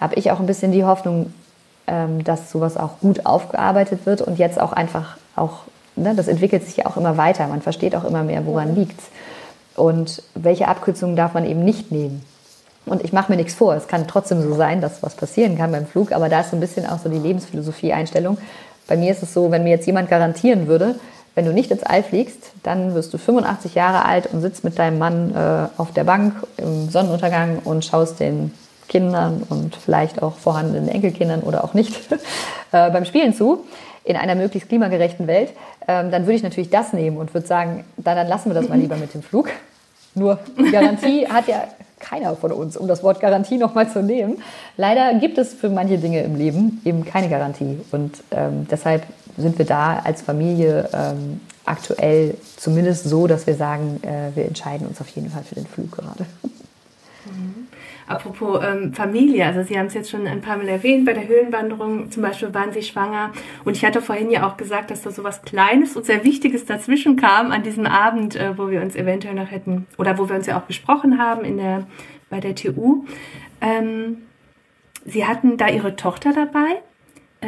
habe 0.00 0.14
ich 0.14 0.30
auch 0.30 0.40
ein 0.40 0.46
bisschen 0.46 0.72
die 0.72 0.84
Hoffnung, 0.84 1.32
ähm, 1.86 2.22
dass 2.22 2.50
sowas 2.50 2.76
auch 2.76 3.00
gut 3.00 3.26
aufgearbeitet 3.26 4.06
wird 4.06 4.22
und 4.22 4.38
jetzt 4.38 4.60
auch 4.60 4.72
einfach 4.72 5.16
auch 5.34 5.62
ne, 5.98 6.14
das 6.14 6.28
entwickelt 6.28 6.64
sich 6.64 6.78
ja 6.78 6.86
auch 6.86 6.96
immer 6.96 7.16
weiter. 7.16 7.46
Man 7.46 7.62
versteht 7.62 7.94
auch 7.94 8.04
immer 8.04 8.22
mehr, 8.22 8.46
woran 8.46 8.74
liegt 8.74 8.98
es. 9.00 9.06
Und 9.78 10.22
welche 10.34 10.68
Abkürzungen 10.68 11.16
darf 11.16 11.34
man 11.34 11.46
eben 11.46 11.64
nicht 11.64 11.92
nehmen. 11.92 12.22
Und 12.84 13.04
ich 13.04 13.12
mache 13.12 13.30
mir 13.30 13.36
nichts 13.36 13.54
vor. 13.54 13.74
Es 13.74 13.86
kann 13.86 14.06
trotzdem 14.06 14.42
so 14.42 14.54
sein, 14.54 14.80
dass 14.80 15.02
was 15.02 15.14
passieren 15.14 15.56
kann 15.56 15.72
beim 15.72 15.86
Flug, 15.86 16.12
aber 16.12 16.28
da 16.28 16.40
ist 16.40 16.50
so 16.50 16.56
ein 16.56 16.60
bisschen 16.60 16.86
auch 16.86 16.98
so 16.98 17.08
die 17.08 17.18
Lebensphilosophie-Einstellung. 17.18 18.38
Bei 18.86 18.96
mir 18.96 19.12
ist 19.12 19.22
es 19.22 19.34
so, 19.34 19.50
wenn 19.50 19.64
mir 19.64 19.70
jetzt 19.70 19.86
jemand 19.86 20.08
garantieren 20.08 20.66
würde, 20.66 20.96
wenn 21.34 21.44
du 21.44 21.52
nicht 21.52 21.70
ins 21.70 21.82
All 21.82 22.02
fliegst, 22.02 22.50
dann 22.62 22.94
wirst 22.94 23.12
du 23.12 23.18
85 23.18 23.74
Jahre 23.74 24.04
alt 24.04 24.26
und 24.32 24.40
sitzt 24.40 24.64
mit 24.64 24.78
deinem 24.78 24.98
Mann 24.98 25.34
äh, 25.34 25.80
auf 25.80 25.92
der 25.92 26.04
Bank 26.04 26.34
im 26.56 26.88
Sonnenuntergang 26.90 27.60
und 27.62 27.84
schaust 27.84 28.18
den 28.18 28.52
Kindern 28.88 29.42
und 29.48 29.76
vielleicht 29.76 30.22
auch 30.22 30.36
vorhandenen 30.36 30.88
Enkelkindern 30.88 31.42
oder 31.42 31.62
auch 31.62 31.74
nicht 31.74 32.10
äh, 32.72 32.90
beim 32.90 33.04
Spielen 33.04 33.34
zu 33.34 33.64
in 34.04 34.16
einer 34.16 34.34
möglichst 34.34 34.70
klimagerechten 34.70 35.26
Welt, 35.26 35.50
ähm, 35.86 36.10
dann 36.10 36.22
würde 36.22 36.32
ich 36.32 36.42
natürlich 36.42 36.70
das 36.70 36.94
nehmen 36.94 37.18
und 37.18 37.34
würde 37.34 37.46
sagen, 37.46 37.84
dann, 37.98 38.16
dann 38.16 38.26
lassen 38.26 38.48
wir 38.48 38.54
das 38.54 38.68
mal 38.68 38.78
lieber 38.78 38.96
mit 38.96 39.12
dem 39.12 39.22
Flug. 39.22 39.50
Nur 40.18 40.38
Garantie 40.70 41.26
hat 41.28 41.48
ja 41.48 41.64
keiner 42.00 42.36
von 42.36 42.52
uns, 42.52 42.76
um 42.76 42.86
das 42.86 43.02
Wort 43.02 43.20
Garantie 43.20 43.58
nochmal 43.58 43.88
zu 43.88 44.02
nehmen. 44.02 44.42
Leider 44.76 45.14
gibt 45.14 45.38
es 45.38 45.54
für 45.54 45.68
manche 45.68 45.98
Dinge 45.98 46.22
im 46.22 46.36
Leben 46.36 46.80
eben 46.84 47.04
keine 47.04 47.28
Garantie. 47.28 47.80
Und 47.90 48.22
ähm, 48.30 48.66
deshalb 48.70 49.02
sind 49.36 49.58
wir 49.58 49.66
da 49.66 50.00
als 50.04 50.22
Familie 50.22 50.88
ähm, 50.92 51.40
aktuell 51.64 52.34
zumindest 52.56 53.04
so, 53.04 53.26
dass 53.26 53.46
wir 53.46 53.54
sagen, 53.54 54.00
äh, 54.02 54.34
wir 54.36 54.46
entscheiden 54.46 54.86
uns 54.86 55.00
auf 55.00 55.08
jeden 55.08 55.30
Fall 55.30 55.42
für 55.42 55.54
den 55.54 55.66
Flug 55.66 55.92
gerade. 55.92 56.26
Apropos 58.08 58.60
ähm, 58.64 58.94
Familie, 58.94 59.44
also 59.44 59.62
Sie 59.62 59.78
haben 59.78 59.86
es 59.86 59.94
jetzt 59.94 60.10
schon 60.10 60.26
ein 60.26 60.40
paar 60.40 60.56
Mal 60.56 60.68
erwähnt, 60.68 61.04
bei 61.04 61.12
der 61.12 61.28
Höhlenwanderung 61.28 62.10
zum 62.10 62.22
Beispiel 62.22 62.52
waren 62.54 62.72
Sie 62.72 62.82
schwanger. 62.82 63.32
Und 63.64 63.76
ich 63.76 63.84
hatte 63.84 64.00
vorhin 64.00 64.30
ja 64.30 64.48
auch 64.48 64.56
gesagt, 64.56 64.90
dass 64.90 65.02
da 65.02 65.10
so 65.10 65.24
was 65.24 65.42
Kleines 65.42 65.94
und 65.94 66.06
sehr 66.06 66.24
Wichtiges 66.24 66.64
dazwischen 66.64 67.16
kam 67.16 67.52
an 67.52 67.62
diesem 67.62 67.86
Abend, 67.86 68.34
äh, 68.34 68.56
wo 68.56 68.70
wir 68.70 68.80
uns 68.80 68.96
eventuell 68.96 69.34
noch 69.34 69.50
hätten, 69.50 69.86
oder 69.98 70.18
wo 70.18 70.28
wir 70.28 70.36
uns 70.36 70.46
ja 70.46 70.58
auch 70.58 70.64
besprochen 70.64 71.18
haben 71.18 71.44
in 71.44 71.58
der, 71.58 71.86
bei 72.30 72.40
der 72.40 72.54
TU. 72.54 73.04
Ähm, 73.60 74.18
Sie 75.04 75.26
hatten 75.26 75.56
da 75.56 75.68
Ihre 75.68 75.96
Tochter 75.96 76.32
dabei 76.32 76.82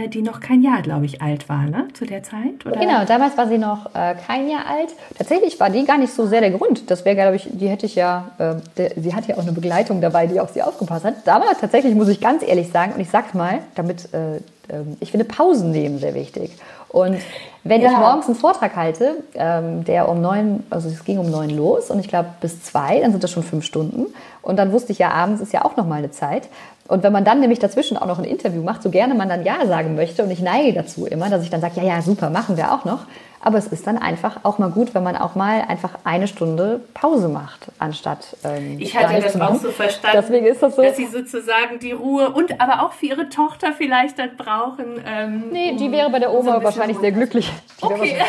die 0.08 0.22
noch 0.22 0.40
kein 0.40 0.62
Jahr, 0.62 0.82
glaube 0.82 1.04
ich, 1.06 1.20
alt 1.20 1.48
war, 1.48 1.64
ne? 1.64 1.88
Zu 1.94 2.04
der 2.06 2.22
Zeit? 2.22 2.64
Oder? 2.64 2.78
Genau, 2.78 3.04
damals 3.04 3.36
war 3.36 3.48
sie 3.48 3.58
noch 3.58 3.86
äh, 3.94 4.14
kein 4.26 4.48
Jahr 4.48 4.66
alt. 4.66 4.90
Tatsächlich 5.18 5.58
war 5.58 5.68
die 5.68 5.84
gar 5.84 5.98
nicht 5.98 6.12
so 6.12 6.26
sehr 6.26 6.40
der 6.40 6.52
Grund. 6.52 6.90
Das 6.90 7.04
wäre, 7.04 7.16
glaube 7.16 7.36
ich, 7.36 7.48
die 7.50 7.68
hätte 7.68 7.86
ich 7.86 7.96
ja, 7.96 8.30
äh, 8.38 8.54
der, 8.76 8.92
sie 8.96 9.14
hat 9.14 9.26
ja 9.26 9.36
auch 9.36 9.42
eine 9.42 9.52
Begleitung 9.52 10.00
dabei, 10.00 10.28
die 10.28 10.38
auf 10.38 10.50
sie 10.50 10.62
aufgepasst 10.62 11.04
hat. 11.04 11.14
Damals 11.26 11.58
tatsächlich, 11.58 11.94
muss 11.94 12.08
ich 12.08 12.20
ganz 12.20 12.42
ehrlich 12.42 12.70
sagen, 12.70 12.92
und 12.92 13.00
ich 13.00 13.10
sag's 13.10 13.34
mal, 13.34 13.60
damit, 13.74 14.14
äh, 14.14 14.36
ähm, 14.72 14.96
ich 15.00 15.10
finde 15.10 15.24
Pausen 15.24 15.72
nehmen 15.72 15.98
sehr 15.98 16.14
wichtig. 16.14 16.56
Und 16.88 17.18
wenn 17.62 17.82
ja. 17.82 17.90
ich 17.90 17.96
morgens 17.98 18.26
einen 18.26 18.34
Vortrag 18.34 18.74
halte, 18.74 19.16
ähm, 19.34 19.84
der 19.84 20.08
um 20.08 20.20
neun, 20.20 20.64
also 20.70 20.88
es 20.88 21.04
ging 21.04 21.18
um 21.18 21.30
neun 21.30 21.50
los 21.50 21.90
und 21.90 22.00
ich 22.00 22.08
glaube 22.08 22.30
bis 22.40 22.62
zwei, 22.62 23.00
dann 23.00 23.12
sind 23.12 23.22
das 23.22 23.30
schon 23.30 23.42
fünf 23.42 23.64
Stunden. 23.64 24.06
Und 24.42 24.56
dann 24.56 24.72
wusste 24.72 24.92
ich 24.92 24.98
ja, 24.98 25.10
abends 25.10 25.40
ist 25.40 25.52
ja 25.52 25.64
auch 25.64 25.76
noch 25.76 25.86
mal 25.86 25.96
eine 25.96 26.10
Zeit. 26.10 26.48
Und 26.90 27.04
wenn 27.04 27.12
man 27.12 27.24
dann 27.24 27.38
nämlich 27.38 27.60
dazwischen 27.60 27.96
auch 27.96 28.06
noch 28.06 28.18
ein 28.18 28.24
Interview 28.24 28.62
macht, 28.64 28.82
so 28.82 28.90
gerne 28.90 29.14
man 29.14 29.28
dann 29.28 29.44
Ja 29.44 29.64
sagen 29.64 29.94
möchte, 29.94 30.24
und 30.24 30.30
ich 30.32 30.40
neige 30.40 30.72
dazu 30.72 31.06
immer, 31.06 31.30
dass 31.30 31.44
ich 31.44 31.48
dann 31.48 31.60
sage, 31.60 31.74
ja, 31.76 31.84
ja, 31.84 32.02
super, 32.02 32.30
machen 32.30 32.56
wir 32.56 32.72
auch 32.72 32.84
noch. 32.84 33.06
Aber 33.42 33.56
es 33.56 33.68
ist 33.68 33.86
dann 33.86 33.96
einfach 33.96 34.40
auch 34.42 34.58
mal 34.58 34.70
gut, 34.70 34.94
wenn 34.94 35.02
man 35.02 35.16
auch 35.16 35.34
mal 35.34 35.62
einfach 35.62 35.94
eine 36.04 36.28
Stunde 36.28 36.80
Pause 36.92 37.28
macht, 37.28 37.68
anstatt. 37.78 38.36
Ähm, 38.44 38.78
ich 38.78 38.94
hatte 38.96 39.20
das 39.20 39.40
auch 39.40 39.54
so 39.54 39.70
verstanden, 39.70 40.18
Deswegen 40.20 40.46
ist 40.46 40.62
das 40.62 40.76
so, 40.76 40.82
dass 40.82 40.96
sie 40.96 41.06
sozusagen 41.06 41.78
die 41.80 41.92
Ruhe 41.92 42.30
und 42.30 42.60
aber 42.60 42.82
auch 42.84 42.92
für 42.92 43.06
ihre 43.06 43.30
Tochter 43.30 43.72
vielleicht 43.72 44.18
dann 44.18 44.36
brauchen. 44.36 45.02
Ähm, 45.06 45.44
nee, 45.50 45.74
die 45.76 45.90
wäre 45.90 46.10
bei 46.10 46.18
der 46.18 46.32
Oma 46.32 46.56
so 46.56 46.64
wahrscheinlich 46.64 46.98
sehr 46.98 47.12
glücklich. 47.12 47.50
Die 47.80 47.84
okay. 47.84 48.14
Wäre 48.16 48.26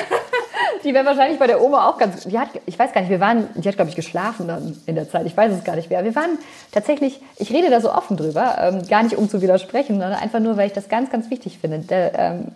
die 0.84 0.94
wäre 0.94 1.06
wahrscheinlich 1.06 1.40
bei 1.40 1.48
der 1.48 1.62
Oma 1.62 1.90
auch 1.90 1.98
ganz. 1.98 2.24
Die 2.24 2.40
hat, 2.40 2.50
ich 2.66 2.78
weiß 2.78 2.94
gar 2.94 3.02
nicht, 3.02 3.10
wir 3.10 3.20
waren, 3.20 3.48
die 3.56 3.68
hat, 3.68 3.76
glaube 3.76 3.90
ich, 3.90 3.96
geschlafen 3.96 4.48
dann 4.48 4.78
in 4.86 4.96
der 4.96 5.10
Zeit. 5.10 5.26
Ich 5.26 5.36
weiß 5.36 5.52
es 5.52 5.64
gar 5.64 5.76
nicht 5.76 5.90
mehr. 5.90 6.04
Wir 6.04 6.16
waren 6.16 6.38
tatsächlich, 6.72 7.20
ich 7.38 7.52
rede 7.52 7.70
da 7.70 7.82
so 7.82 7.92
offen 7.92 8.18
drüber, 8.18 8.58
ähm, 8.60 8.88
gar 8.88 9.04
nicht 9.04 9.18
um 9.18 9.30
zu 9.30 9.42
widersprechen, 9.42 10.00
sondern 10.00 10.14
einfach 10.14 10.40
nur, 10.40 10.58
weil 10.58 10.68
ich 10.68 10.74
das 10.74 10.90
ganz, 10.90 11.10
ganz 11.12 11.30
wichtig 11.30 11.60
finde. 11.60 11.80
Der, 11.80 12.18
ähm, 12.18 12.48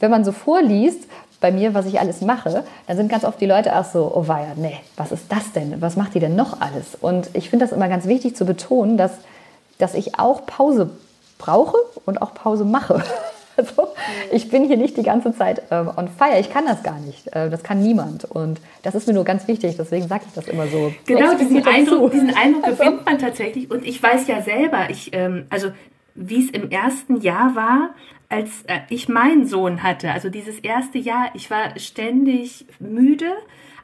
wenn 0.00 0.10
man 0.10 0.24
so 0.24 0.32
vorliest, 0.32 1.06
bei 1.40 1.50
mir, 1.50 1.74
was 1.74 1.86
ich 1.86 1.98
alles 2.00 2.20
mache, 2.20 2.64
dann 2.86 2.96
sind 2.96 3.10
ganz 3.10 3.24
oft 3.24 3.40
die 3.40 3.46
Leute 3.46 3.76
auch 3.76 3.84
so, 3.84 4.12
oh 4.14 4.28
weia, 4.28 4.52
nee, 4.56 4.76
was 4.96 5.10
ist 5.10 5.24
das 5.30 5.52
denn? 5.52 5.80
Was 5.80 5.96
macht 5.96 6.14
die 6.14 6.20
denn 6.20 6.36
noch 6.36 6.60
alles? 6.60 6.96
Und 7.00 7.30
ich 7.32 7.50
finde 7.50 7.64
das 7.64 7.72
immer 7.72 7.88
ganz 7.88 8.06
wichtig 8.06 8.36
zu 8.36 8.44
betonen, 8.44 8.96
dass, 8.96 9.12
dass 9.78 9.94
ich 9.94 10.18
auch 10.18 10.44
Pause 10.46 10.90
brauche 11.38 11.76
und 12.04 12.20
auch 12.20 12.34
Pause 12.34 12.64
mache. 12.64 13.02
Also, 13.56 13.88
ich 14.32 14.48
bin 14.48 14.64
hier 14.64 14.78
nicht 14.78 14.96
die 14.96 15.02
ganze 15.02 15.36
Zeit 15.36 15.60
ähm, 15.70 15.90
on 15.94 16.08
fire. 16.08 16.38
Ich 16.38 16.50
kann 16.50 16.64
das 16.64 16.82
gar 16.82 16.98
nicht. 17.00 17.26
Äh, 17.34 17.50
das 17.50 17.62
kann 17.62 17.82
niemand. 17.82 18.24
Und 18.24 18.58
das 18.82 18.94
ist 18.94 19.06
mir 19.06 19.12
nur 19.12 19.24
ganz 19.24 19.48
wichtig. 19.48 19.76
Deswegen 19.76 20.08
sage 20.08 20.24
ich 20.26 20.32
das 20.32 20.48
immer 20.48 20.66
so. 20.66 20.94
Genau, 21.04 21.34
diesen 21.34 21.66
Eindruck, 21.66 22.10
diesen 22.10 22.34
Eindruck 22.34 22.64
also. 22.64 22.82
gewinnt 22.82 23.04
man 23.04 23.18
tatsächlich. 23.18 23.70
Und 23.70 23.84
ich 23.84 24.02
weiß 24.02 24.28
ja 24.28 24.40
selber, 24.40 24.88
ich, 24.88 25.12
ähm, 25.12 25.46
also 25.50 25.72
wie 26.14 26.46
es 26.46 26.50
im 26.52 26.70
ersten 26.70 27.20
Jahr 27.20 27.54
war, 27.54 27.90
als 28.30 28.62
äh, 28.62 28.80
ich 28.88 29.08
meinen 29.08 29.44
Sohn 29.44 29.82
hatte, 29.82 30.12
also 30.12 30.30
dieses 30.30 30.58
erste 30.60 30.98
Jahr, 30.98 31.30
ich 31.34 31.50
war 31.50 31.78
ständig 31.78 32.64
müde, 32.78 33.32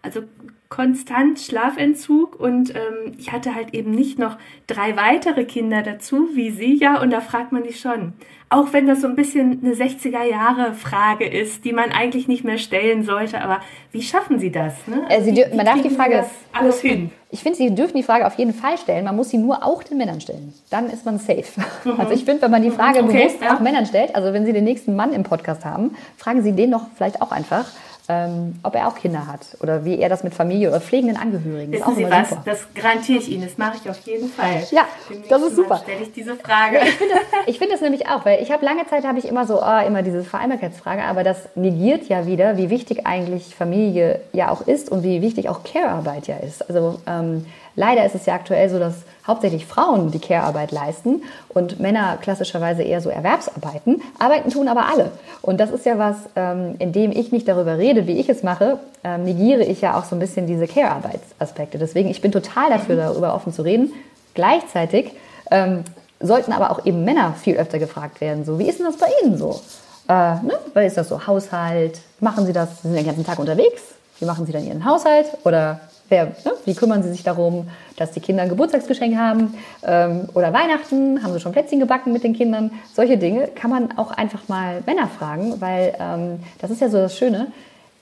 also 0.00 0.22
konstant 0.68 1.38
Schlafentzug 1.38 2.38
und 2.38 2.74
ähm, 2.74 3.12
ich 3.18 3.32
hatte 3.32 3.54
halt 3.54 3.74
eben 3.74 3.92
nicht 3.92 4.18
noch 4.18 4.36
drei 4.66 4.96
weitere 4.96 5.44
Kinder 5.44 5.82
dazu, 5.82 6.28
wie 6.34 6.50
sie 6.50 6.74
ja, 6.74 7.00
und 7.00 7.10
da 7.10 7.20
fragt 7.20 7.52
man 7.52 7.62
sich 7.62 7.80
schon, 7.80 8.14
auch 8.48 8.72
wenn 8.72 8.86
das 8.86 9.00
so 9.00 9.08
ein 9.08 9.16
bisschen 9.16 9.60
eine 9.62 9.74
60er 9.74 10.22
Jahre 10.22 10.74
Frage 10.74 11.26
ist, 11.26 11.64
die 11.64 11.72
man 11.72 11.90
eigentlich 11.90 12.28
nicht 12.28 12.44
mehr 12.44 12.58
stellen 12.58 13.02
sollte, 13.02 13.40
aber 13.40 13.60
wie 13.90 14.02
schaffen 14.02 14.38
Sie 14.38 14.52
das? 14.52 14.86
Ne? 14.86 15.04
Also 15.08 15.34
wie, 15.34 15.44
man 15.54 15.66
darf 15.66 15.82
die 15.82 15.90
Frage 15.90 16.24
alles 16.52 16.80
hin. 16.80 17.10
Ich 17.30 17.42
finde, 17.42 17.58
Sie 17.58 17.74
dürfen 17.74 17.96
die 17.96 18.04
Frage 18.04 18.24
auf 18.24 18.38
jeden 18.38 18.54
Fall 18.54 18.78
stellen. 18.78 19.04
Man 19.04 19.16
muss 19.16 19.30
sie 19.30 19.38
nur 19.38 19.64
auch 19.64 19.82
den 19.82 19.98
Männern 19.98 20.20
stellen. 20.20 20.54
Dann 20.70 20.88
ist 20.90 21.04
man 21.04 21.18
safe. 21.18 21.44
Mhm. 21.84 21.98
Also 21.98 22.12
ich 22.12 22.24
finde, 22.24 22.42
wenn 22.42 22.52
man 22.52 22.62
die 22.62 22.70
Frage 22.70 23.02
okay, 23.02 23.24
bewusst 23.24 23.42
ja. 23.42 23.56
auch 23.56 23.60
Männern 23.60 23.84
stellt, 23.84 24.14
also 24.14 24.32
wenn 24.32 24.46
Sie 24.46 24.52
den 24.52 24.64
nächsten 24.64 24.94
Mann 24.94 25.12
im 25.12 25.24
Podcast 25.24 25.64
haben, 25.64 25.96
fragen 26.16 26.42
Sie 26.42 26.52
den 26.52 26.70
doch 26.70 26.86
vielleicht 26.94 27.20
auch 27.22 27.32
einfach 27.32 27.66
ähm, 28.08 28.58
ob 28.62 28.74
er 28.74 28.88
auch 28.88 28.94
Kinder 28.94 29.26
hat 29.26 29.40
oder 29.60 29.84
wie 29.84 29.98
er 29.98 30.08
das 30.08 30.22
mit 30.22 30.34
Familie 30.34 30.68
oder 30.68 30.80
pflegenden 30.80 31.16
Angehörigen. 31.16 31.72
Wissen 31.72 31.90
ist 31.90 31.96
Sie 31.96 32.10
was? 32.10 32.30
Super. 32.30 32.42
Das 32.44 32.66
garantiere 32.74 33.18
ich 33.18 33.30
Ihnen. 33.30 33.44
Das 33.44 33.58
mache 33.58 33.78
ich 33.82 33.90
auf 33.90 33.98
jeden 34.06 34.28
Fall. 34.28 34.62
Ja, 34.70 34.86
das 35.28 35.42
ist 35.42 35.56
super. 35.56 35.78
Stelle 35.78 36.02
ich 36.02 36.12
diese 36.12 36.36
Frage. 36.36 36.78
Ich 36.82 36.94
finde 36.94 37.14
das, 37.14 37.56
find 37.58 37.72
das 37.72 37.80
nämlich 37.80 38.08
auch, 38.08 38.24
weil 38.24 38.42
ich 38.42 38.50
habe 38.50 38.64
lange 38.64 38.86
Zeit 38.86 39.04
habe 39.04 39.18
ich 39.18 39.26
immer 39.26 39.46
so 39.46 39.62
oh, 39.62 39.86
immer 39.86 40.02
diese 40.02 40.22
Vereinbarkeitsfrage, 40.24 41.02
aber 41.02 41.24
das 41.24 41.48
negiert 41.54 42.08
ja 42.08 42.26
wieder, 42.26 42.56
wie 42.56 42.70
wichtig 42.70 43.06
eigentlich 43.06 43.54
Familie 43.54 44.20
ja 44.32 44.50
auch 44.50 44.66
ist 44.66 44.90
und 44.90 45.02
wie 45.02 45.22
wichtig 45.22 45.48
auch 45.48 45.64
Care-Arbeit 45.64 46.26
ja 46.26 46.36
ist. 46.36 46.68
Also 46.68 47.00
ähm, 47.06 47.46
leider 47.76 48.04
ist 48.04 48.14
es 48.14 48.26
ja 48.26 48.34
aktuell 48.34 48.68
so, 48.68 48.78
dass 48.78 48.94
hauptsächlich 49.26 49.66
Frauen 49.66 50.10
die 50.10 50.18
Care-Arbeit 50.18 50.72
leisten 50.72 51.22
und 51.48 51.80
Männer 51.80 52.16
klassischerweise 52.20 52.82
eher 52.82 53.00
so 53.00 53.10
Erwerbsarbeiten. 53.10 54.02
Arbeiten 54.18 54.50
tun 54.50 54.68
aber 54.68 54.86
alle. 54.88 55.12
Und 55.42 55.60
das 55.60 55.70
ist 55.70 55.86
ja 55.86 55.98
was, 55.98 56.16
ähm, 56.36 56.76
in 56.78 56.92
dem 56.92 57.12
ich 57.12 57.32
nicht 57.32 57.46
darüber 57.48 57.78
rede, 57.78 58.06
wie 58.06 58.18
ich 58.18 58.28
es 58.28 58.42
mache, 58.42 58.78
ähm, 59.04 59.24
negiere 59.24 59.62
ich 59.62 59.80
ja 59.80 59.98
auch 59.98 60.04
so 60.04 60.16
ein 60.16 60.20
bisschen 60.20 60.46
diese 60.46 60.66
Care-Arbeitsaspekte. 60.66 61.78
Deswegen, 61.78 62.08
ich 62.08 62.20
bin 62.20 62.32
total 62.32 62.70
dafür, 62.70 62.96
mhm. 62.96 63.00
darüber 63.00 63.34
offen 63.34 63.52
zu 63.52 63.62
reden. 63.62 63.92
Gleichzeitig 64.34 65.12
ähm, 65.50 65.84
sollten 66.20 66.52
aber 66.52 66.70
auch 66.70 66.84
eben 66.84 67.04
Männer 67.04 67.34
viel 67.34 67.56
öfter 67.56 67.78
gefragt 67.78 68.20
werden. 68.20 68.44
So, 68.44 68.58
wie 68.58 68.68
ist 68.68 68.78
denn 68.78 68.86
das 68.86 68.96
bei 68.96 69.08
Ihnen 69.22 69.36
so? 69.36 69.60
Äh, 70.08 70.12
ne? 70.12 70.58
Weil 70.74 70.86
ist 70.86 70.96
das 70.96 71.08
so 71.08 71.26
Haushalt? 71.26 72.00
Machen 72.20 72.46
Sie 72.46 72.52
das? 72.52 72.82
Sie 72.82 72.88
sind 72.88 72.96
den 72.96 73.06
ganzen 73.06 73.24
Tag 73.24 73.38
unterwegs? 73.38 73.82
Wie 74.18 74.24
machen 74.24 74.46
Sie 74.46 74.52
dann 74.52 74.64
Ihren 74.64 74.84
Haushalt? 74.84 75.26
Oder 75.44 75.80
Wer, 76.08 76.26
ne? 76.26 76.52
Wie 76.64 76.74
kümmern 76.74 77.02
Sie 77.02 77.10
sich 77.10 77.24
darum, 77.24 77.68
dass 77.96 78.12
die 78.12 78.20
Kinder 78.20 78.42
ein 78.42 78.48
Geburtstagsgeschenk 78.48 79.16
haben? 79.16 79.54
Ähm, 79.82 80.28
oder 80.34 80.52
Weihnachten? 80.52 81.22
Haben 81.22 81.32
Sie 81.32 81.40
schon 81.40 81.52
Plätzchen 81.52 81.80
gebacken 81.80 82.12
mit 82.12 82.22
den 82.22 82.34
Kindern? 82.34 82.70
Solche 82.94 83.18
Dinge 83.18 83.48
kann 83.48 83.70
man 83.70 83.98
auch 83.98 84.12
einfach 84.12 84.48
mal 84.48 84.82
Männer 84.86 85.08
fragen, 85.08 85.60
weil 85.60 85.94
ähm, 85.98 86.40
das 86.60 86.70
ist 86.70 86.80
ja 86.80 86.88
so 86.88 86.98
das 86.98 87.16
Schöne. 87.16 87.48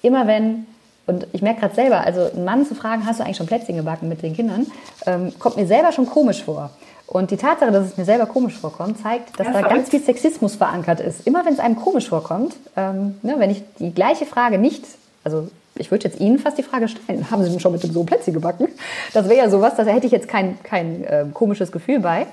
Immer 0.03 0.27
wenn, 0.27 0.67
und 1.07 1.27
ich 1.33 1.41
merke 1.41 1.61
gerade 1.61 1.75
selber, 1.75 2.01
also 2.01 2.31
einen 2.31 2.45
Mann 2.45 2.67
zu 2.67 2.75
fragen, 2.75 3.07
hast 3.07 3.21
du 3.21 3.25
eigentlich 3.25 3.39
schon 3.39 3.47
Plätzchen 3.47 3.77
gebacken 3.77 4.09
mit 4.09 4.23
den 4.23 4.35
Kindern, 4.35 4.67
ähm, 5.07 5.33
kommt 5.39 5.57
mir 5.57 5.67
selber 5.67 5.93
schon 5.93 6.07
komisch 6.07 6.43
vor. 6.43 6.71
Und 7.07 7.31
die 7.31 7.37
Tatsache, 7.37 7.71
dass 7.71 7.87
es 7.87 7.97
mir 7.97 8.05
selber 8.05 8.27
komisch 8.27 8.59
vorkommt, 8.59 8.99
zeigt, 8.99 9.39
dass 9.39 9.47
ja, 9.47 9.53
da 9.53 9.59
verrückt. 9.61 9.75
ganz 9.75 9.89
viel 9.91 10.03
Sexismus 10.03 10.57
verankert 10.57 11.01
ist. 11.01 11.27
Immer 11.27 11.45
wenn 11.45 11.53
es 11.53 11.59
einem 11.59 11.77
komisch 11.77 12.09
vorkommt, 12.09 12.55
ähm, 12.77 13.19
ne, 13.23 13.35
wenn 13.39 13.51
ich 13.51 13.63
die 13.79 13.93
gleiche 13.93 14.25
Frage 14.25 14.59
nicht, 14.59 14.85
also 15.23 15.49
ich 15.77 15.91
würde 15.91 16.05
jetzt 16.05 16.21
Ihnen 16.21 16.39
fast 16.39 16.59
die 16.59 16.63
Frage 16.63 16.89
stellen, 16.89 17.31
haben 17.31 17.43
Sie 17.43 17.51
denn 17.51 17.61
schon 17.61 17.73
mit 17.73 17.83
dem 17.83 17.93
Sohn 17.93 18.07
Plätzchen 18.07 18.35
gebacken? 18.35 18.69
Das 19.13 19.29
wäre 19.29 19.39
ja 19.39 19.51
sowas, 19.51 19.75
da 19.77 19.85
hätte 19.85 20.07
ich 20.07 20.13
jetzt 20.13 20.29
kein, 20.29 20.63
kein 20.63 21.05
äh, 21.05 21.27
komisches 21.33 21.73
Gefühl 21.73 22.01
bei. 22.01 22.27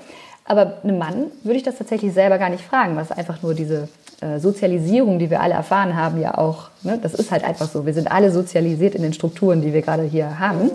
Aber 0.44 0.78
einem 0.82 0.98
Mann 0.98 1.26
würde 1.44 1.56
ich 1.56 1.62
das 1.62 1.76
tatsächlich 1.76 2.12
selber 2.12 2.38
gar 2.38 2.50
nicht 2.50 2.64
fragen, 2.64 2.96
was 2.96 3.12
einfach 3.12 3.42
nur 3.42 3.54
diese 3.54 3.88
äh, 4.20 4.38
Sozialisierung, 4.38 5.18
die 5.18 5.30
wir 5.30 5.40
alle 5.40 5.54
erfahren 5.54 5.96
haben, 5.96 6.20
ja 6.20 6.36
auch, 6.36 6.70
ne, 6.82 6.98
das 7.00 7.14
ist 7.14 7.30
halt 7.30 7.44
einfach 7.44 7.68
so. 7.68 7.86
Wir 7.86 7.94
sind 7.94 8.10
alle 8.10 8.30
sozialisiert 8.30 8.94
in 8.94 9.02
den 9.02 9.12
Strukturen, 9.12 9.62
die 9.62 9.72
wir 9.72 9.82
gerade 9.82 10.02
hier 10.02 10.38
haben. 10.38 10.70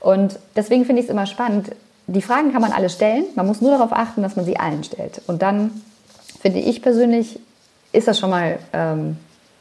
Und 0.00 0.38
deswegen 0.54 0.84
finde 0.84 1.00
ich 1.00 1.06
es 1.06 1.10
immer 1.10 1.26
spannend. 1.26 1.70
Die 2.06 2.22
Fragen 2.22 2.52
kann 2.52 2.62
man 2.62 2.72
alle 2.72 2.88
stellen, 2.88 3.24
man 3.34 3.46
muss 3.46 3.60
nur 3.60 3.72
darauf 3.72 3.92
achten, 3.92 4.22
dass 4.22 4.36
man 4.36 4.44
sie 4.44 4.58
allen 4.58 4.84
stellt. 4.84 5.22
Und 5.26 5.42
dann 5.42 5.70
finde 6.40 6.60
ich 6.60 6.82
persönlich, 6.82 7.40
ist 7.92 8.06
das 8.06 8.18
schon 8.18 8.30
mal, 8.30 8.58
ähm, 8.72 9.16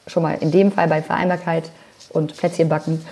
schon 0.05 0.21
mal 0.21 0.37
in 0.39 0.51
dem 0.51 0.71
Fall 0.71 0.87
bei 0.87 1.01
Vereinbarkeit 1.01 1.71
und 2.15 2.35
Plätzchen 2.37 2.69
backen 2.69 3.05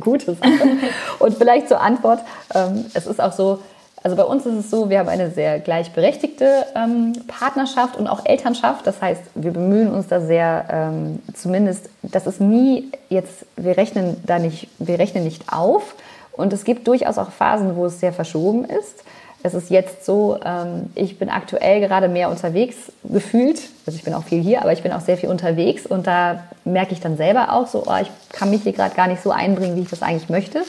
Gutes. 0.00 0.38
und 1.18 1.36
vielleicht 1.36 1.68
zur 1.68 1.80
Antwort, 1.80 2.20
ähm, 2.54 2.86
es 2.94 3.06
ist 3.06 3.20
auch 3.20 3.32
so, 3.32 3.60
also 4.02 4.16
bei 4.16 4.24
uns 4.24 4.46
ist 4.46 4.54
es 4.54 4.70
so, 4.70 4.88
wir 4.88 5.00
haben 5.00 5.08
eine 5.08 5.30
sehr 5.30 5.58
gleichberechtigte 5.58 6.66
ähm, 6.76 7.12
Partnerschaft 7.26 7.96
und 7.96 8.06
auch 8.06 8.24
Elternschaft. 8.24 8.86
Das 8.86 9.02
heißt, 9.02 9.22
wir 9.34 9.52
bemühen 9.52 9.92
uns 9.92 10.06
da 10.08 10.20
sehr, 10.20 10.66
ähm, 10.70 11.20
zumindest, 11.34 11.88
das 12.02 12.26
ist 12.26 12.40
nie 12.40 12.92
jetzt, 13.08 13.46
wir 13.56 13.76
rechnen 13.76 14.16
da 14.24 14.38
nicht, 14.38 14.68
wir 14.78 14.98
rechnen 14.98 15.24
nicht 15.24 15.52
auf. 15.52 15.96
Und 16.32 16.52
es 16.52 16.64
gibt 16.64 16.86
durchaus 16.86 17.18
auch 17.18 17.30
Phasen, 17.30 17.76
wo 17.76 17.86
es 17.86 17.98
sehr 17.98 18.12
verschoben 18.12 18.64
ist. 18.64 19.02
Es 19.42 19.54
ist 19.54 19.70
jetzt 19.70 20.04
so, 20.04 20.38
ähm, 20.44 20.90
ich 20.94 21.18
bin 21.18 21.28
aktuell 21.28 21.80
gerade 21.80 22.08
mehr 22.08 22.30
unterwegs 22.30 22.76
gefühlt. 23.04 23.60
Also 23.86 23.96
ich 23.96 24.04
bin 24.04 24.14
auch 24.14 24.24
viel 24.24 24.42
hier, 24.42 24.62
aber 24.62 24.72
ich 24.72 24.82
bin 24.82 24.92
auch 24.92 25.00
sehr 25.00 25.16
viel 25.16 25.28
unterwegs 25.28 25.86
und 25.86 26.06
da 26.06 26.42
merke 26.64 26.92
ich 26.92 27.00
dann 27.00 27.16
selber 27.16 27.52
auch 27.52 27.66
so, 27.66 27.84
oh, 27.86 27.96
ich 28.00 28.10
kann 28.32 28.50
mich 28.50 28.62
hier 28.62 28.72
gerade 28.72 28.94
gar 28.94 29.06
nicht 29.06 29.22
so 29.22 29.30
einbringen, 29.30 29.76
wie 29.76 29.82
ich 29.82 29.90
das 29.90 30.02
eigentlich 30.02 30.28
möchte. 30.28 30.62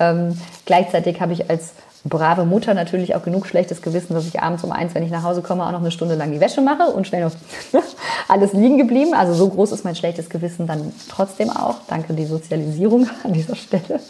Ähm, 0.00 0.40
gleichzeitig 0.64 1.20
habe 1.20 1.32
ich 1.32 1.48
als 1.48 1.74
brave 2.08 2.44
Mutter 2.44 2.74
natürlich 2.74 3.14
auch 3.14 3.22
genug 3.22 3.46
schlechtes 3.46 3.82
Gewissen, 3.82 4.14
dass 4.14 4.26
ich 4.26 4.40
abends 4.40 4.64
um 4.64 4.72
eins, 4.72 4.94
wenn 4.94 5.02
ich 5.02 5.10
nach 5.10 5.22
Hause 5.22 5.42
komme, 5.42 5.66
auch 5.66 5.72
noch 5.72 5.80
eine 5.80 5.90
Stunde 5.90 6.14
lang 6.14 6.32
die 6.32 6.40
Wäsche 6.40 6.60
mache 6.60 6.90
und 6.90 7.06
schnell 7.06 7.24
noch 7.24 7.32
alles 8.28 8.52
liegen 8.52 8.78
geblieben. 8.78 9.14
Also 9.14 9.34
so 9.34 9.48
groß 9.48 9.72
ist 9.72 9.84
mein 9.84 9.96
schlechtes 9.96 10.28
Gewissen 10.30 10.66
dann 10.66 10.92
trotzdem 11.08 11.50
auch. 11.50 11.76
Danke 11.88 12.14
die 12.14 12.26
Sozialisierung 12.26 13.08
an 13.24 13.32
dieser 13.32 13.56
Stelle. 13.56 14.00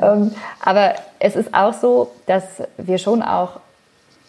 ähm, 0.00 0.32
aber 0.60 0.94
es 1.18 1.36
ist 1.36 1.54
auch 1.54 1.74
so, 1.74 2.10
dass 2.26 2.44
wir 2.76 2.98
schon 2.98 3.22
auch 3.22 3.60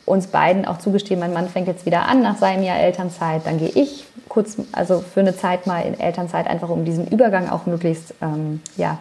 uns 0.05 0.27
beiden 0.27 0.65
auch 0.65 0.77
zugestehen, 0.77 1.19
mein 1.19 1.33
Mann 1.33 1.49
fängt 1.49 1.67
jetzt 1.67 1.85
wieder 1.85 2.07
an 2.07 2.21
nach 2.21 2.37
seinem 2.37 2.63
Jahr 2.63 2.77
Elternzeit, 2.77 3.45
dann 3.45 3.57
gehe 3.57 3.69
ich 3.69 4.05
kurz, 4.29 4.57
also 4.71 4.99
für 5.01 5.21
eine 5.21 5.35
Zeit 5.35 5.65
mal 5.65 5.81
in 5.81 5.99
Elternzeit, 5.99 6.47
einfach 6.47 6.69
um 6.69 6.85
diesen 6.85 7.07
Übergang 7.07 7.49
auch 7.49 7.65
möglichst, 7.65 8.13
ähm, 8.21 8.61
ja, 8.77 8.99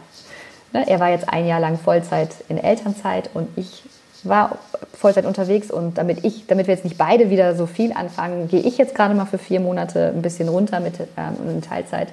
ne, 0.73 0.89
er 0.89 1.01
war 1.01 1.11
jetzt 1.11 1.29
ein 1.29 1.47
Jahr 1.47 1.61
lang 1.61 1.79
Vollzeit 1.79 2.31
in 2.49 2.57
Elternzeit 2.57 3.31
und 3.35 3.49
ich 3.57 3.83
war 4.25 4.59
Vollzeit 4.93 5.27
unterwegs 5.27 5.71
und 5.71 5.99
damit 5.99 6.25
ich, 6.25 6.47
damit 6.47 6.67
wir 6.67 6.75
jetzt 6.75 6.85
nicht 6.85 6.99
beide 6.99 7.31
wieder 7.31 7.55
so 7.55 7.67
viel 7.67 7.93
anfangen, 7.93 8.49
gehe 8.49 8.61
ich 8.61 8.79
jetzt 8.79 8.95
gerade 8.95 9.15
mal 9.15 9.27
für 9.27 9.39
vier 9.39 9.61
Monate 9.61 10.13
ein 10.15 10.23
bisschen 10.23 10.49
runter 10.49 10.81
mit 10.81 10.95
ähm, 11.01 11.49
in 11.49 11.63
Teilzeit. 11.63 12.09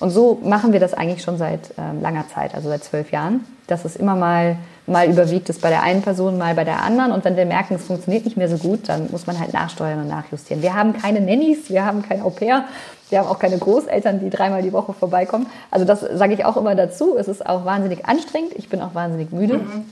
Und 0.00 0.10
so 0.10 0.38
machen 0.42 0.72
wir 0.72 0.80
das 0.80 0.94
eigentlich 0.94 1.22
schon 1.22 1.38
seit 1.38 1.60
ähm, 1.76 2.00
langer 2.00 2.28
Zeit, 2.28 2.54
also 2.54 2.68
seit 2.68 2.84
zwölf 2.84 3.10
Jahren, 3.10 3.44
dass 3.66 3.84
es 3.84 3.96
immer 3.96 4.14
mal 4.14 4.56
mal 4.88 5.08
überwiegt 5.08 5.48
es 5.50 5.58
bei 5.58 5.68
der 5.68 5.82
einen 5.82 6.02
Person, 6.02 6.38
mal 6.38 6.54
bei 6.54 6.64
der 6.64 6.82
anderen. 6.82 7.12
Und 7.12 7.24
wenn 7.24 7.36
wir 7.36 7.46
merken, 7.46 7.74
es 7.74 7.84
funktioniert 7.84 8.24
nicht 8.24 8.36
mehr 8.36 8.48
so 8.48 8.56
gut, 8.56 8.88
dann 8.88 9.10
muss 9.10 9.26
man 9.26 9.38
halt 9.38 9.52
nachsteuern 9.52 10.00
und 10.00 10.08
nachjustieren. 10.08 10.62
Wir 10.62 10.74
haben 10.74 10.94
keine 10.94 11.20
Nannies, 11.20 11.70
wir 11.70 11.84
haben 11.84 12.02
kein 12.02 12.22
Au 12.22 12.30
pair, 12.30 12.64
wir 13.10 13.18
haben 13.18 13.28
auch 13.28 13.38
keine 13.38 13.58
Großeltern, 13.58 14.20
die 14.20 14.30
dreimal 14.30 14.62
die 14.62 14.72
Woche 14.72 14.92
vorbeikommen. 14.92 15.46
Also 15.70 15.84
das 15.84 16.00
sage 16.00 16.34
ich 16.34 16.44
auch 16.44 16.56
immer 16.56 16.74
dazu. 16.74 17.16
Es 17.16 17.28
ist 17.28 17.44
auch 17.46 17.64
wahnsinnig 17.64 18.06
anstrengend. 18.06 18.52
Ich 18.56 18.68
bin 18.68 18.80
auch 18.80 18.94
wahnsinnig 18.94 19.32
müde. 19.32 19.58
Mhm. 19.58 19.84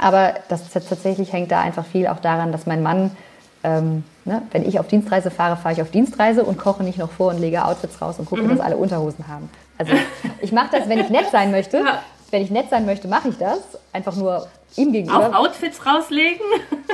Aber 0.00 0.34
das 0.48 0.70
tatsächlich 0.70 1.32
hängt 1.32 1.50
da 1.50 1.60
einfach 1.60 1.84
viel 1.84 2.06
auch 2.06 2.20
daran, 2.20 2.52
dass 2.52 2.66
mein 2.66 2.82
Mann, 2.82 3.10
ähm, 3.62 4.04
ne, 4.24 4.42
wenn 4.52 4.66
ich 4.66 4.80
auf 4.80 4.88
Dienstreise 4.88 5.30
fahre, 5.30 5.56
fahre 5.56 5.74
ich 5.74 5.82
auf 5.82 5.90
Dienstreise 5.90 6.44
und 6.44 6.58
koche 6.58 6.82
nicht 6.82 6.98
noch 6.98 7.10
vor 7.10 7.30
und 7.30 7.40
lege 7.40 7.64
Outfits 7.64 8.00
raus 8.00 8.18
und 8.18 8.24
gucke, 8.24 8.42
mhm. 8.42 8.50
dass 8.50 8.60
alle 8.60 8.76
Unterhosen 8.76 9.28
haben. 9.28 9.50
Also 9.78 9.92
ich 10.40 10.52
mache 10.52 10.68
das, 10.72 10.88
wenn 10.88 10.98
ich 10.98 11.10
nett 11.10 11.26
sein 11.30 11.50
möchte. 11.50 11.82
Wenn 12.30 12.42
ich 12.42 12.50
nett 12.50 12.70
sein 12.70 12.86
möchte, 12.86 13.08
mache 13.08 13.28
ich 13.28 13.38
das. 13.38 13.58
Einfach 13.92 14.14
nur 14.14 14.46
ihm 14.76 14.92
gegenüber. 14.92 15.30
Auch 15.30 15.46
Outfits 15.46 15.84
rauslegen? 15.84 16.44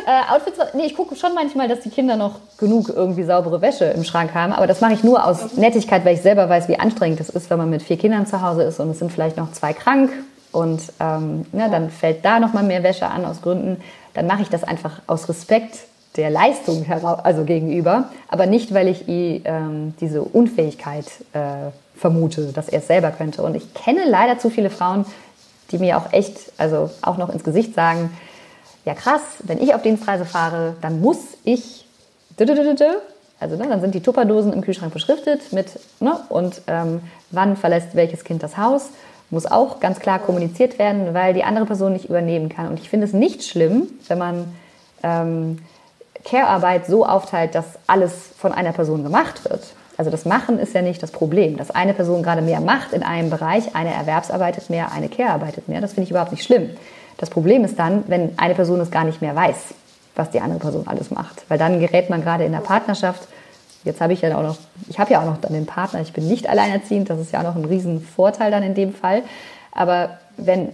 Äh, 0.07 0.33
Outfits, 0.33 0.59
nee, 0.75 0.85
ich 0.87 0.95
gucke 0.95 1.17
schon 1.17 1.35
manchmal, 1.35 1.67
dass 1.67 1.81
die 1.81 1.91
Kinder 1.91 2.17
noch 2.17 2.37
genug 2.59 2.89
irgendwie 2.89 3.25
saubere 3.25 3.61
Wäsche 3.61 3.87
im 3.87 4.05
Schrank 4.05 4.35
haben. 4.35 4.53
Aber 4.53 4.69
das 4.69 4.81
mache 4.81 4.93
ich 4.93 5.03
nur 5.03 5.25
aus 5.25 5.57
Nettigkeit, 5.57 6.05
weil 6.05 6.15
ich 6.15 6.23
selber 6.23 6.49
weiß, 6.49 6.69
wie 6.69 6.79
anstrengend 6.79 7.19
es 7.19 7.29
ist, 7.29 7.51
wenn 7.51 7.59
man 7.59 7.71
mit 7.71 7.83
vier 7.83 7.99
Kindern 7.99 8.25
zu 8.27 8.41
Hause 8.41 8.63
ist 8.63 8.79
und 8.79 8.91
es 8.91 9.01
sind 9.01 9.11
vielleicht 9.11 9.37
noch 9.37 9.51
zwei 9.51 9.73
krank 9.73 10.13
und 10.57 10.81
ähm, 11.01 11.45
ne, 11.53 11.69
dann 11.71 11.91
fällt 11.91 12.25
da 12.25 12.41
noch 12.41 12.55
mal 12.55 12.63
mehr 12.63 12.83
Wäsche 12.83 13.07
an 13.07 13.27
aus 13.27 13.43
Gründen. 13.43 13.77
Dann 14.15 14.27
mache 14.27 14.41
ich 14.41 14.49
das 14.49 14.65
einfach 14.65 15.03
aus 15.07 15.29
Respekt 15.29 15.81
der 16.17 16.31
Leistung 16.31 16.83
heraus, 16.83 17.19
also 17.23 17.45
gegenüber, 17.45 18.09
aber 18.29 18.47
nicht, 18.47 18.73
weil 18.73 18.89
ich 18.89 19.05
ähm, 19.07 19.93
diese 20.01 20.23
Unfähigkeit 20.23 21.05
äh, 21.35 21.71
vermute, 21.95 22.55
dass 22.55 22.71
er 22.71 22.79
es 22.79 22.87
selber 22.87 23.11
könnte. 23.11 23.43
Und 23.43 23.55
ich 23.55 23.75
kenne 23.75 24.09
leider 24.09 24.39
zu 24.39 24.49
viele 24.49 24.71
Frauen, 24.71 25.05
die 25.73 25.77
mir 25.77 25.99
auch 25.99 26.11
echt, 26.15 26.39
also 26.57 26.89
auch 27.03 27.19
noch 27.19 27.29
ins 27.29 27.45
Gesicht 27.45 27.75
sagen, 27.75 28.17
ja 28.87 28.95
krass, 28.95 29.21
wenn 29.43 29.61
ich 29.61 29.75
auf 29.75 29.83
Dienstreise 29.83 30.25
fahre, 30.25 30.77
dann 30.81 31.03
muss 31.03 31.19
ich, 31.45 31.87
also 32.39 33.57
ne, 33.57 33.69
dann 33.69 33.83
sind 33.83 33.95
die 33.95 34.01
Tupperdosen 34.01 34.55
im 34.55 34.63
Kühlschrank 34.63 34.95
beschriftet 34.95 35.53
mit, 35.53 35.79
ne, 36.01 36.19
und 36.31 36.63
ähm, 36.67 37.03
wann 37.31 37.59
verlässt 37.59 37.95
welches 37.95 38.25
Kind 38.25 38.43
das 38.43 38.57
Haus, 38.57 38.89
muss 39.31 39.47
auch 39.47 39.81
ganz 39.81 39.99
klar 39.99 40.19
kommuniziert 40.19 40.79
werden, 40.79 41.15
weil 41.15 41.35
die 41.35 41.45
andere 41.45 41.67
Person 41.67 41.93
nicht 41.93 42.09
übernehmen 42.09 42.49
kann. 42.49 42.69
Und 42.69 42.79
ich 42.81 42.89
finde 42.89 43.07
es 43.07 43.13
nicht 43.13 43.45
schlimm, 43.45 43.89
wenn 44.09 44.19
man 44.19 44.55
ähm, 45.03 45.59
Care-Arbeit 46.25 46.87
so 46.87 47.05
aufteilt, 47.07 47.55
dass 47.55 47.65
alles 47.87 48.13
von 48.37 48.53
einer 48.53 48.73
Person 48.73 49.03
gemacht 49.03 49.49
wird. 49.49 49.63
Also 49.97 50.11
das 50.11 50.25
Machen 50.25 50.59
ist 50.59 50.75
ja 50.75 50.83
nicht 50.83 51.03
das 51.03 51.11
Problem. 51.11 51.57
Dass 51.57 51.71
eine 51.71 51.95
Person 51.95 52.23
gerade 52.23 52.43
mehr 52.43 52.61
macht 52.61 52.93
in 52.93 53.03
einem 53.03 53.31
Bereich, 53.31 53.75
eine 53.75 53.95
erwerbsarbeitet 53.95 54.69
mehr, 54.71 54.93
eine 54.93 55.09
care-arbeitet 55.09 55.69
mehr, 55.69 55.81
das 55.81 55.93
finde 55.93 56.05
ich 56.05 56.11
überhaupt 56.11 56.33
nicht 56.33 56.45
schlimm. 56.45 56.71
Das 57.19 57.31
Problem 57.31 57.65
ist 57.65 57.79
dann, 57.79 58.05
wenn 58.09 58.39
eine 58.39 58.55
Person 58.55 58.81
es 58.81 58.91
gar 58.91 59.05
nicht 59.05 59.23
mehr 59.23 59.35
weiß, 59.35 59.57
was 60.17 60.31
die 60.31 60.41
andere 60.41 60.59
Person 60.59 60.87
alles 60.87 61.11
macht. 61.11 61.45
Weil 61.49 61.59
dann 61.59 61.81
gerät 61.81 62.11
man 62.11 62.23
gerade 62.23 62.45
in 62.45 62.53
der 62.53 62.59
Partnerschaft, 62.59 63.27
jetzt 63.87 64.01
habe 64.01 64.13
ich 64.13 64.21
ja 64.21 64.37
auch 64.37 64.43
noch, 64.43 64.59
ich 64.89 64.99
habe 64.99 65.13
ja 65.13 65.21
auch 65.21 65.25
noch 65.25 65.39
dann 65.39 65.53
den 65.53 65.65
Partner, 65.65 66.01
ich 66.03 66.13
bin 66.13 66.29
nicht 66.29 66.49
alleinerziehend, 66.49 67.09
das 67.09 67.21
ist 67.21 67.33
ja 67.33 67.41
auch 67.41 67.45
noch 67.45 67.57
ein 67.57 67.65
Riesenvorteil 67.65 68.51
dann 68.51 68.63
in 68.63 68.75
dem 68.75 68.93
Fall. 68.93 69.23
Aber 69.73 70.19
wenn 70.37 70.71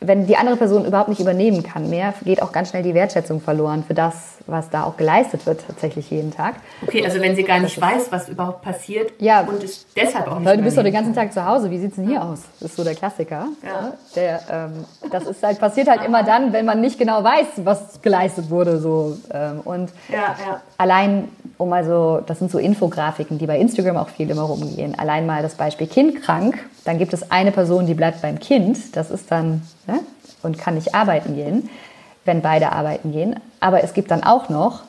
wenn 0.00 0.26
die 0.26 0.36
andere 0.36 0.56
Person 0.56 0.84
überhaupt 0.84 1.08
nicht 1.08 1.20
übernehmen 1.20 1.62
kann 1.62 1.88
mehr, 1.88 2.12
geht 2.24 2.42
auch 2.42 2.52
ganz 2.52 2.70
schnell 2.70 2.82
die 2.82 2.92
Wertschätzung 2.92 3.40
verloren 3.40 3.82
für 3.86 3.94
das, 3.94 4.36
was 4.46 4.68
da 4.68 4.84
auch 4.84 4.96
geleistet 4.96 5.46
wird, 5.46 5.64
tatsächlich 5.66 6.10
jeden 6.10 6.30
Tag. 6.30 6.56
Okay, 6.86 7.02
also 7.04 7.20
wenn 7.20 7.34
sie 7.34 7.44
gar 7.44 7.60
nicht 7.60 7.80
weiß, 7.80 8.12
was 8.12 8.28
überhaupt 8.28 8.62
passiert 8.62 9.12
ja, 9.18 9.40
und 9.40 9.62
es 9.62 9.86
deshalb 9.96 10.28
auch 10.28 10.38
nicht 10.38 10.46
Weil 10.46 10.58
du 10.58 10.62
bist 10.64 10.76
doch 10.76 10.82
den 10.82 10.92
ganzen 10.92 11.14
Tag 11.14 11.32
zu 11.32 11.44
Hause, 11.44 11.70
wie 11.70 11.78
sieht 11.78 11.90
es 11.90 11.96
denn 11.96 12.08
hier 12.08 12.22
aus? 12.22 12.42
Das 12.60 12.70
ist 12.70 12.76
so 12.76 12.84
der 12.84 12.94
Klassiker. 12.94 13.46
Ja. 13.64 13.92
Der, 14.14 14.40
ähm, 14.50 14.84
das 15.10 15.24
ist 15.24 15.42
halt, 15.42 15.58
passiert 15.58 15.88
halt 15.88 16.04
immer 16.04 16.22
dann, 16.22 16.52
wenn 16.52 16.66
man 16.66 16.80
nicht 16.80 16.98
genau 16.98 17.24
weiß, 17.24 17.46
was 17.64 18.02
geleistet 18.02 18.50
wurde. 18.50 18.78
So. 18.78 19.16
Ähm, 19.32 19.60
und 19.64 19.90
ja, 20.10 20.36
ja. 20.46 20.60
allein, 20.76 21.28
um 21.56 21.72
also, 21.72 22.20
das 22.26 22.38
sind 22.38 22.50
so 22.50 22.58
Infografiken, 22.58 23.38
die 23.38 23.46
bei 23.46 23.58
Instagram 23.58 23.96
auch 23.96 24.08
viel 24.08 24.30
immer 24.30 24.42
rumgehen. 24.42 24.96
Allein 24.98 25.24
mal 25.24 25.42
das 25.42 25.54
Beispiel 25.54 25.86
Kind 25.86 26.22
krank, 26.22 26.58
dann 26.86 26.98
gibt 26.98 27.12
es 27.12 27.30
eine 27.30 27.52
Person, 27.52 27.86
die 27.86 27.94
bleibt 27.94 28.22
beim 28.22 28.38
Kind. 28.38 28.96
Das 28.96 29.10
ist 29.10 29.30
dann 29.30 29.62
ne? 29.86 30.00
und 30.42 30.58
kann 30.58 30.74
nicht 30.74 30.94
arbeiten 30.94 31.34
gehen, 31.34 31.68
wenn 32.24 32.42
beide 32.42 32.72
arbeiten 32.72 33.12
gehen. 33.12 33.36
Aber 33.60 33.82
es 33.82 33.92
gibt 33.92 34.10
dann 34.10 34.22
auch 34.22 34.48
noch 34.48 34.82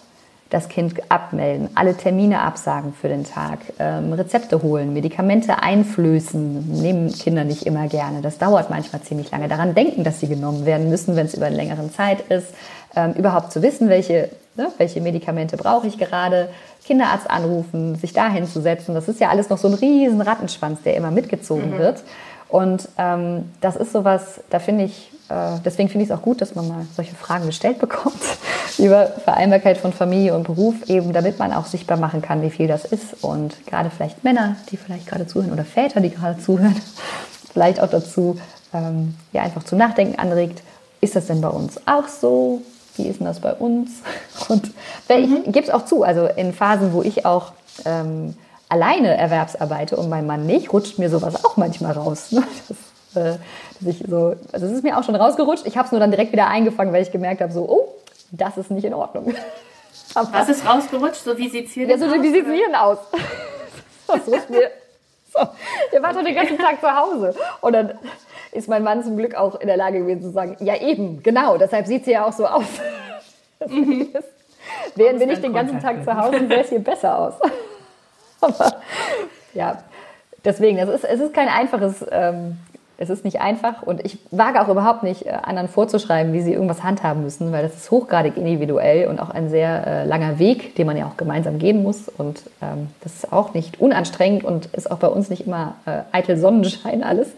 das 0.50 0.70
Kind 0.70 0.94
abmelden, 1.12 1.70
alle 1.76 1.96
Termine 1.96 2.40
absagen 2.40 2.94
für 2.94 3.10
den 3.10 3.26
Tag, 3.26 3.60
ähm, 3.80 4.14
Rezepte 4.14 4.62
holen, 4.62 4.94
Medikamente 4.94 5.62
einflößen, 5.62 6.82
nehmen 6.82 7.12
Kinder 7.12 7.44
nicht 7.44 7.66
immer 7.66 7.88
gerne. 7.88 8.22
Das 8.22 8.38
dauert 8.38 8.70
manchmal 8.70 9.02
ziemlich 9.02 9.30
lange. 9.32 9.50
Daran 9.50 9.76
denken, 9.76 10.04
dass 10.04 10.20
sie 10.20 10.28
genommen 10.28 10.66
werden 10.66 10.90
müssen, 10.90 11.16
wenn 11.16 11.26
es 11.26 11.34
über 11.34 11.48
eine 11.48 11.56
längere 11.58 11.92
Zeit 11.92 12.22
ist. 12.30 12.54
Ähm, 12.96 13.14
überhaupt 13.14 13.52
zu 13.52 13.62
wissen, 13.62 13.90
welche, 13.90 14.30
ne, 14.58 14.72
welche 14.78 15.02
Medikamente 15.02 15.58
brauche 15.58 15.88
ich 15.88 15.98
gerade, 15.98 16.50
Kinderarzt 16.86 17.30
anrufen, 17.30 17.96
sich 17.96 18.14
da 18.14 18.30
hinzusetzen. 18.30 18.96
Das 18.96 19.08
ist 19.08 19.20
ja 19.20 19.30
alles 19.30 19.50
noch 19.50 19.58
so 19.58 19.68
ein 19.68 19.74
riesen 19.74 20.22
Rattenschwanz, 20.22 20.82
der 20.84 20.96
immer 20.96 21.12
mitgezogen 21.12 21.72
mhm. 21.72 21.80
wird. 21.80 22.04
Und 22.50 22.88
ähm, 22.98 23.52
das 23.60 23.76
ist 23.76 23.92
sowas, 23.92 24.42
da 24.50 24.60
finde 24.60 24.86
ich, 24.86 25.12
äh, 25.30 25.60
deswegen 25.66 25.90
finde 25.90 26.06
ich 26.06 26.12
es 26.12 26.18
auch 26.18 26.22
gut, 26.22 26.40
dass 26.40 26.56
man 26.56 26.68
mal 26.68 26.86
solche 26.96 27.14
Fragen 27.14 27.46
gestellt 27.46 27.80
bekommt 27.80 28.22
über 28.78 29.08
Vereinbarkeit 29.08 29.78
von 29.78 29.92
Familie 29.92 30.34
und 30.34 30.44
Beruf, 30.44 30.76
eben 30.88 31.12
damit 31.12 31.40
man 31.40 31.52
auch 31.52 31.66
sichtbar 31.66 31.98
machen 31.98 32.22
kann, 32.22 32.42
wie 32.42 32.50
viel 32.50 32.68
das 32.68 32.86
ist. 32.86 33.22
Und 33.22 33.66
gerade 33.68 33.90
vielleicht 33.90 34.24
Männer, 34.24 34.56
die 34.72 34.78
vielleicht 34.78 35.08
gerade 35.08 35.28
zuhören 35.28 35.52
oder 35.52 35.66
Väter, 35.66 36.00
die 36.00 36.10
gerade 36.10 36.40
zuhören, 36.40 36.76
vielleicht 37.52 37.82
auch 37.82 37.90
dazu 37.90 38.40
ähm, 38.74 39.16
ja, 39.34 39.42
einfach 39.42 39.64
zum 39.64 39.78
Nachdenken 39.78 40.18
anregt. 40.18 40.62
Ist 41.02 41.16
das 41.16 41.28
denn 41.28 41.42
bei 41.42 41.50
uns 41.50 41.80
auch 41.86 42.08
so? 42.08 42.62
Wie 42.98 43.08
ist 43.08 43.20
denn 43.20 43.28
das 43.28 43.40
bei 43.40 43.54
uns? 43.54 44.02
Und 44.50 44.72
mhm. 45.10 45.44
ich 45.46 45.52
gebe 45.52 45.68
es 45.68 45.70
auch 45.70 45.86
zu, 45.86 46.04
also 46.04 46.28
in 46.28 46.54
Phasen, 46.54 46.94
wo 46.94 47.02
ich 47.02 47.26
auch 47.26 47.54
ähm, 47.86 48.36
alleine 48.70 49.16
Erwerbsarbeite 49.18 49.96
und 49.96 50.10
mein 50.10 50.26
Mann 50.26 50.46
nicht, 50.46 50.74
rutscht 50.74 51.00
mir 51.00 51.10
sowas 51.10 51.44
auch 51.46 51.58
manchmal 51.58 51.94
raus. 51.94 52.32
Ne? 52.32 52.44
Das, 53.14 53.36
äh, 53.36 53.38
dass 53.80 53.96
ich 53.96 54.04
so, 54.08 54.36
also 54.52 54.66
es 54.66 54.72
ist 54.74 54.84
mir 54.84 54.98
auch 54.98 55.04
schon 55.04 55.16
rausgerutscht. 55.16 55.66
Ich 55.66 55.78
habe 55.78 55.86
es 55.86 55.92
nur 55.92 56.00
dann 56.00 56.12
direkt 56.12 56.34
wieder 56.34 56.48
eingefangen, 56.48 56.94
weil 56.94 57.02
ich 57.02 57.12
gemerkt 57.12 57.42
habe, 57.42 57.54
so, 57.54 57.62
oh, 57.68 57.88
das 58.32 58.58
ist 58.58 58.70
nicht 58.70 58.84
in 58.84 58.94
Ordnung. 58.94 59.34
Aber 60.14 60.28
Was 60.34 60.50
ist 60.50 60.68
rausgerutscht? 60.68 61.24
So 61.24 61.38
wie 61.38 61.48
sieht 61.48 61.68
es 61.68 61.72
hier 61.72 61.88
ja, 61.88 61.98
so, 61.98 62.06
aus? 62.06 62.14
Wie 62.22 62.32
sieht 62.32 62.46
es 62.46 62.54
hier 62.54 62.66
denn 62.66 62.76
aus? 62.76 62.98
Das 64.08 64.28
rutscht 64.28 64.50
mir. 64.50 64.70
So. 65.34 65.40
Der 65.94 66.04
war 66.04 66.14
doch 66.14 66.24
den 66.24 66.36
ganzen 66.36 66.58
Tag 66.58 66.80
zu 66.80 66.88
Hause. 66.88 67.34
Und 67.62 67.74
dann 67.74 67.98
ist 68.58 68.68
mein 68.68 68.84
Mann 68.84 69.04
zum 69.04 69.16
Glück 69.18 69.36
auch 69.36 69.60
in 69.60 69.68
der 69.68 69.78
Lage 69.78 70.00
gewesen 70.00 70.22
zu 70.22 70.32
sagen, 70.32 70.58
ja 70.60 70.76
eben, 70.76 71.22
genau, 71.24 71.58
deshalb 71.58 71.86
sieht 71.86 72.06
sie 72.06 72.12
ja 72.12 72.26
auch 72.26 72.34
so 72.34 72.46
aus. 72.46 72.66
Mhm. 73.68 74.10
Wären 74.96 75.20
wir 75.20 75.26
nicht 75.26 75.44
den 75.44 75.52
ganzen 75.52 75.80
Tag 75.80 76.04
zu 76.04 76.16
Hause, 76.16 76.48
sähe 76.48 76.62
es 76.62 76.70
hier 76.70 76.78
besser 76.78 77.18
aus. 77.18 77.34
Aber 78.42 78.76
ja, 79.56 79.80
deswegen, 80.46 80.78
es 80.78 80.88
ist, 80.88 81.04
es 81.04 81.20
ist 81.20 81.34
kein 81.34 81.48
einfaches, 81.48 82.06
ähm, 82.12 82.58
es 83.00 83.10
ist 83.10 83.26
nicht 83.26 83.42
einfach 83.42 83.82
und 83.82 84.06
ich 84.06 84.20
wage 84.30 84.62
auch 84.62 84.68
überhaupt 84.68 85.02
nicht, 85.02 85.26
äh, 85.26 85.32
anderen 85.42 85.70
vorzuschreiben, 85.70 86.34
wie 86.34 86.42
sie 86.42 86.54
irgendwas 86.54 86.84
handhaben 86.84 87.24
müssen, 87.24 87.52
weil 87.52 87.64
das 87.64 87.76
ist 87.76 87.90
hochgradig 87.90 88.38
individuell 88.38 89.08
und 89.08 89.20
auch 89.20 89.32
ein 89.32 89.50
sehr 89.50 89.88
äh, 89.88 90.06
langer 90.06 90.38
Weg, 90.38 90.76
den 90.76 90.86
man 90.86 90.98
ja 90.98 91.08
auch 91.08 91.18
gemeinsam 91.18 91.58
gehen 91.58 91.82
muss. 91.82 92.10
Und 92.10 92.42
ähm, 92.62 92.90
das 93.02 93.16
ist 93.16 93.34
auch 93.34 93.56
nicht 93.56 93.80
unanstrengend 93.82 94.44
und 94.44 94.68
ist 94.68 94.92
auch 94.92 95.00
bei 95.00 95.08
uns 95.08 95.30
nicht 95.30 95.48
immer 95.48 95.76
äh, 95.86 96.02
eitel 96.12 96.38
Sonnenschein 96.38 97.04
alles. 97.04 97.30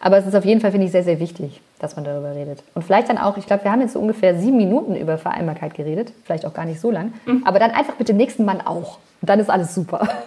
Aber 0.00 0.18
es 0.18 0.26
ist 0.26 0.34
auf 0.34 0.44
jeden 0.44 0.60
Fall, 0.60 0.70
finde 0.70 0.86
ich, 0.86 0.92
sehr, 0.92 1.02
sehr 1.02 1.20
wichtig, 1.20 1.60
dass 1.78 1.96
man 1.96 2.04
darüber 2.04 2.34
redet. 2.34 2.62
Und 2.74 2.84
vielleicht 2.84 3.08
dann 3.08 3.18
auch, 3.18 3.36
ich 3.36 3.46
glaube, 3.46 3.64
wir 3.64 3.72
haben 3.72 3.80
jetzt 3.80 3.94
so 3.94 4.00
ungefähr 4.00 4.38
sieben 4.38 4.56
Minuten 4.56 4.94
über 4.94 5.18
Vereinbarkeit 5.18 5.74
geredet, 5.74 6.12
vielleicht 6.24 6.46
auch 6.46 6.54
gar 6.54 6.64
nicht 6.64 6.80
so 6.80 6.90
lang, 6.90 7.12
mhm. 7.26 7.42
aber 7.44 7.58
dann 7.58 7.72
einfach 7.72 7.98
mit 7.98 8.08
dem 8.08 8.16
nächsten 8.16 8.44
Mann 8.44 8.60
auch. 8.60 8.98
Und 9.20 9.28
dann 9.28 9.40
ist 9.40 9.50
alles 9.50 9.74
super. 9.74 10.08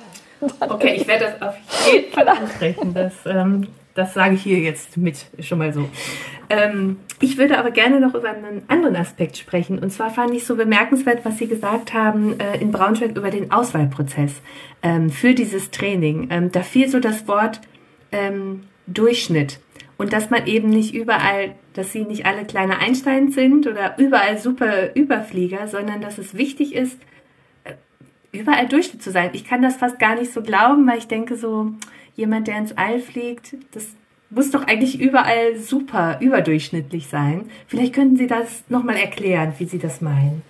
Okay, 0.60 0.96
ich 0.96 1.08
werde 1.08 1.26
das 1.26 1.50
auf 1.50 1.56
jeden 1.92 2.12
Fall 2.12 2.28
ansprechen. 2.28 2.96
Das, 2.96 3.14
ähm, 3.28 3.68
das 3.94 4.16
sage 4.16 4.34
ich 4.34 4.42
hier 4.42 4.58
jetzt 4.58 4.98
mit, 4.98 5.28
schon 5.40 5.60
mal 5.60 5.72
so. 5.72 5.88
Ähm, 6.50 6.98
ich 7.20 7.38
würde 7.38 7.58
aber 7.58 7.70
gerne 7.70 8.00
noch 8.00 8.16
über 8.16 8.30
einen 8.30 8.64
anderen 8.68 8.96
Aspekt 8.96 9.38
sprechen. 9.38 9.78
Und 9.78 9.92
zwar 9.92 10.10
fand 10.10 10.34
ich 10.34 10.46
so 10.46 10.56
bemerkenswert, 10.56 11.24
was 11.24 11.38
Sie 11.38 11.48
gesagt 11.48 11.94
haben 11.94 12.40
äh, 12.40 12.58
in 12.60 12.72
Braunschweig 12.72 13.16
über 13.16 13.30
den 13.30 13.52
Auswahlprozess 13.52 14.42
ähm, 14.82 15.12
für 15.12 15.34
dieses 15.34 15.72
Training. 15.72 16.30
Ähm, 16.32 16.52
da 16.52 16.62
fiel 16.62 16.90
so 16.90 17.00
das 17.00 17.28
Wort 17.28 17.62
ähm, 18.12 18.64
Durchschnitt. 18.94 19.60
Und 19.98 20.14
dass 20.14 20.30
man 20.30 20.48
eben 20.48 20.70
nicht 20.70 20.94
überall, 20.94 21.56
dass 21.74 21.92
sie 21.92 22.04
nicht 22.04 22.26
alle 22.26 22.46
kleine 22.46 22.80
Einstein 22.80 23.32
sind 23.32 23.68
oder 23.68 23.98
überall 24.00 24.38
super 24.40 24.96
Überflieger, 24.96 25.68
sondern 25.68 26.02
dass 26.02 26.18
es 26.18 26.36
wichtig 26.36 26.74
ist, 26.74 26.98
überall 28.32 28.68
Durchschnitt 28.68 29.04
zu 29.04 29.12
sein. 29.12 29.30
Ich 29.34 29.46
kann 29.46 29.62
das 29.62 29.76
fast 29.76 30.00
gar 30.00 30.16
nicht 30.16 30.34
so 30.34 30.42
glauben, 30.42 30.88
weil 30.88 30.98
ich 30.98 31.08
denke 31.08 31.36
so, 31.36 31.72
jemand, 32.16 32.48
der 32.48 32.58
ins 32.58 32.78
All 32.78 33.00
fliegt, 33.00 33.56
das 33.74 33.88
muss 34.30 34.52
doch 34.52 34.66
eigentlich 34.66 35.00
überall 35.00 35.58
super 35.58 36.18
überdurchschnittlich 36.22 37.08
sein. 37.08 37.50
Vielleicht 37.68 37.94
könnten 37.94 38.16
Sie 38.16 38.28
das 38.28 38.64
nochmal 38.70 38.96
erklären, 38.96 39.54
wie 39.58 39.66
Sie 39.66 39.80
das 39.80 40.02
meinen. 40.02 40.42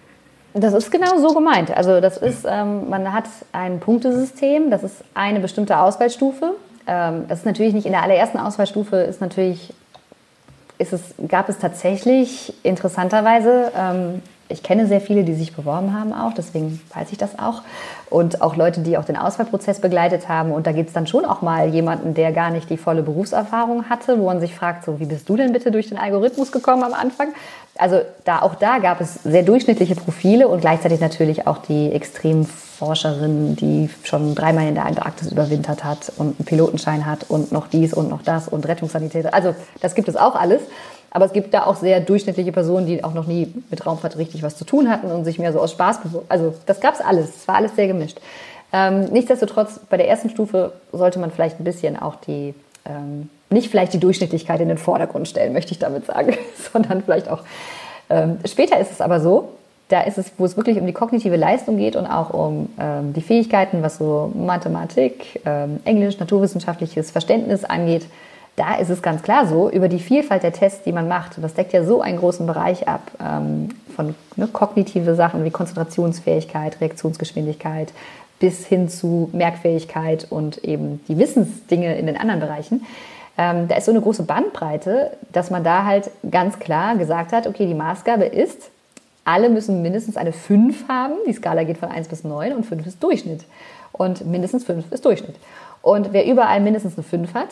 Das 0.54 0.74
ist 0.74 0.92
genau 0.92 1.18
so 1.18 1.34
gemeint. 1.34 1.76
Also 1.76 2.02
das 2.02 2.18
ist, 2.18 2.46
ähm, 2.48 2.89
man 2.89 3.12
hat 3.14 3.26
ein 3.54 3.80
Punktesystem, 3.80 4.70
das 4.70 4.84
ist 4.84 5.04
eine 5.14 5.39
bestimmte 5.39 5.80
Auswahlstufe. 5.80 6.56
Ähm, 6.88 7.26
das 7.28 7.40
ist 7.40 7.46
natürlich 7.46 7.74
nicht 7.74 7.86
in 7.86 7.92
der 7.92 8.04
allerersten 8.04 8.38
Auswahlstufe, 8.38 8.98
ist 8.98 9.22
natürlich, 9.22 9.74
ist 10.78 10.94
es, 10.94 11.02
gab 11.28 11.50
es 11.50 11.60
tatsächlich 11.60 12.54
interessanterweise 12.64 13.72
ähm, 13.78 14.22
ich 14.52 14.64
kenne 14.64 14.86
sehr 14.86 15.02
viele, 15.02 15.24
die 15.24 15.34
sich 15.34 15.56
beworben 15.56 15.98
haben 15.98 16.14
auch, 16.14 16.34
deswegen 16.34 16.82
weiß 16.94 17.12
ich 17.12 17.18
das 17.18 17.40
auch. 17.40 17.62
Und 18.10 18.42
auch 18.42 18.56
Leute, 18.56 18.82
die 18.82 18.98
auch 18.98 19.06
den 19.06 19.18
Auswahlprozess 19.18 19.80
begleitet 19.80 20.28
haben. 20.28 20.52
Und 20.52 20.68
da 20.68 20.74
gibt 20.74 20.90
es 20.90 20.94
dann 20.94 21.08
schon 21.08 21.26
auch 21.26 21.42
mal 21.42 21.70
jemanden, 21.70 22.14
der 22.14 22.32
gar 22.32 22.52
nicht 22.52 22.70
die 22.70 22.78
volle 22.78 23.02
Berufserfahrung 23.02 23.90
hatte, 23.90 24.20
wo 24.20 24.26
man 24.26 24.40
sich 24.40 24.54
fragt, 24.54 24.84
so 24.84 25.00
wie 25.00 25.06
bist 25.06 25.30
du 25.30 25.38
denn 25.38 25.54
bitte 25.54 25.72
durch 25.72 25.88
den 25.88 25.98
Algorithmus 25.98 26.52
gekommen 26.52 26.84
am 26.84 26.94
Anfang? 26.94 27.30
Also 27.78 28.02
da, 28.26 28.42
auch 28.42 28.56
da 28.56 28.80
gab 28.80 29.00
es 29.02 29.16
sehr 29.24 29.44
durchschnittliche 29.44 29.96
Profile 29.96 30.48
und 30.48 30.62
gleichzeitig 30.62 31.00
natürlich 31.00 31.48
auch 31.48 31.60
die 31.60 31.92
Extremforscherin, 32.82 33.56
die 33.56 33.90
schon 34.04 34.36
dreimal 34.36 34.68
in 34.68 34.76
der 34.76 34.86
Antarktis 34.86 35.32
überwintert 35.32 35.84
hat 35.84 36.12
und 36.18 36.40
einen 36.40 36.46
Pilotenschein 36.46 37.06
hat 37.06 37.30
und 37.30 37.52
noch 37.52 37.68
dies 37.68 37.94
und 37.94 38.10
noch 38.10 38.24
das 38.24 38.48
und 38.48 38.68
Rettungssanitäter. 38.68 39.34
Also 39.34 39.56
das 39.82 39.96
gibt 39.96 40.08
es 40.08 40.16
auch 40.16 40.36
alles. 40.36 40.62
Aber 41.14 41.26
es 41.26 41.34
gibt 41.34 41.54
da 41.54 41.66
auch 41.66 41.76
sehr 41.76 42.00
durchschnittliche 42.00 42.54
Personen, 42.54 42.88
die 42.88 43.04
auch 43.04 43.14
noch 43.14 43.28
nie 43.28 43.54
mit 43.70 43.86
Raumfahrt 43.86 44.18
richtig 44.18 44.44
was 44.44 44.56
zu 44.56 44.64
tun 44.64 44.90
hatten 44.90 45.12
und 45.12 45.26
sich 45.26 45.40
mehr 45.40 45.52
so 45.52 45.60
aus 45.60 45.72
Spaß 45.72 46.00
Also 46.30 46.54
das 46.66 46.80
gab 46.80 46.94
es 46.94 47.02
alles. 47.02 47.30
Es 47.36 47.48
war 47.50 47.56
alles 47.56 47.76
sehr 47.76 47.88
gemischt. 47.88 48.18
Ähm, 48.72 49.06
nichtsdestotrotz, 49.12 49.82
bei 49.90 49.98
der 49.98 50.08
ersten 50.08 50.30
Stufe 50.30 50.72
sollte 50.94 51.20
man 51.20 51.30
vielleicht 51.30 51.60
ein 51.60 51.66
bisschen 51.66 52.02
auch 52.02 52.16
die, 52.16 52.54
ähm, 52.86 53.30
nicht 53.50 53.70
vielleicht 53.70 53.94
die 53.94 54.00
Durchschnittlichkeit 54.00 54.62
in 54.62 54.70
den 54.70 54.78
Vordergrund 54.78 55.28
stellen, 55.28 55.52
möchte 55.52 55.74
ich 55.74 55.80
damit 55.80 56.06
sagen, 56.06 56.38
sondern 56.72 57.04
vielleicht 57.04 57.28
auch. 57.28 57.44
Ähm, 58.10 58.40
später 58.46 58.80
ist 58.80 58.92
es 58.92 59.02
aber 59.02 59.20
so, 59.20 59.50
da 59.92 60.02
ist 60.02 60.18
es, 60.18 60.32
wo 60.38 60.46
es 60.46 60.56
wirklich 60.56 60.80
um 60.80 60.86
die 60.86 60.94
kognitive 60.94 61.36
Leistung 61.36 61.78
geht 61.78 61.96
und 61.96 62.06
auch 62.06 62.30
um 62.32 62.70
ähm, 62.80 63.14
die 63.14 63.22
Fähigkeiten, 63.22 63.84
was 63.84 63.98
so 63.98 64.32
Mathematik, 64.34 65.42
ähm, 65.46 65.80
Englisch, 65.84 66.20
naturwissenschaftliches 66.20 67.12
Verständnis 67.12 67.66
angeht, 67.66 68.06
da 68.56 68.76
ist 68.76 68.89
es 68.89 69.02
ganz 69.02 69.22
klar 69.22 69.48
so, 69.48 69.70
über 69.70 69.88
die 69.88 70.00
Vielfalt 70.00 70.44
der 70.44 70.54
Tests, 70.54 70.84
die 70.84 70.92
man 70.92 71.08
macht, 71.08 71.38
das 71.42 71.54
deckt 71.54 71.74
ja 71.74 71.84
so 71.84 72.02
einen 72.02 72.18
großen 72.18 72.46
Bereich 72.46 72.88
ab, 72.88 73.12
ähm, 73.20 73.70
von 73.96 74.16
ne, 74.36 74.48
kognitive 74.48 75.16
Sachen 75.16 75.44
wie 75.44 75.52
Konzentrationsfähigkeit, 75.52 76.80
Reaktionsgeschwindigkeit 76.80 77.94
bis 78.39 78.66
hin 78.66 78.89
zu 78.89 79.30
Merkfähigkeit 79.34 80.28
und 80.30 80.64
eben 80.64 81.02
die 81.08 81.18
Wissensdinge 81.18 81.96
in 81.96 82.08
den 82.08 82.18
anderen 82.18 82.39
Bereichen. 82.39 82.86
Ähm, 83.38 83.68
da 83.68 83.76
ist 83.76 83.86
so 83.86 83.92
eine 83.92 84.02
große 84.02 84.24
Bandbreite, 84.24 85.12
dass 85.32 85.52
man 85.52 85.64
da 85.64 85.86
halt 85.86 86.10
ganz 86.30 86.60
klar 86.60 86.98
gesagt 86.98 87.34
hat, 87.34 87.48
okay, 87.48 87.68
die 87.68 87.76
Maßgabe 87.76 88.26
ist, 88.26 88.71
alle 89.26 89.50
müssen 89.50 89.82
mindestens 89.82 90.18
eine 90.18 90.32
5 90.32 90.88
haben. 90.88 91.14
Die 91.28 91.34
Skala 91.34 91.64
geht 91.64 91.78
von 91.78 91.90
1 91.90 92.08
bis 92.08 92.24
9 92.24 92.54
und 92.54 92.66
5 92.66 92.86
ist 92.88 93.04
Durchschnitt. 93.04 93.46
Und 93.92 94.26
mindestens 94.26 94.64
fünf 94.64 94.92
ist 94.92 95.06
Durchschnitt. 95.06 95.36
Und 95.82 96.14
wer 96.14 96.26
überall 96.26 96.60
mindestens 96.62 96.96
eine 96.96 97.04
fünf 97.04 97.34
hat, 97.34 97.50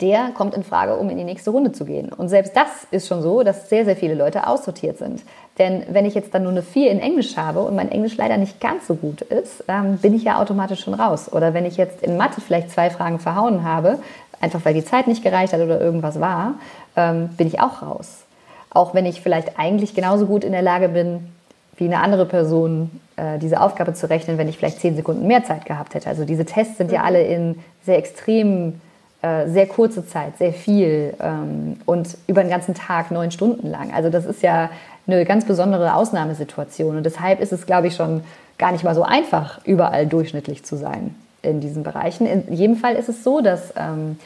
der 0.00 0.30
kommt 0.36 0.54
in 0.54 0.62
Frage, 0.62 0.96
um 0.96 1.10
in 1.10 1.18
die 1.18 1.24
nächste 1.24 1.50
Runde 1.50 1.72
zu 1.72 1.84
gehen. 1.84 2.12
Und 2.12 2.28
selbst 2.28 2.56
das 2.56 2.86
ist 2.90 3.08
schon 3.08 3.22
so, 3.22 3.42
dass 3.42 3.68
sehr, 3.68 3.84
sehr 3.84 3.96
viele 3.96 4.14
Leute 4.14 4.46
aussortiert 4.46 4.98
sind. 4.98 5.22
Denn 5.58 5.84
wenn 5.90 6.06
ich 6.06 6.14
jetzt 6.14 6.32
dann 6.32 6.44
nur 6.44 6.52
eine 6.52 6.62
4 6.62 6.90
in 6.92 7.00
Englisch 7.00 7.36
habe 7.36 7.60
und 7.60 7.74
mein 7.74 7.90
Englisch 7.90 8.16
leider 8.16 8.36
nicht 8.36 8.60
ganz 8.60 8.86
so 8.86 8.94
gut 8.94 9.22
ist, 9.22 9.64
ähm, 9.66 9.98
bin 9.98 10.14
ich 10.14 10.22
ja 10.22 10.40
automatisch 10.40 10.80
schon 10.80 10.94
raus. 10.94 11.32
Oder 11.32 11.52
wenn 11.52 11.64
ich 11.64 11.76
jetzt 11.76 12.02
in 12.02 12.16
Mathe 12.16 12.40
vielleicht 12.40 12.70
zwei 12.70 12.90
Fragen 12.90 13.18
verhauen 13.18 13.64
habe, 13.64 13.98
einfach 14.40 14.64
weil 14.64 14.74
die 14.74 14.84
Zeit 14.84 15.08
nicht 15.08 15.24
gereicht 15.24 15.52
hat 15.52 15.60
oder 15.60 15.80
irgendwas 15.80 16.20
war, 16.20 16.54
ähm, 16.94 17.30
bin 17.36 17.48
ich 17.48 17.60
auch 17.60 17.82
raus. 17.82 18.27
Auch 18.70 18.94
wenn 18.94 19.06
ich 19.06 19.20
vielleicht 19.20 19.58
eigentlich 19.58 19.94
genauso 19.94 20.26
gut 20.26 20.44
in 20.44 20.52
der 20.52 20.62
Lage 20.62 20.88
bin, 20.88 21.32
wie 21.76 21.84
eine 21.84 22.00
andere 22.00 22.26
Person 22.26 22.90
äh, 23.16 23.38
diese 23.38 23.60
Aufgabe 23.60 23.94
zu 23.94 24.10
rechnen, 24.10 24.36
wenn 24.36 24.48
ich 24.48 24.58
vielleicht 24.58 24.80
zehn 24.80 24.96
Sekunden 24.96 25.26
mehr 25.26 25.44
Zeit 25.44 25.64
gehabt 25.64 25.94
hätte. 25.94 26.08
Also 26.08 26.24
diese 26.24 26.44
Tests 26.44 26.76
sind 26.76 26.90
ja 26.90 27.00
mhm. 27.00 27.06
alle 27.06 27.22
in 27.22 27.58
sehr 27.84 27.98
extremen 27.98 28.80
äh, 29.20 29.48
sehr 29.48 29.66
kurze 29.66 30.06
Zeit, 30.06 30.38
sehr 30.38 30.52
viel 30.52 31.12
ähm, 31.20 31.80
und 31.86 32.16
über 32.28 32.42
den 32.42 32.50
ganzen 32.50 32.74
Tag 32.74 33.10
neun 33.10 33.32
Stunden 33.32 33.68
lang. 33.68 33.92
Also 33.92 34.10
das 34.10 34.24
ist 34.24 34.42
ja 34.42 34.70
eine 35.08 35.24
ganz 35.24 35.44
besondere 35.44 35.94
Ausnahmesituation 35.94 36.96
und 36.96 37.04
deshalb 37.04 37.40
ist 37.40 37.52
es, 37.52 37.66
glaube 37.66 37.88
ich, 37.88 37.96
schon 37.96 38.22
gar 38.58 38.70
nicht 38.70 38.84
mal 38.84 38.94
so 38.94 39.02
einfach, 39.02 39.60
überall 39.64 40.06
durchschnittlich 40.06 40.64
zu 40.64 40.76
sein 40.76 41.16
in 41.42 41.60
diesen 41.60 41.82
Bereichen. 41.82 42.28
In 42.28 42.52
jedem 42.52 42.76
Fall 42.76 42.94
ist 42.94 43.08
es 43.08 43.24
so, 43.24 43.40
dass 43.40 43.72
ähm, 43.76 44.20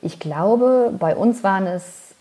ich 0.00 0.20
glaube, 0.20 0.92
bei 0.96 1.16
uns 1.16 1.42
waren 1.42 1.66
es 1.66 2.13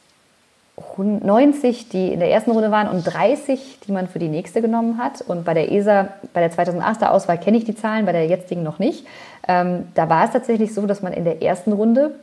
90, 0.97 1.89
die 1.89 2.13
in 2.13 2.19
der 2.19 2.31
ersten 2.31 2.51
Runde 2.51 2.71
waren 2.71 2.87
und 2.87 3.03
30, 3.03 3.79
die 3.87 3.91
man 3.91 4.07
für 4.07 4.19
die 4.19 4.27
nächste 4.27 4.61
genommen 4.61 4.97
hat. 4.97 5.21
Und 5.21 5.45
bei 5.45 5.53
der 5.53 5.71
ESA, 5.71 6.09
bei 6.33 6.41
der 6.41 6.51
2008er 6.51 7.09
Auswahl 7.09 7.37
kenne 7.37 7.57
ich 7.57 7.65
die 7.65 7.75
Zahlen, 7.75 8.05
bei 8.05 8.11
der 8.11 8.27
jetzigen 8.27 8.63
noch 8.63 8.79
nicht. 8.79 9.05
Ähm, 9.47 9.87
da 9.95 10.09
war 10.09 10.25
es 10.25 10.31
tatsächlich 10.31 10.73
so, 10.73 10.85
dass 10.85 11.01
man 11.01 11.13
in 11.13 11.23
der 11.23 11.41
ersten 11.41 11.73
Runde 11.73 12.15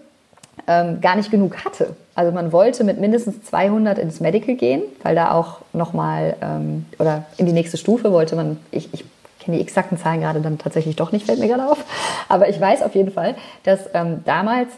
ähm, 0.66 1.00
gar 1.00 1.16
nicht 1.16 1.30
genug 1.30 1.64
hatte. 1.64 1.96
Also 2.14 2.32
man 2.32 2.52
wollte 2.52 2.84
mit 2.84 3.00
mindestens 3.00 3.42
200 3.44 3.98
ins 3.98 4.20
Medical 4.20 4.54
gehen, 4.54 4.82
weil 5.02 5.14
da 5.14 5.32
auch 5.32 5.58
nochmal, 5.72 6.36
ähm, 6.40 6.86
oder 6.98 7.24
in 7.36 7.46
die 7.46 7.52
nächste 7.52 7.76
Stufe 7.76 8.12
wollte 8.12 8.36
man, 8.36 8.58
ich, 8.70 8.92
ich 8.92 9.04
kenne 9.40 9.56
die 9.56 9.62
exakten 9.62 9.98
Zahlen 9.98 10.20
gerade 10.20 10.40
dann 10.40 10.58
tatsächlich 10.58 10.96
doch 10.96 11.12
nicht, 11.12 11.26
fällt 11.26 11.40
mir 11.40 11.48
gerade 11.48 11.66
auf. 11.66 11.84
Aber 12.28 12.48
ich 12.48 12.60
weiß 12.60 12.82
auf 12.82 12.94
jeden 12.94 13.10
Fall, 13.10 13.34
dass 13.64 13.80
ähm, 13.94 14.22
damals 14.24 14.68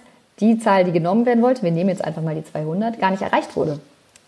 die 0.40 0.58
Zahl, 0.58 0.84
die 0.84 0.92
genommen 0.92 1.26
werden 1.26 1.42
wollte, 1.42 1.62
wir 1.62 1.70
nehmen 1.70 1.90
jetzt 1.90 2.04
einfach 2.04 2.22
mal 2.22 2.34
die 2.34 2.44
200, 2.44 2.98
gar 2.98 3.10
nicht 3.10 3.22
erreicht 3.22 3.56
wurde. 3.56 3.78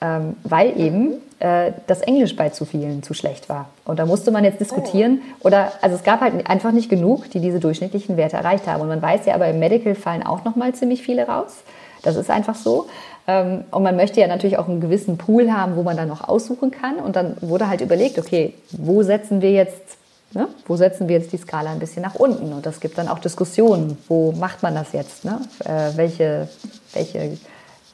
Ähm, 0.01 0.37
weil 0.43 0.79
eben 0.79 1.15
äh, 1.39 1.73
das 1.87 2.01
Englisch 2.01 2.37
bei 2.37 2.51
zu 2.51 2.65
vielen 2.65 3.03
zu 3.03 3.15
schlecht 3.15 3.49
war. 3.49 3.69
Und 3.85 3.99
da 3.99 4.07
musste 4.07 4.31
man 4.31 4.45
jetzt 4.45 4.61
diskutieren. 4.61 5.23
Oder, 5.41 5.73
also 5.81 5.97
es 5.97 6.03
gab 6.03 6.21
halt 6.21 6.49
einfach 6.49 6.73
nicht 6.73 6.91
genug, 6.91 7.31
die 7.31 7.41
diese 7.41 7.61
durchschnittlichen 7.61 8.17
Werte 8.17 8.37
erreicht 8.37 8.67
haben. 8.67 8.83
Und 8.83 8.89
man 8.89 9.01
weiß 9.01 9.27
ja 9.27 9.35
aber, 9.35 9.49
im 9.49 9.59
Medical 9.59 9.95
fallen 9.95 10.23
auch 10.23 10.45
nochmal 10.45 10.75
ziemlich 10.75 11.03
viele 11.03 11.27
raus. 11.27 11.63
Das 12.03 12.17
ist 12.17 12.31
einfach 12.31 12.55
so. 12.55 12.87
Ähm, 13.27 13.65
und 13.71 13.83
man 13.83 13.97
möchte 13.97 14.21
ja 14.21 14.27
natürlich 14.27 14.59
auch 14.59 14.69
einen 14.69 14.81
gewissen 14.81 15.17
Pool 15.17 15.53
haben, 15.53 15.77
wo 15.77 15.83
man 15.83 15.97
dann 15.97 16.09
noch 16.09 16.29
aussuchen 16.29 16.71
kann. 16.71 16.97
Und 16.97 17.17
dann 17.17 17.37
wurde 17.41 17.69
halt 17.69 17.81
überlegt, 17.81 18.19
okay, 18.19 18.55
wo 18.73 19.03
setzen 19.03 19.41
wir 19.41 19.53
jetzt 19.53 19.97
Ne? 20.35 20.49
Wo 20.67 20.77
setzen 20.77 21.09
wir 21.09 21.17
jetzt 21.17 21.33
die 21.33 21.37
Skala 21.37 21.71
ein 21.71 21.79
bisschen 21.79 22.03
nach 22.03 22.17
unten? 22.17 22.53
Und 22.53 22.67
das 22.67 22.81
gibt 22.81 22.99
dann 22.99 23.09
auch 23.09 23.21
Diskussionen. 23.21 23.97
Wo 24.09 24.33
macht 24.33 24.63
man 24.63 24.75
das 24.75 24.93
jetzt? 24.93 25.25
Ne? 25.25 25.41
Äh, 25.65 25.97
welche, 25.97 26.49
welche, 26.93 27.39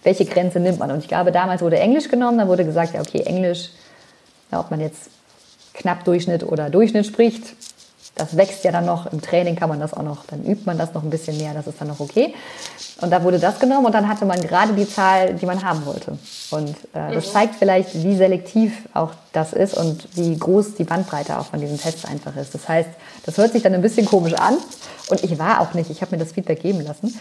welche 0.02 0.24
Grenze 0.24 0.58
nimmt 0.58 0.78
man? 0.78 0.90
Und 0.90 1.00
ich 1.00 1.08
glaube, 1.08 1.32
damals 1.32 1.60
wurde 1.60 1.78
Englisch 1.78 2.08
genommen, 2.08 2.38
dann 2.38 2.48
wurde 2.48 2.64
gesagt, 2.64 2.94
ja, 2.94 3.00
okay, 3.00 3.20
Englisch, 3.20 3.70
ja, 4.50 4.60
ob 4.60 4.70
man 4.70 4.80
jetzt 4.80 5.10
knapp 5.74 6.04
Durchschnitt 6.04 6.42
oder 6.42 6.70
Durchschnitt 6.70 7.06
spricht, 7.06 7.44
das 8.14 8.36
wächst 8.36 8.64
ja 8.64 8.72
dann 8.72 8.86
noch. 8.86 9.10
Im 9.12 9.20
Training 9.20 9.56
kann 9.56 9.68
man 9.68 9.80
das 9.80 9.94
auch 9.94 10.02
noch, 10.02 10.26
dann 10.26 10.44
übt 10.44 10.62
man 10.66 10.76
das 10.78 10.94
noch 10.94 11.02
ein 11.02 11.10
bisschen 11.10 11.36
mehr, 11.38 11.54
das 11.54 11.66
ist 11.66 11.80
dann 11.80 11.88
noch 11.88 12.00
okay. 12.00 12.34
Und 13.00 13.10
da 13.10 13.22
wurde 13.22 13.38
das 13.38 13.58
genommen 13.58 13.86
und 13.86 13.94
dann 13.94 14.08
hatte 14.08 14.24
man 14.26 14.40
gerade 14.40 14.74
die 14.74 14.88
Zahl, 14.88 15.34
die 15.34 15.46
man 15.46 15.64
haben 15.64 15.86
wollte. 15.86 16.18
Und 16.50 16.70
äh, 16.92 17.14
das 17.14 17.28
mhm. 17.28 17.32
zeigt 17.32 17.54
vielleicht, 17.56 17.94
wie 17.94 18.16
selektiv 18.16 18.72
auch 18.92 19.12
das 19.32 19.52
ist 19.52 19.74
und 19.74 20.08
wie 20.16 20.36
groß 20.36 20.74
die 20.74 20.84
Bandbreite 20.84 21.38
auch 21.38 21.46
von 21.46 21.60
diesen 21.60 21.80
Tests 21.80 22.04
einfach 22.04 22.36
ist. 22.36 22.54
Das 22.54 22.68
heißt, 22.68 22.90
das 23.24 23.38
hört 23.38 23.52
sich 23.52 23.62
dann 23.62 23.74
ein 23.74 23.82
bisschen 23.82 24.06
komisch 24.06 24.34
an 24.34 24.58
und 25.08 25.24
ich 25.24 25.38
war 25.38 25.60
auch 25.60 25.74
nicht, 25.74 25.90
ich 25.90 26.02
habe 26.02 26.16
mir 26.16 26.22
das 26.22 26.32
Feedback 26.32 26.60
geben 26.60 26.80
lassen. 26.82 27.18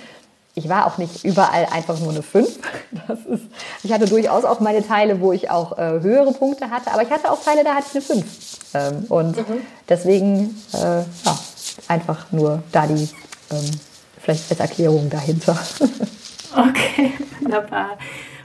Ich 0.55 0.67
war 0.67 0.87
auch 0.87 0.97
nicht 0.97 1.23
überall 1.23 1.67
einfach 1.71 1.99
nur 1.99 2.09
eine 2.09 2.23
5. 2.23 2.49
Das 3.07 3.19
ist, 3.19 3.43
ich 3.83 3.93
hatte 3.93 4.05
durchaus 4.05 4.43
auch 4.43 4.59
meine 4.59 4.85
Teile, 4.85 5.21
wo 5.21 5.31
ich 5.31 5.49
auch 5.49 5.77
äh, 5.77 6.01
höhere 6.01 6.33
Punkte 6.33 6.69
hatte, 6.71 6.91
aber 6.91 7.03
ich 7.03 7.09
hatte 7.09 7.31
auch 7.31 7.41
Teile, 7.41 7.63
da 7.63 7.75
hatte 7.75 7.85
ich 7.87 7.95
eine 7.95 8.21
5. 8.21 8.58
Ähm, 8.73 9.05
und 9.09 9.37
mhm. 9.37 9.61
deswegen 9.87 10.55
äh, 10.73 10.99
ja, 11.25 11.39
einfach 11.87 12.31
nur 12.31 12.63
da 12.71 12.87
die 12.87 13.09
ähm, 13.51 13.71
vielleicht 14.19 14.49
als 14.51 14.59
Erklärung 14.59 15.09
dahinter. 15.09 15.59
Okay, 16.51 17.13
wunderbar. 17.41 17.97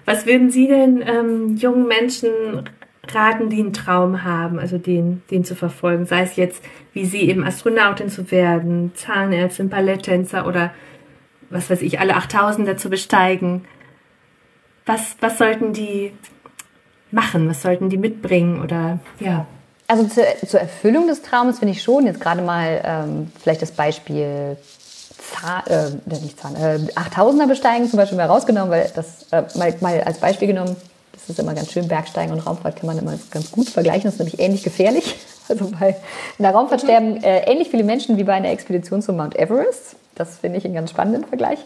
Was 0.05 0.27
würden 0.27 0.51
Sie 0.51 0.69
denn 0.69 1.03
ähm, 1.07 1.57
jungen 1.57 1.87
Menschen 1.87 2.69
raten, 3.09 3.49
die 3.49 3.61
einen 3.61 3.73
Traum 3.73 4.25
haben, 4.25 4.59
also 4.59 4.77
den, 4.77 5.23
den 5.31 5.45
zu 5.45 5.55
verfolgen? 5.55 6.05
Sei 6.05 6.21
es 6.21 6.37
jetzt, 6.37 6.63
wie 6.93 7.07
Sie 7.07 7.23
eben 7.23 7.45
Astronautin 7.45 8.11
zu 8.11 8.31
werden, 8.31 8.93
Zahnärztin, 8.95 9.71
Balletttänzer 9.71 10.47
oder 10.47 10.73
was 11.51 11.71
weiß 11.71 11.83
ich, 11.83 12.01
alle 12.01 12.17
8000er 12.17 12.77
zu 12.77 12.91
besteigen. 12.91 13.65
Was, 14.87 15.17
was 15.21 15.39
sollten 15.39 15.73
die 15.73 16.13
machen? 17.11 17.49
Was 17.49 17.63
sollten 17.63 17.89
die 17.89 17.97
mitbringen? 17.97 18.61
Oder 18.61 18.99
ja. 19.19 19.47
Also 19.95 20.09
zur, 20.09 20.25
zur 20.49 20.59
Erfüllung 20.59 21.07
des 21.07 21.23
Traumes 21.23 21.61
finde 21.61 21.71
ich 21.73 21.81
schon, 21.81 22.05
jetzt 22.07 22.21
gerade 22.21 22.43
mal 22.43 22.81
ähm, 22.85 23.33
vielleicht 23.41 23.63
das 23.63 23.71
Beispiel 23.71 24.57
Zahn, 25.19 25.63
äh, 25.69 26.21
nicht 26.21 26.41
Zahn, 26.41 26.57
äh, 26.57 26.81
8000er 26.97 27.47
besteigen 27.47 27.89
zum 27.89 27.99
Beispiel 27.99 28.19
mal 28.19 28.27
rausgenommen, 28.27 28.73
weil 28.73 28.91
das 28.97 29.31
äh, 29.31 29.45
mal, 29.57 29.73
mal 29.81 30.01
als 30.01 30.19
Beispiel 30.19 30.49
genommen, 30.49 30.75
das 31.13 31.29
ist 31.29 31.39
immer 31.39 31.55
ganz 31.55 31.71
schön, 31.71 31.87
Bergsteigen 31.87 32.33
und 32.33 32.41
Raumfahrt 32.41 32.75
kann 32.75 32.89
man 32.89 32.99
immer 32.99 33.17
ganz 33.31 33.53
gut 33.53 33.69
vergleichen, 33.69 34.03
das 34.03 34.15
ist 34.15 34.19
nämlich 34.19 34.41
ähnlich 34.41 34.63
gefährlich. 34.65 35.15
Also 35.47 35.71
bei 35.79 35.95
einer 36.39 36.53
Raumfahrt 36.53 36.81
sterben 36.81 37.23
äh, 37.23 37.41
ähnlich 37.41 37.69
viele 37.69 37.85
Menschen 37.85 38.17
wie 38.17 38.25
bei 38.25 38.33
einer 38.33 38.49
Expedition 38.49 39.03
zum 39.03 39.19
Mount 39.19 39.37
Everest. 39.37 39.95
Das 40.15 40.39
finde 40.39 40.57
ich 40.57 40.65
einen 40.65 40.73
ganz 40.73 40.89
spannenden 40.89 41.23
Vergleich. 41.27 41.59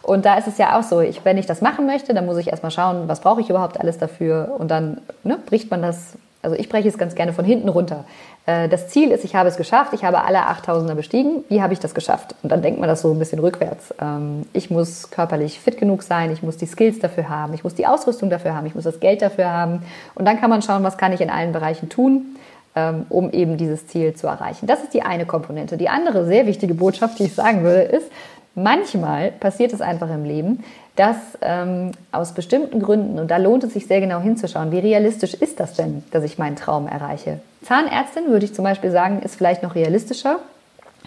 Und 0.00 0.24
da 0.24 0.38
ist 0.38 0.48
es 0.48 0.56
ja 0.56 0.78
auch 0.78 0.82
so, 0.82 1.00
ich, 1.00 1.22
wenn 1.26 1.36
ich 1.36 1.44
das 1.44 1.60
machen 1.60 1.84
möchte, 1.84 2.14
dann 2.14 2.24
muss 2.24 2.38
ich 2.38 2.48
erstmal 2.48 2.70
schauen, 2.70 3.08
was 3.08 3.20
brauche 3.20 3.42
ich 3.42 3.50
überhaupt 3.50 3.78
alles 3.78 3.98
dafür. 3.98 4.54
Und 4.58 4.70
dann 4.70 5.02
ne, 5.22 5.38
bricht 5.44 5.70
man 5.70 5.82
das 5.82 6.14
also 6.46 6.56
ich 6.56 6.68
breche 6.68 6.86
es 6.88 6.96
ganz 6.96 7.16
gerne 7.16 7.32
von 7.32 7.44
hinten 7.44 7.68
runter. 7.68 8.04
Äh, 8.46 8.68
das 8.68 8.86
Ziel 8.86 9.10
ist, 9.10 9.24
ich 9.24 9.34
habe 9.34 9.48
es 9.48 9.56
geschafft, 9.56 9.92
ich 9.94 10.04
habe 10.04 10.22
alle 10.22 10.38
8000er 10.46 10.94
bestiegen. 10.94 11.44
Wie 11.48 11.60
habe 11.60 11.72
ich 11.72 11.80
das 11.80 11.92
geschafft? 11.92 12.36
Und 12.44 12.52
dann 12.52 12.62
denkt 12.62 12.78
man 12.78 12.88
das 12.88 13.02
so 13.02 13.10
ein 13.10 13.18
bisschen 13.18 13.40
rückwärts. 13.40 13.92
Ähm, 14.00 14.46
ich 14.52 14.70
muss 14.70 15.10
körperlich 15.10 15.58
fit 15.58 15.76
genug 15.76 16.04
sein, 16.04 16.30
ich 16.30 16.44
muss 16.44 16.56
die 16.56 16.66
Skills 16.66 17.00
dafür 17.00 17.28
haben, 17.28 17.52
ich 17.52 17.64
muss 17.64 17.74
die 17.74 17.84
Ausrüstung 17.84 18.30
dafür 18.30 18.54
haben, 18.54 18.64
ich 18.64 18.76
muss 18.76 18.84
das 18.84 19.00
Geld 19.00 19.22
dafür 19.22 19.50
haben. 19.50 19.82
Und 20.14 20.24
dann 20.24 20.40
kann 20.40 20.48
man 20.48 20.62
schauen, 20.62 20.84
was 20.84 20.96
kann 20.96 21.12
ich 21.12 21.20
in 21.20 21.30
allen 21.30 21.50
Bereichen 21.50 21.88
tun, 21.88 22.36
ähm, 22.76 23.06
um 23.08 23.32
eben 23.32 23.56
dieses 23.56 23.88
Ziel 23.88 24.14
zu 24.14 24.28
erreichen. 24.28 24.68
Das 24.68 24.84
ist 24.84 24.94
die 24.94 25.02
eine 25.02 25.26
Komponente. 25.26 25.76
Die 25.76 25.88
andere 25.88 26.26
sehr 26.26 26.46
wichtige 26.46 26.74
Botschaft, 26.74 27.18
die 27.18 27.24
ich 27.24 27.34
sagen 27.34 27.64
würde, 27.64 27.82
ist, 27.82 28.08
manchmal 28.54 29.32
passiert 29.32 29.72
es 29.72 29.80
einfach 29.80 30.10
im 30.10 30.22
Leben, 30.22 30.62
dass 30.96 31.16
ähm, 31.42 31.92
aus 32.10 32.32
bestimmten 32.32 32.80
Gründen, 32.80 33.18
und 33.18 33.30
da 33.30 33.36
lohnt 33.36 33.64
es 33.64 33.74
sich 33.74 33.86
sehr 33.86 34.00
genau 34.00 34.20
hinzuschauen, 34.20 34.72
wie 34.72 34.78
realistisch 34.78 35.34
ist 35.34 35.60
das 35.60 35.74
denn, 35.74 36.02
dass 36.10 36.24
ich 36.24 36.38
meinen 36.38 36.56
Traum 36.56 36.88
erreiche? 36.88 37.40
Zahnärztin, 37.62 38.28
würde 38.28 38.46
ich 38.46 38.54
zum 38.54 38.64
Beispiel 38.64 38.90
sagen, 38.90 39.20
ist 39.20 39.36
vielleicht 39.36 39.62
noch 39.62 39.74
realistischer 39.74 40.38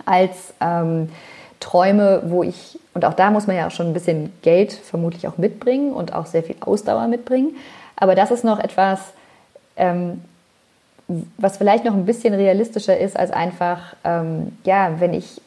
als 0.06 0.54
ähm, 0.62 1.10
Träume, 1.60 2.22
wo 2.26 2.44
ich, 2.44 2.80
und 2.94 3.04
auch 3.04 3.14
da 3.14 3.32
muss 3.32 3.48
man 3.48 3.56
ja 3.56 3.68
auch 3.68 3.72
schon 3.72 3.88
ein 3.88 3.94
bisschen 3.94 4.32
Geld 4.44 4.74
vermutlich 4.74 5.28
auch 5.28 5.38
mitbringen 5.38 5.92
und 5.92 6.14
auch 6.14 6.28
sehr 6.28 6.44
viel 6.44 6.56
Ausdauer 6.62 7.08
mitbringen. 7.08 7.56
Aber 7.96 8.16
das 8.16 8.32
ist 8.32 8.44
noch 8.44 8.60
etwas, 8.60 9.00
ähm, 9.76 10.22
was 11.38 11.58
vielleicht 11.58 11.86
noch 11.86 11.96
ein 11.96 12.06
bisschen 12.06 12.34
realistischer 12.34 12.98
ist 12.98 13.18
als 13.18 13.32
einfach, 13.32 13.96
ähm, 14.04 14.58
ja, 14.64 15.00
wenn 15.00 15.14
ich 15.14 15.42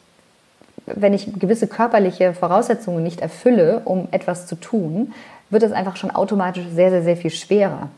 wenn 0.87 1.15
ich 1.15 1.33
gewisse 1.39 1.67
körperliche 1.67 2.35
Voraussetzungen 2.35 3.03
nicht 3.03 3.21
erfülle, 3.21 3.83
um 3.85 4.09
etwas 4.11 4.47
zu 4.47 4.57
tun, 4.57 5.13
wird 5.51 5.63
es 5.63 5.73
einfach 5.73 5.97
schon 5.97 6.11
automatisch 6.11 6.65
sehr, 6.75 6.91
sehr, 6.91 7.03
sehr 7.03 7.17
viel 7.17 7.31
schwerer. 7.31 7.89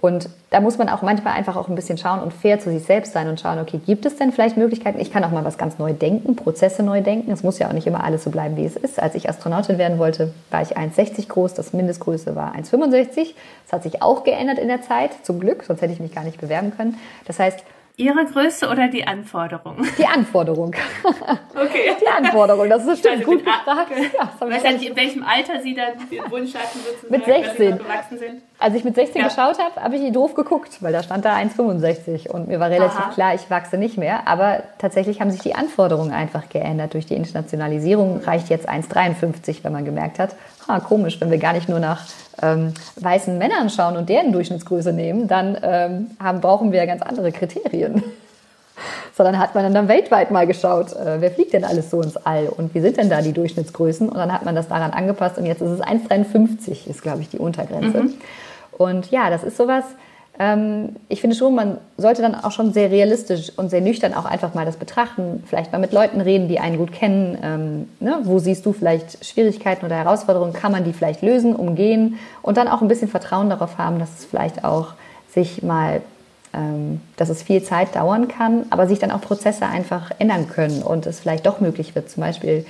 Und 0.00 0.28
da 0.50 0.60
muss 0.60 0.78
man 0.78 0.88
auch 0.88 1.02
manchmal 1.02 1.34
einfach 1.34 1.56
auch 1.56 1.68
ein 1.68 1.74
bisschen 1.74 1.98
schauen 1.98 2.20
und 2.20 2.32
fair 2.32 2.60
zu 2.60 2.70
sich 2.70 2.84
selbst 2.84 3.12
sein 3.12 3.28
und 3.28 3.40
schauen, 3.40 3.58
okay, 3.58 3.80
gibt 3.84 4.06
es 4.06 4.16
denn 4.16 4.30
vielleicht 4.30 4.56
Möglichkeiten? 4.56 5.00
Ich 5.00 5.10
kann 5.10 5.24
auch 5.24 5.30
mal 5.30 5.44
was 5.44 5.58
ganz 5.58 5.78
neu 5.78 5.92
denken, 5.92 6.36
Prozesse 6.36 6.84
neu 6.84 7.00
denken. 7.00 7.32
Es 7.32 7.42
muss 7.42 7.58
ja 7.58 7.68
auch 7.68 7.72
nicht 7.72 7.86
immer 7.86 8.04
alles 8.04 8.22
so 8.22 8.30
bleiben, 8.30 8.56
wie 8.56 8.64
es 8.64 8.76
ist. 8.76 9.02
Als 9.02 9.16
ich 9.16 9.28
Astronautin 9.28 9.76
werden 9.76 9.98
wollte, 9.98 10.32
war 10.50 10.62
ich 10.62 10.76
1,60 10.76 11.28
groß, 11.28 11.54
das 11.54 11.72
Mindestgröße 11.72 12.36
war 12.36 12.54
1,65. 12.54 13.34
Das 13.64 13.72
hat 13.72 13.82
sich 13.82 14.00
auch 14.00 14.22
geändert 14.22 14.58
in 14.58 14.68
der 14.68 14.82
Zeit, 14.82 15.10
zum 15.24 15.40
Glück, 15.40 15.64
sonst 15.64 15.82
hätte 15.82 15.92
ich 15.92 16.00
mich 16.00 16.14
gar 16.14 16.24
nicht 16.24 16.40
bewerben 16.40 16.72
können. 16.76 16.96
Das 17.26 17.40
heißt, 17.40 17.64
Ihre 17.98 18.24
Größe 18.24 18.68
oder 18.68 18.86
die 18.86 19.04
Anforderung? 19.06 19.84
Die 19.98 20.06
Anforderung. 20.06 20.72
Okay. 21.54 21.90
Die 22.00 22.06
Anforderung, 22.06 22.68
das 22.70 22.82
ist 22.82 23.02
bestimmt 23.02 23.16
Also 23.18 23.24
gut 23.30 23.44
gefragt. 23.44 23.90
Ja, 24.14 24.32
Ich 24.34 24.40
weiß 24.40 24.62
ja 24.62 24.70
nicht, 24.72 24.88
in 24.88 24.96
welchem 24.96 25.22
Alter 25.24 25.60
Sie 25.60 25.74
dann 25.74 25.94
den 26.08 26.30
Wunsch 26.30 26.54
hatten, 26.54 26.78
sozusagen, 26.78 27.10
Mit 27.10 27.22
dass 27.22 27.26
Sie 27.26 27.58
16. 27.58 27.70
noch 27.70 27.78
gewachsen 27.78 28.18
sind. 28.18 28.42
Als 28.60 28.74
ich 28.74 28.82
mit 28.82 28.96
16 28.96 29.20
Ja. 29.20 29.28
geschaut 29.28 29.58
habe, 29.58 29.80
habe 29.80 29.94
ich 29.94 30.12
doof 30.12 30.34
geguckt, 30.34 30.82
weil 30.82 30.92
da 30.92 31.04
stand 31.04 31.24
da 31.24 31.36
1,65 31.36 32.28
und 32.28 32.48
mir 32.48 32.58
war 32.58 32.70
relativ 32.70 32.98
Aha. 32.98 33.10
klar, 33.10 33.34
ich 33.34 33.48
wachse 33.50 33.78
nicht 33.78 33.98
mehr. 33.98 34.26
Aber 34.26 34.64
tatsächlich 34.78 35.20
haben 35.20 35.30
sich 35.30 35.40
die 35.42 35.54
Anforderungen 35.54 36.10
einfach 36.10 36.48
geändert. 36.48 36.94
Durch 36.94 37.06
die 37.06 37.14
Internationalisierung 37.14 38.20
reicht 38.24 38.48
jetzt 38.48 38.68
1,53, 38.68 39.62
wenn 39.62 39.72
man 39.72 39.84
gemerkt 39.84 40.18
hat, 40.18 40.34
ha, 40.66 40.80
komisch, 40.80 41.20
wenn 41.20 41.30
wir 41.30 41.38
gar 41.38 41.52
nicht 41.52 41.68
nur 41.68 41.78
nach 41.78 42.06
ähm, 42.42 42.74
weißen 42.96 43.38
Männern 43.38 43.70
schauen 43.70 43.96
und 43.96 44.08
deren 44.08 44.32
Durchschnittsgröße 44.32 44.92
nehmen, 44.92 45.28
dann 45.28 45.56
ähm, 45.62 46.10
haben, 46.20 46.40
brauchen 46.40 46.72
wir 46.72 46.84
ganz 46.86 47.02
andere 47.02 47.30
Kriterien. 47.30 48.02
Sondern 49.16 49.38
hat 49.38 49.54
man 49.54 49.72
dann 49.72 49.88
weltweit 49.88 50.30
mal 50.32 50.46
geschaut, 50.48 50.92
äh, 50.94 51.20
wer 51.20 51.30
fliegt 51.30 51.52
denn 51.52 51.64
alles 51.64 51.90
so 51.90 52.00
ins 52.02 52.16
All 52.16 52.48
und 52.48 52.74
wie 52.74 52.80
sind 52.80 52.96
denn 52.96 53.08
da 53.10 53.22
die 53.22 53.32
Durchschnittsgrößen? 53.32 54.08
Und 54.08 54.16
dann 54.16 54.32
hat 54.32 54.44
man 54.44 54.54
das 54.56 54.68
daran 54.68 54.92
angepasst 54.92 55.38
und 55.38 55.46
jetzt 55.46 55.62
ist 55.62 55.70
es 55.70 55.80
1,53 55.80 56.88
ist, 56.88 57.02
glaube 57.02 57.20
ich, 57.20 57.28
die 57.28 57.38
Untergrenze. 57.38 58.06
Und 58.78 59.10
ja, 59.10 59.28
das 59.28 59.44
ist 59.44 59.56
sowas, 59.56 59.84
ähm, 60.38 60.96
ich 61.08 61.20
finde 61.20 61.34
schon, 61.34 61.54
man 61.54 61.78
sollte 61.96 62.22
dann 62.22 62.34
auch 62.36 62.52
schon 62.52 62.72
sehr 62.72 62.90
realistisch 62.90 63.52
und 63.56 63.70
sehr 63.70 63.80
nüchtern 63.80 64.14
auch 64.14 64.24
einfach 64.24 64.54
mal 64.54 64.64
das 64.64 64.76
betrachten, 64.76 65.42
vielleicht 65.46 65.72
mal 65.72 65.78
mit 65.78 65.92
Leuten 65.92 66.20
reden, 66.20 66.48
die 66.48 66.60
einen 66.60 66.78
gut 66.78 66.92
kennen. 66.92 67.36
Ähm, 67.42 67.88
ne? 67.98 68.20
Wo 68.22 68.38
siehst 68.38 68.64
du 68.64 68.72
vielleicht 68.72 69.24
Schwierigkeiten 69.24 69.84
oder 69.84 69.96
Herausforderungen? 69.96 70.52
Kann 70.52 70.72
man 70.72 70.84
die 70.84 70.92
vielleicht 70.92 71.22
lösen, 71.22 71.56
umgehen 71.56 72.18
und 72.42 72.56
dann 72.56 72.68
auch 72.68 72.80
ein 72.80 72.88
bisschen 72.88 73.08
Vertrauen 73.08 73.50
darauf 73.50 73.78
haben, 73.78 73.98
dass 73.98 74.10
es 74.18 74.24
vielleicht 74.24 74.64
auch 74.64 74.94
sich 75.28 75.62
mal 75.62 76.00
ähm, 76.54 77.00
dass 77.16 77.28
es 77.28 77.42
viel 77.42 77.62
Zeit 77.62 77.94
dauern 77.94 78.28
kann, 78.28 78.64
aber 78.70 78.86
sich 78.86 78.98
dann 78.98 79.10
auch 79.10 79.20
Prozesse 79.20 79.66
einfach 79.66 80.12
ändern 80.18 80.48
können 80.48 80.82
und 80.82 81.04
es 81.04 81.20
vielleicht 81.20 81.44
doch 81.44 81.60
möglich 81.60 81.94
wird. 81.94 82.08
Zum 82.08 82.22
Beispiel, 82.22 82.64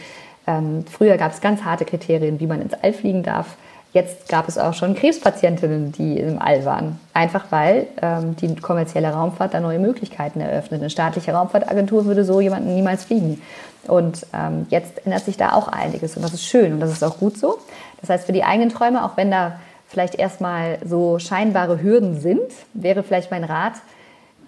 ähm, 0.49 0.85
früher 0.91 1.17
gab 1.17 1.33
es 1.33 1.41
ganz 1.41 1.63
harte 1.63 1.85
Kriterien, 1.85 2.41
wie 2.41 2.47
man 2.47 2.61
ins 2.61 2.75
All 2.75 2.93
fliegen 2.93 3.23
darf. 3.23 3.57
Jetzt 3.93 4.29
gab 4.29 4.49
es 4.49 4.59
auch 4.59 4.75
schon 4.75 4.95
Krebspatientinnen, 4.95 5.93
die 5.93 6.19
im 6.19 6.41
All 6.41 6.65
waren. 6.65 7.01
Einfach 7.15 7.47
weil 7.51 7.87
ähm, 8.03 8.37
die 8.37 8.55
kommerzielle 8.57 9.13
Raumfahrt 9.13 9.55
da 9.55 9.61
neue 9.61 9.79
Möglichkeiten 9.79 10.41
eröffnet. 10.41 10.81
Eine 10.81 10.91
staatliche 10.91 11.33
Raumfahrtagentur 11.33 12.05
würde 12.05 12.25
so 12.25 12.41
jemanden 12.41 12.75
niemals 12.75 13.05
fliegen. 13.05 13.41
Und 13.87 14.27
ähm, 14.35 14.67
jetzt 14.69 15.07
ändert 15.07 15.25
sich 15.25 15.39
da 15.39 15.53
auch 15.53 15.69
einiges 15.69 16.17
und 16.17 16.23
das 16.23 16.35
ist 16.35 16.45
schön 16.45 16.75
und 16.75 16.81
das 16.81 16.93
ist 16.93 17.03
auch 17.03 17.19
gut 17.19 17.39
so. 17.39 17.59
Das 18.01 18.11
heißt, 18.11 18.27
für 18.27 18.33
die 18.33 18.45
eigenen 18.45 18.69
Träume, 18.69 19.05
auch 19.05 19.17
wenn 19.17 19.31
da 19.31 19.59
vielleicht 19.87 20.15
erstmal 20.17 20.79
so 20.85 21.19
scheinbare 21.19 21.81
Hürden 21.83 22.21
sind, 22.21 22.53
wäre 22.75 23.03
vielleicht 23.03 23.31
mein 23.31 23.45
Rat, 23.45 23.75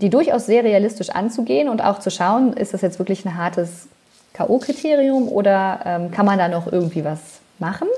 die 0.03 0.11
durchaus 0.11 0.47
sehr 0.47 0.65
realistisch 0.65 1.11
anzugehen 1.11 1.69
und 1.69 1.83
auch 1.83 1.99
zu 1.99 2.11
schauen, 2.11 2.53
ist 2.53 2.75
das 2.75 2.83
jetzt 2.83 2.99
wirklich 2.99 3.25
ein 3.25 3.37
hartes 3.37 3.89
K.O.-Kriterium 4.35 5.29
oder 5.29 5.81
ähm, 5.85 6.11
kann 6.11 6.27
man 6.27 6.39
da 6.39 6.49
noch 6.49 6.71
irgendwie 6.71 7.05
was 7.05 7.21
machen? 7.59 7.89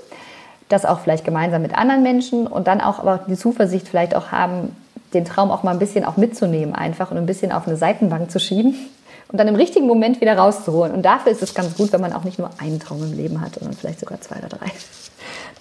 Das 0.73 0.87
auch 0.87 1.01
vielleicht 1.01 1.25
gemeinsam 1.25 1.61
mit 1.61 1.77
anderen 1.77 2.03
Menschen 2.03 2.47
und 2.47 2.67
dann 2.67 2.81
auch 2.81 2.99
aber 2.99 3.21
die 3.29 3.37
Zuversicht 3.37 3.89
vielleicht 3.89 4.17
auch 4.17 4.33
haben, 4.33 4.75
den 5.13 5.27
Traum 5.27 5.51
auch 5.51 5.63
mal 5.63 5.73
ein 5.73 5.79
bisschen 5.79 6.05
auch 6.05 6.17
mitzunehmen 6.17 6.75
einfach 6.75 7.11
und 7.11 7.19
ein 7.19 7.27
bisschen 7.27 7.53
auf 7.53 7.67
eine 7.69 7.77
Seitenbank 7.77 8.31
zu 8.31 8.41
schieben 8.41 8.75
und 9.29 9.39
dann 9.39 9.49
im 9.49 9.55
richtigen 9.55 9.87
Moment 9.87 10.23
wieder 10.23 10.37
rauszuholen. 10.37 10.95
Und 10.95 11.03
dafür 11.03 11.31
ist 11.31 11.43
es 11.43 11.53
ganz 11.55 11.75
gut, 11.77 11.93
wenn 11.93 12.01
man 12.01 12.15
auch 12.15 12.25
nicht 12.25 12.39
nur 12.39 12.49
einen 12.59 12.81
Traum 12.81 13.03
im 13.03 13.13
Leben 13.13 13.43
hat, 13.43 13.55
sondern 13.55 13.75
vielleicht 13.75 14.01
sogar 14.01 14.21
zwei 14.23 14.37
oder 14.37 14.49
drei. 14.49 14.67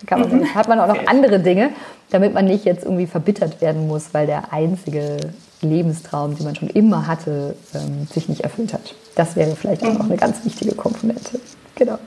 Dann 0.07 0.21
man, 0.21 0.55
hat 0.55 0.67
man 0.67 0.79
auch 0.79 0.87
noch 0.87 1.05
andere 1.07 1.39
Dinge, 1.39 1.71
damit 2.09 2.33
man 2.33 2.45
nicht 2.45 2.65
jetzt 2.65 2.83
irgendwie 2.85 3.05
verbittert 3.05 3.61
werden 3.61 3.87
muss, 3.87 4.13
weil 4.13 4.27
der 4.27 4.51
einzige 4.51 5.17
Lebenstraum, 5.61 6.35
den 6.35 6.45
man 6.45 6.55
schon 6.55 6.69
immer 6.69 7.05
hatte, 7.05 7.55
ähm, 7.75 8.07
sich 8.11 8.27
nicht 8.27 8.41
erfüllt 8.41 8.73
hat. 8.73 8.95
Das 9.15 9.35
wäre 9.35 9.55
vielleicht 9.55 9.83
auch 9.83 9.93
noch 9.93 10.05
eine 10.05 10.17
ganz 10.17 10.43
wichtige 10.43 10.73
Komponente. 10.73 11.39
Genau. 11.75 11.99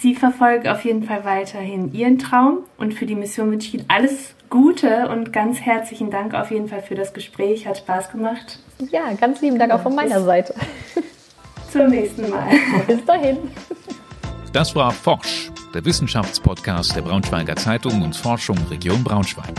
Sie 0.00 0.14
verfolgen 0.14 0.68
auf 0.68 0.84
jeden 0.84 1.02
Fall 1.02 1.24
weiterhin 1.24 1.92
Ihren 1.92 2.20
Traum 2.20 2.58
und 2.76 2.94
für 2.94 3.04
die 3.04 3.16
Mission 3.16 3.50
wünsche 3.50 3.66
ich 3.66 3.74
Ihnen 3.74 3.84
alles 3.88 4.34
Gute 4.48 5.08
und 5.08 5.32
ganz 5.32 5.60
herzlichen 5.60 6.10
Dank 6.10 6.34
auf 6.34 6.52
jeden 6.52 6.68
Fall 6.68 6.82
für 6.82 6.94
das 6.94 7.12
Gespräch. 7.12 7.66
Hat 7.66 7.78
Spaß 7.78 8.12
gemacht. 8.12 8.60
Ja, 8.92 9.12
ganz 9.20 9.40
lieben 9.40 9.58
Dank 9.58 9.72
auch 9.72 9.82
von 9.82 9.96
meiner 9.96 10.20
Seite. 10.22 10.54
Zum 11.72 11.88
nächsten 11.88 12.30
Mal. 12.30 12.46
Bis 12.86 13.04
dahin. 13.04 13.38
Das 14.52 14.74
war 14.76 14.92
Forsch, 14.92 15.50
der 15.74 15.84
Wissenschaftspodcast 15.84 16.94
der 16.94 17.02
Braunschweiger 17.02 17.56
Zeitung 17.56 18.00
und 18.02 18.16
Forschung 18.16 18.56
Region 18.70 19.02
Braunschweig. 19.02 19.52